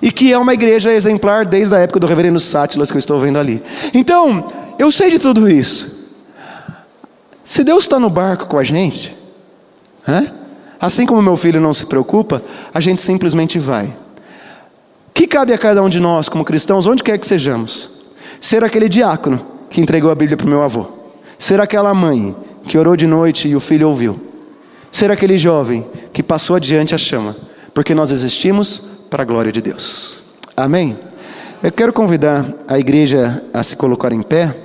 E 0.01 0.11
que 0.11 0.33
é 0.33 0.37
uma 0.37 0.53
igreja 0.53 0.91
exemplar 0.91 1.45
desde 1.45 1.75
a 1.75 1.79
época 1.79 1.99
do 1.99 2.07
reverendo 2.07 2.39
Sátilas 2.39 2.89
que 2.89 2.97
eu 2.97 2.99
estou 2.99 3.19
vendo 3.19 3.37
ali. 3.37 3.61
Então, 3.93 4.51
eu 4.79 4.91
sei 4.91 5.11
de 5.11 5.19
tudo 5.19 5.47
isso. 5.47 6.01
Se 7.43 7.63
Deus 7.63 7.83
está 7.83 7.99
no 7.99 8.09
barco 8.09 8.47
com 8.47 8.57
a 8.57 8.63
gente, 8.63 9.15
assim 10.79 11.05
como 11.05 11.21
meu 11.21 11.37
filho 11.37 11.61
não 11.61 11.71
se 11.71 11.85
preocupa, 11.85 12.41
a 12.73 12.79
gente 12.79 12.99
simplesmente 12.99 13.59
vai 13.59 13.93
que 15.13 15.27
cabe 15.27 15.53
a 15.53 15.57
cada 15.57 15.83
um 15.83 15.89
de 15.89 15.99
nós, 15.99 16.29
como 16.29 16.45
cristãos, 16.45 16.87
onde 16.87 17.03
quer 17.03 17.17
que 17.17 17.27
sejamos? 17.27 17.89
Ser 18.39 18.63
aquele 18.63 18.89
diácono 18.89 19.45
que 19.69 19.81
entregou 19.81 20.11
a 20.11 20.15
Bíblia 20.15 20.37
para 20.37 20.47
o 20.47 20.49
meu 20.49 20.63
avô. 20.63 20.87
Ser 21.37 21.59
aquela 21.59 21.93
mãe 21.93 22.35
que 22.67 22.77
orou 22.77 22.95
de 22.95 23.07
noite 23.07 23.47
e 23.47 23.55
o 23.55 23.59
filho 23.59 23.89
ouviu. 23.89 24.19
Ser 24.91 25.11
aquele 25.11 25.37
jovem 25.37 25.85
que 26.11 26.21
passou 26.21 26.55
adiante 26.55 26.93
a 26.93 26.97
chama, 26.97 27.35
porque 27.73 27.95
nós 27.95 28.11
existimos 28.11 28.81
para 29.09 29.23
a 29.23 29.25
glória 29.25 29.51
de 29.51 29.61
Deus. 29.61 30.21
Amém? 30.55 30.97
Eu 31.63 31.71
quero 31.71 31.93
convidar 31.93 32.45
a 32.67 32.79
igreja 32.79 33.43
a 33.53 33.61
se 33.61 33.75
colocar 33.75 34.11
em 34.11 34.21
pé. 34.21 34.55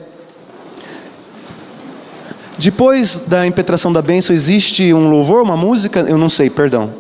Depois 2.59 3.19
da 3.19 3.47
impetração 3.47 3.93
da 3.93 4.01
bênção, 4.01 4.35
existe 4.35 4.93
um 4.95 5.11
louvor, 5.11 5.43
uma 5.43 5.57
música? 5.57 6.01
Eu 6.01 6.17
não 6.17 6.29
sei, 6.29 6.49
perdão. 6.49 6.93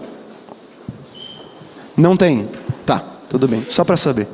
Não 1.97 2.17
tem. 2.17 2.49
Tudo 3.29 3.49
bem, 3.49 3.67
só 3.69 3.85
para 3.85 3.97
saber. 3.97 4.29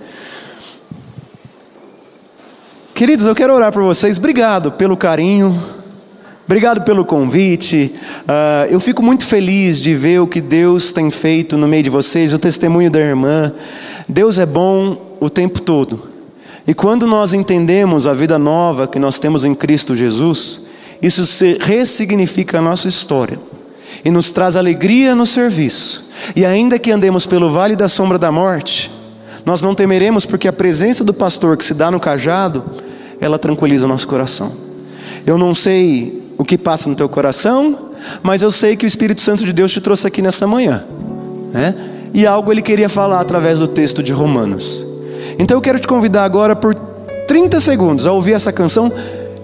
Queridos, 2.94 3.26
eu 3.26 3.34
quero 3.34 3.54
orar 3.54 3.72
por 3.72 3.82
vocês. 3.82 4.18
Obrigado 4.18 4.70
pelo 4.72 4.96
carinho, 4.96 5.60
obrigado 6.44 6.82
pelo 6.82 7.04
convite. 7.04 7.94
Uh, 8.22 8.70
eu 8.70 8.78
fico 8.78 9.02
muito 9.02 9.24
feliz 9.24 9.80
de 9.80 9.94
ver 9.94 10.20
o 10.20 10.26
que 10.26 10.40
Deus 10.40 10.92
tem 10.92 11.10
feito 11.10 11.56
no 11.56 11.66
meio 11.66 11.82
de 11.82 11.90
vocês, 11.90 12.34
o 12.34 12.38
testemunho 12.38 12.90
da 12.90 13.00
irmã. 13.00 13.52
Deus 14.08 14.38
é 14.38 14.44
bom 14.44 15.16
o 15.18 15.30
tempo 15.30 15.60
todo. 15.60 16.08
E 16.66 16.74
quando 16.74 17.06
nós 17.06 17.32
entendemos 17.32 18.06
a 18.06 18.14
vida 18.14 18.38
nova 18.38 18.86
que 18.86 18.98
nós 18.98 19.18
temos 19.18 19.44
em 19.44 19.54
Cristo 19.54 19.96
Jesus, 19.96 20.60
isso 21.00 21.24
ressignifica 21.60 22.58
a 22.58 22.62
nossa 22.62 22.86
história 22.86 23.38
e 24.04 24.10
nos 24.10 24.32
traz 24.32 24.54
alegria 24.54 25.14
no 25.14 25.26
serviço. 25.26 26.11
E 26.34 26.44
ainda 26.44 26.78
que 26.78 26.90
andemos 26.90 27.26
pelo 27.26 27.50
vale 27.50 27.76
da 27.76 27.88
sombra 27.88 28.18
da 28.18 28.30
morte, 28.30 28.90
nós 29.44 29.62
não 29.62 29.74
temeremos, 29.74 30.24
porque 30.24 30.46
a 30.46 30.52
presença 30.52 31.02
do 31.02 31.12
pastor 31.12 31.56
que 31.56 31.64
se 31.64 31.74
dá 31.74 31.90
no 31.90 31.98
cajado, 31.98 32.62
ela 33.20 33.38
tranquiliza 33.38 33.84
o 33.84 33.88
nosso 33.88 34.06
coração. 34.06 34.52
Eu 35.26 35.36
não 35.36 35.54
sei 35.54 36.22
o 36.38 36.44
que 36.44 36.56
passa 36.56 36.88
no 36.88 36.94
teu 36.94 37.08
coração, 37.08 37.90
mas 38.22 38.42
eu 38.42 38.50
sei 38.50 38.76
que 38.76 38.84
o 38.84 38.88
Espírito 38.88 39.20
Santo 39.20 39.44
de 39.44 39.52
Deus 39.52 39.72
te 39.72 39.80
trouxe 39.80 40.06
aqui 40.06 40.22
nessa 40.22 40.46
manhã, 40.46 40.84
né? 41.52 41.74
E 42.14 42.26
algo 42.26 42.52
ele 42.52 42.62
queria 42.62 42.88
falar 42.88 43.20
através 43.20 43.58
do 43.58 43.66
texto 43.66 44.02
de 44.02 44.12
Romanos. 44.12 44.86
Então 45.38 45.56
eu 45.56 45.60
quero 45.60 45.78
te 45.78 45.86
convidar 45.86 46.24
agora 46.24 46.54
por 46.54 46.74
30 47.26 47.60
segundos 47.60 48.06
a 48.06 48.12
ouvir 48.12 48.32
essa 48.32 48.52
canção. 48.52 48.92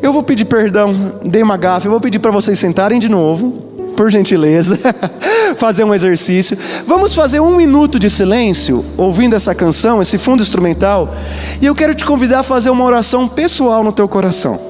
Eu 0.02 0.12
vou 0.12 0.22
pedir 0.22 0.44
perdão, 0.44 1.14
dei 1.24 1.42
uma 1.42 1.56
gafa, 1.56 1.86
eu 1.86 1.90
vou 1.90 2.00
pedir 2.00 2.18
para 2.18 2.30
vocês 2.30 2.58
sentarem 2.58 2.98
de 2.98 3.08
novo 3.08 3.77
por 3.98 4.12
gentileza, 4.12 4.78
fazer 5.58 5.82
um 5.82 5.92
exercício. 5.92 6.56
Vamos 6.86 7.12
fazer 7.12 7.40
um 7.40 7.56
minuto 7.56 7.98
de 7.98 8.08
silêncio, 8.08 8.84
ouvindo 8.96 9.34
essa 9.34 9.52
canção, 9.56 10.00
esse 10.00 10.16
fundo 10.16 10.40
instrumental, 10.40 11.12
e 11.60 11.66
eu 11.66 11.74
quero 11.74 11.96
te 11.96 12.04
convidar 12.04 12.38
a 12.38 12.42
fazer 12.44 12.70
uma 12.70 12.84
oração 12.84 13.26
pessoal 13.26 13.82
no 13.82 13.90
teu 13.90 14.08
coração. 14.08 14.60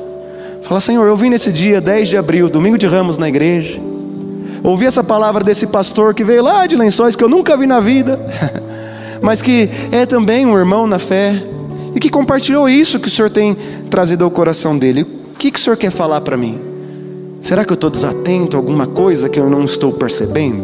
Fala, 0.62 0.80
Senhor, 0.80 1.06
eu 1.06 1.14
vim 1.14 1.28
nesse 1.28 1.52
dia, 1.52 1.78
10 1.78 2.08
de 2.08 2.16
abril, 2.16 2.48
domingo 2.48 2.78
de 2.78 2.86
ramos 2.86 3.18
na 3.18 3.28
igreja, 3.28 3.78
ouvi 4.64 4.86
essa 4.86 5.04
palavra 5.04 5.44
desse 5.44 5.66
pastor 5.66 6.14
que 6.14 6.24
veio 6.24 6.42
lá 6.42 6.66
de 6.66 6.74
lençóis, 6.74 7.14
que 7.14 7.22
eu 7.22 7.28
nunca 7.28 7.54
vi 7.54 7.66
na 7.66 7.80
vida, 7.80 8.18
mas 9.20 9.42
que 9.42 9.68
é 9.92 10.06
também 10.06 10.46
um 10.46 10.56
irmão 10.56 10.86
na 10.86 10.98
fé, 10.98 11.34
e 11.94 12.00
que 12.00 12.08
compartilhou 12.08 12.66
isso 12.66 12.98
que 12.98 13.08
o 13.08 13.10
Senhor 13.10 13.28
tem 13.28 13.54
trazido 13.90 14.24
ao 14.24 14.30
coração 14.30 14.78
dele. 14.78 15.02
O 15.02 15.38
que, 15.38 15.50
que 15.50 15.58
o 15.58 15.62
Senhor 15.62 15.76
quer 15.76 15.90
falar 15.90 16.22
para 16.22 16.34
mim? 16.34 16.67
Será 17.48 17.64
que 17.64 17.72
eu 17.72 17.76
estou 17.76 17.88
desatento 17.88 18.58
a 18.58 18.60
alguma 18.60 18.86
coisa 18.86 19.26
que 19.26 19.40
eu 19.40 19.48
não 19.48 19.64
estou 19.64 19.90
percebendo? 19.90 20.62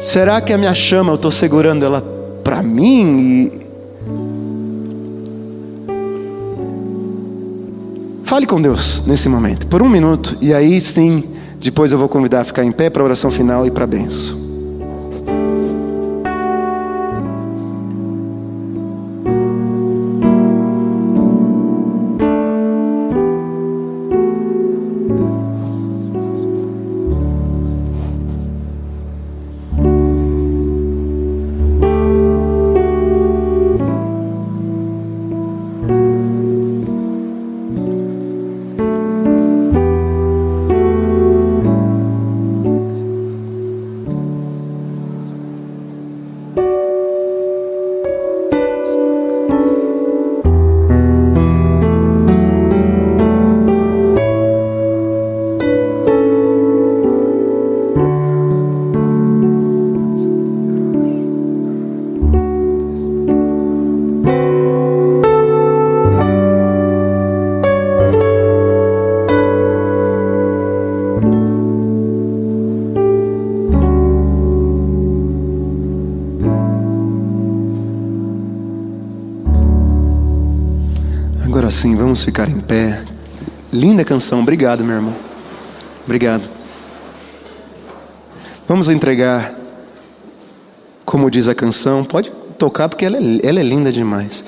Será 0.00 0.40
que 0.40 0.54
a 0.54 0.56
minha 0.56 0.72
chama 0.72 1.10
eu 1.10 1.16
estou 1.16 1.30
segurando 1.30 1.84
ela 1.84 2.00
para 2.42 2.62
mim 2.62 3.20
e 3.20 3.64
Fale 8.24 8.46
com 8.46 8.58
Deus 8.58 9.04
nesse 9.06 9.28
momento, 9.28 9.66
por 9.66 9.82
um 9.82 9.88
minuto, 9.88 10.34
e 10.40 10.54
aí 10.54 10.80
sim, 10.80 11.24
depois 11.60 11.92
eu 11.92 11.98
vou 11.98 12.08
convidar 12.08 12.40
a 12.40 12.44
ficar 12.44 12.64
em 12.64 12.72
pé 12.72 12.88
para 12.88 13.02
a 13.02 13.04
oração 13.04 13.30
final 13.30 13.66
e 13.66 13.70
para 13.70 13.84
a 13.84 13.86
benção. 13.86 14.43
Vamos 82.14 82.22
ficar 82.22 82.48
em 82.48 82.60
pé. 82.60 83.02
Linda 83.72 84.04
canção, 84.04 84.38
obrigado, 84.38 84.84
meu 84.84 84.94
irmão. 84.94 85.14
Obrigado. 86.04 86.48
Vamos 88.68 88.88
entregar, 88.88 89.52
como 91.04 91.28
diz 91.28 91.48
a 91.48 91.56
canção, 91.56 92.04
pode 92.04 92.30
tocar 92.56 92.88
porque 92.88 93.04
ela 93.04 93.16
é, 93.16 93.40
ela 93.42 93.58
é 93.58 93.64
linda 93.64 93.90
demais. 93.90 94.44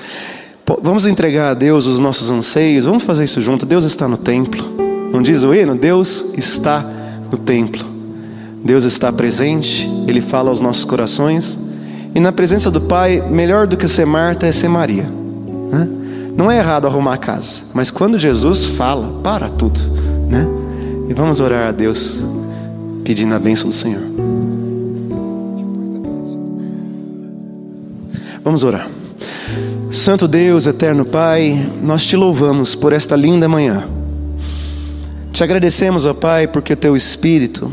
Vamos 0.81 1.05
entregar 1.05 1.49
a 1.49 1.53
Deus 1.53 1.87
os 1.87 1.99
nossos 1.99 2.31
anseios, 2.31 2.85
vamos 2.85 3.03
fazer 3.03 3.25
isso 3.25 3.41
junto. 3.41 3.65
Deus 3.65 3.83
está 3.83 4.07
no 4.07 4.15
templo. 4.15 4.63
Não 5.11 5.21
diz 5.21 5.43
o 5.43 5.53
hino? 5.53 5.75
Deus 5.75 6.23
está 6.37 6.79
no 7.29 7.37
templo. 7.37 7.85
Deus 8.63 8.85
está 8.85 9.11
presente, 9.11 9.89
Ele 10.07 10.21
fala 10.21 10.49
aos 10.49 10.61
nossos 10.61 10.85
corações. 10.85 11.59
E 12.15 12.19
na 12.21 12.31
presença 12.31 12.71
do 12.71 12.79
Pai, 12.79 13.21
melhor 13.29 13.67
do 13.67 13.75
que 13.75 13.89
ser 13.89 14.05
Marta 14.05 14.47
é 14.47 14.53
ser 14.53 14.69
Maria. 14.69 15.16
Não 16.37 16.51
é 16.51 16.59
errado 16.59 16.85
arrumar 16.85 17.15
a 17.15 17.17
casa, 17.17 17.63
mas 17.73 17.89
quando 17.89 18.19
Jesus 18.19 18.63
fala, 18.63 19.19
para 19.23 19.49
tudo. 19.49 19.79
Né? 20.29 20.47
E 21.09 21.13
vamos 21.15 21.39
orar 21.39 21.69
a 21.69 21.71
Deus, 21.71 22.23
pedindo 23.03 23.33
a 23.33 23.39
bênção 23.39 23.69
do 23.69 23.75
Senhor. 23.75 24.03
Vamos 28.43 28.63
orar. 28.63 28.87
Santo 29.91 30.27
Deus, 30.27 30.67
eterno 30.67 31.03
Pai, 31.03 31.71
nós 31.81 32.05
te 32.05 32.15
louvamos 32.15 32.75
por 32.75 32.93
esta 32.93 33.15
linda 33.15 33.49
manhã. 33.49 33.85
Te 35.33 35.43
agradecemos, 35.43 36.05
ó 36.05 36.13
Pai, 36.13 36.47
porque 36.47 36.73
o 36.73 36.77
teu 36.77 36.95
Espírito, 36.95 37.71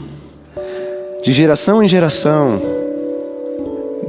de 1.22 1.32
geração 1.32 1.82
em 1.82 1.88
geração, 1.88 2.62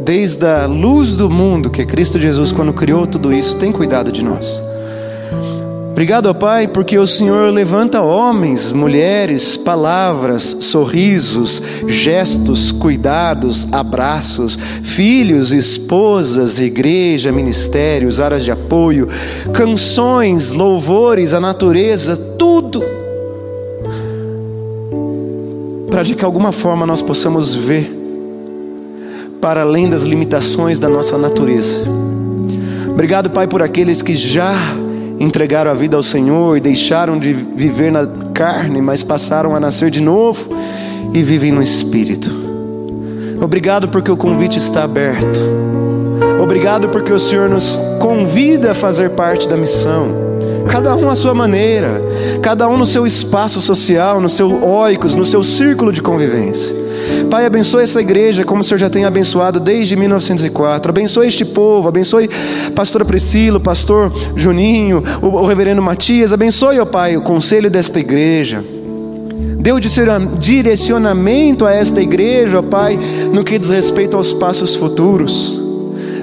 desde 0.05 0.45
a 0.45 0.67
luz 0.67 1.15
do 1.15 1.27
mundo, 1.31 1.71
que 1.71 1.81
é 1.81 1.85
Cristo 1.85 2.19
Jesus, 2.19 2.51
quando 2.51 2.71
criou 2.71 3.07
tudo 3.07 3.33
isso, 3.33 3.55
tem 3.55 3.71
cuidado 3.71 4.11
de 4.11 4.23
nós. 4.23 4.61
Obrigado, 5.89 6.35
Pai, 6.35 6.67
porque 6.67 6.97
o 6.99 7.07
Senhor 7.07 7.51
levanta 7.51 8.01
homens, 8.01 8.71
mulheres, 8.71 9.57
palavras, 9.57 10.57
sorrisos, 10.59 11.59
gestos, 11.87 12.71
cuidados, 12.71 13.65
abraços, 13.71 14.59
filhos, 14.83 15.51
esposas, 15.51 16.59
igreja, 16.59 17.31
ministérios, 17.31 18.19
áreas 18.19 18.43
de 18.43 18.51
apoio, 18.51 19.07
canções, 19.53 20.51
louvores, 20.51 21.33
a 21.33 21.39
natureza, 21.39 22.15
tudo. 22.37 22.83
Para 25.89 26.03
de 26.03 26.13
que 26.13 26.25
alguma 26.25 26.51
forma 26.51 26.85
nós 26.85 27.01
possamos 27.01 27.55
ver 27.55 27.94
para 29.45 29.61
além 29.61 29.87
das 29.87 30.01
limitações 30.01 30.79
da 30.79 30.89
nossa 30.89 31.19
natureza. 31.19 31.87
Obrigado, 32.89 33.29
Pai, 33.29 33.45
por 33.45 33.61
aqueles 33.61 34.01
que 34.01 34.15
já 34.15 34.55
entregaram 35.19 35.69
a 35.69 35.73
vida 35.75 35.95
ao 35.95 36.01
Senhor 36.01 36.57
e 36.57 36.59
deixaram 36.59 37.19
de 37.19 37.31
viver 37.31 37.91
na 37.91 38.07
carne, 38.33 38.81
mas 38.81 39.03
passaram 39.03 39.55
a 39.55 39.59
nascer 39.59 39.91
de 39.91 40.01
novo 40.01 40.49
e 41.13 41.21
vivem 41.21 41.51
no 41.51 41.61
Espírito. 41.61 42.35
Obrigado 43.39 43.87
porque 43.87 44.09
o 44.09 44.17
convite 44.17 44.57
está 44.57 44.83
aberto. 44.83 45.39
Obrigado 46.41 46.89
porque 46.89 47.13
o 47.13 47.19
Senhor 47.19 47.47
nos 47.47 47.79
convida 47.99 48.71
a 48.71 48.73
fazer 48.73 49.11
parte 49.11 49.47
da 49.47 49.55
missão. 49.55 50.07
Cada 50.67 50.95
um 50.95 51.07
à 51.07 51.15
sua 51.15 51.35
maneira, 51.35 52.01
cada 52.41 52.67
um 52.67 52.77
no 52.77 52.85
seu 52.87 53.05
espaço 53.05 53.61
social, 53.61 54.19
no 54.19 54.27
seu 54.27 54.65
oicos, 54.67 55.13
no 55.13 55.23
seu 55.23 55.43
círculo 55.43 55.91
de 55.91 56.01
convivência. 56.01 56.84
Pai, 57.29 57.45
abençoe 57.45 57.83
essa 57.83 57.99
igreja 57.99 58.43
como 58.43 58.61
o 58.61 58.63
Senhor 58.63 58.77
já 58.77 58.89
tem 58.89 59.05
abençoado 59.05 59.59
desde 59.59 59.95
1904. 59.95 60.89
Abençoe 60.89 61.27
este 61.27 61.43
povo, 61.43 61.87
abençoe 61.87 62.29
pastora 62.75 63.03
Priscila, 63.03 63.59
pastor 63.59 64.11
Juninho, 64.35 65.03
o, 65.21 65.27
o 65.27 65.45
reverendo 65.45 65.81
Matias. 65.81 66.31
Abençoe, 66.31 66.79
ó 66.79 66.85
Pai, 66.85 67.17
o 67.17 67.21
conselho 67.21 67.69
desta 67.69 67.99
igreja. 67.99 68.63
Dê 69.57 69.71
o 69.71 69.79
direcionamento 69.79 71.65
a 71.65 71.73
esta 71.73 71.99
igreja, 72.01 72.59
ó 72.59 72.61
Pai, 72.61 72.99
no 73.33 73.43
que 73.43 73.57
diz 73.57 73.69
respeito 73.69 74.15
aos 74.15 74.31
passos 74.33 74.75
futuros. 74.75 75.59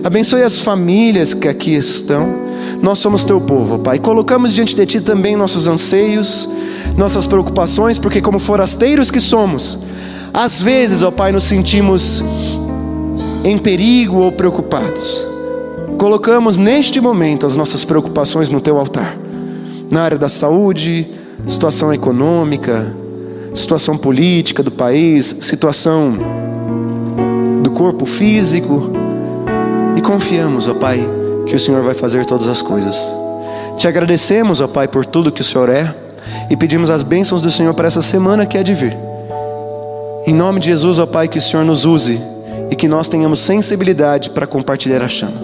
Abençoe 0.05 0.43
as 0.43 0.59
famílias 0.59 1.35
que 1.35 1.49
aqui 1.49 1.74
estão. 1.74 2.43
Nós 2.80 2.99
somos 2.99 3.24
teu 3.24 3.41
povo, 3.41 3.78
Pai. 3.78 3.99
Colocamos 3.99 4.53
diante 4.53 4.74
de 4.74 4.87
Ti 4.87 5.01
também 5.01 5.37
nossos 5.37 5.68
anseios, 5.68 6.49
nossas 6.97 7.26
preocupações, 7.26 7.99
porque, 7.99 8.20
como 8.20 8.39
forasteiros 8.39 9.11
que 9.11 9.20
somos, 9.20 9.78
às 10.33 10.62
vezes, 10.62 11.03
ó 11.03 11.11
Pai, 11.11 11.30
nos 11.30 11.45
sentimos 11.45 12.24
em 13.45 13.59
perigo 13.59 14.18
ou 14.18 14.33
preocupados. 14.33 15.26
Colocamos 15.99 16.57
neste 16.57 17.01
momento 17.01 17.47
as 17.47 17.57
nossas 17.57 17.85
preocupações 17.85 18.49
no 18.49 18.61
teu 18.61 18.78
altar. 18.78 19.16
Na 19.91 20.03
área 20.03 20.16
da 20.16 20.28
saúde, 20.28 21.07
situação 21.47 21.93
econômica, 21.93 22.93
situação 23.55 23.99
política 23.99 24.62
do 24.62 24.70
país, 24.70 25.37
situação 25.41 26.16
do 27.62 27.70
corpo 27.70 28.07
físico. 28.07 28.91
E 29.97 30.01
confiamos, 30.01 30.66
ó 30.66 30.72
Pai, 30.72 31.07
que 31.47 31.55
o 31.55 31.61
Senhor 31.61 31.83
vai 31.83 31.95
fazer 31.95 32.24
todas 32.24 32.49
as 32.49 32.62
coisas. 32.62 32.97
Te 33.76 33.87
agradecemos, 33.87 34.61
ó 34.61 34.66
Pai, 34.66 34.89
por 34.89 35.05
tudo 35.05 35.30
que 35.30 35.43
o 35.43 35.45
Senhor 35.45 35.68
é 35.68 35.95
e 36.49 36.57
pedimos 36.57 36.89
as 36.89 37.03
bênçãos 37.03 37.43
do 37.43 37.51
Senhor 37.51 37.74
para 37.74 37.87
essa 37.87 38.01
semana 38.01 38.47
que 38.47 38.57
é 38.57 38.62
de 38.62 38.74
vir. 38.74 39.12
Em 40.27 40.35
nome 40.35 40.61
de 40.61 40.66
Jesus, 40.66 40.99
ó 40.99 41.07
Pai, 41.07 41.27
que 41.27 41.39
o 41.39 41.43
Senhor 41.43 41.64
nos 41.64 41.85
use 41.85 42.20
e 42.70 42.77
que 42.77 42.87
nós 42.87 43.09
tenhamos 43.09 43.41
sensibilidade 43.41 44.31
para 44.31 44.47
compartilhar 44.47 45.03
a 45.03 45.09
chama. 45.09 45.41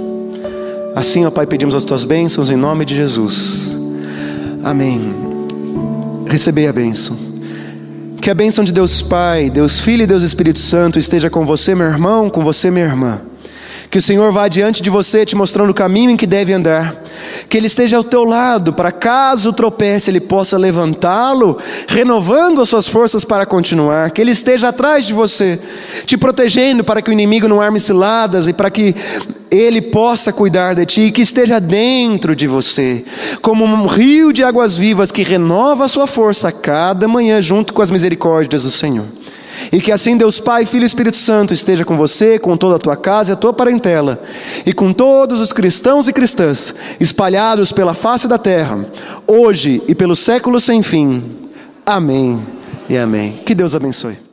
Assim, 0.94 1.26
ó 1.26 1.30
Pai, 1.30 1.46
pedimos 1.46 1.74
as 1.74 1.84
tuas 1.84 2.04
bênçãos 2.04 2.48
em 2.48 2.56
nome 2.56 2.84
de 2.84 2.94
Jesus. 2.94 3.76
Amém. 4.62 5.14
Recebei 6.26 6.68
a 6.68 6.72
bênção. 6.72 7.16
Que 8.20 8.30
a 8.30 8.34
bênção 8.34 8.62
de 8.64 8.72
Deus 8.72 9.02
Pai, 9.02 9.50
Deus 9.50 9.78
Filho 9.80 10.02
e 10.02 10.06
Deus 10.06 10.22
Espírito 10.22 10.58
Santo 10.58 10.98
esteja 10.98 11.28
com 11.28 11.44
você, 11.44 11.74
meu 11.74 11.86
irmão, 11.86 12.30
com 12.30 12.44
você, 12.44 12.70
minha 12.70 12.84
irmã. 12.84 13.20
Que 13.90 13.98
o 13.98 14.02
Senhor 14.02 14.30
vá 14.32 14.48
diante 14.48 14.82
de 14.82 14.90
você, 14.90 15.24
te 15.24 15.34
mostrando 15.34 15.70
o 15.70 15.74
caminho 15.74 16.10
em 16.10 16.16
que 16.16 16.26
deve 16.26 16.52
andar. 16.52 17.02
Que 17.48 17.56
Ele 17.56 17.68
esteja 17.68 17.96
ao 17.96 18.04
teu 18.04 18.22
lado, 18.22 18.72
para 18.72 18.92
caso 18.92 19.52
tropece, 19.52 20.10
Ele 20.10 20.20
possa 20.20 20.58
levantá-lo, 20.58 21.58
renovando 21.86 22.60
as 22.60 22.68
suas 22.68 22.86
forças 22.86 23.24
para 23.24 23.46
continuar. 23.46 24.10
Que 24.10 24.20
Ele 24.20 24.32
esteja 24.32 24.68
atrás 24.68 25.06
de 25.06 25.14
você, 25.14 25.58
te 26.04 26.18
protegendo 26.18 26.84
para 26.84 27.00
que 27.00 27.10
o 27.10 27.12
inimigo 27.12 27.48
não 27.48 27.62
arme 27.62 27.80
ciladas 27.80 28.46
e 28.46 28.52
para 28.52 28.70
que 28.70 28.94
Ele 29.50 29.80
possa 29.80 30.32
cuidar 30.32 30.74
de 30.74 30.84
ti. 30.84 31.00
E 31.02 31.12
que 31.12 31.22
esteja 31.22 31.58
dentro 31.58 32.36
de 32.36 32.46
você, 32.46 33.04
como 33.40 33.64
um 33.64 33.86
rio 33.86 34.32
de 34.34 34.44
águas 34.44 34.76
vivas 34.76 35.10
que 35.10 35.22
renova 35.22 35.86
a 35.86 35.88
sua 35.88 36.06
força 36.06 36.48
a 36.48 36.52
cada 36.52 37.08
manhã, 37.08 37.40
junto 37.40 37.72
com 37.72 37.80
as 37.80 37.90
misericórdias 37.90 38.64
do 38.64 38.70
Senhor. 38.70 39.06
E 39.72 39.80
que 39.80 39.92
assim 39.92 40.16
Deus 40.16 40.38
Pai, 40.40 40.64
Filho 40.64 40.84
e 40.84 40.86
Espírito 40.86 41.16
Santo 41.16 41.54
esteja 41.54 41.84
com 41.84 41.96
você, 41.96 42.38
com 42.38 42.56
toda 42.56 42.76
a 42.76 42.78
tua 42.78 42.96
casa 42.96 43.30
e 43.30 43.34
a 43.34 43.36
tua 43.36 43.52
parentela, 43.52 44.22
e 44.64 44.72
com 44.72 44.92
todos 44.92 45.40
os 45.40 45.52
cristãos 45.52 46.08
e 46.08 46.12
cristãs 46.12 46.74
espalhados 47.00 47.72
pela 47.72 47.94
face 47.94 48.28
da 48.28 48.38
terra, 48.38 48.86
hoje 49.26 49.82
e 49.88 49.94
pelos 49.94 50.18
séculos 50.20 50.64
sem 50.64 50.82
fim. 50.82 51.22
Amém 51.84 52.38
e 52.88 52.96
amém. 52.96 53.40
Que 53.44 53.54
Deus 53.54 53.74
abençoe. 53.74 54.27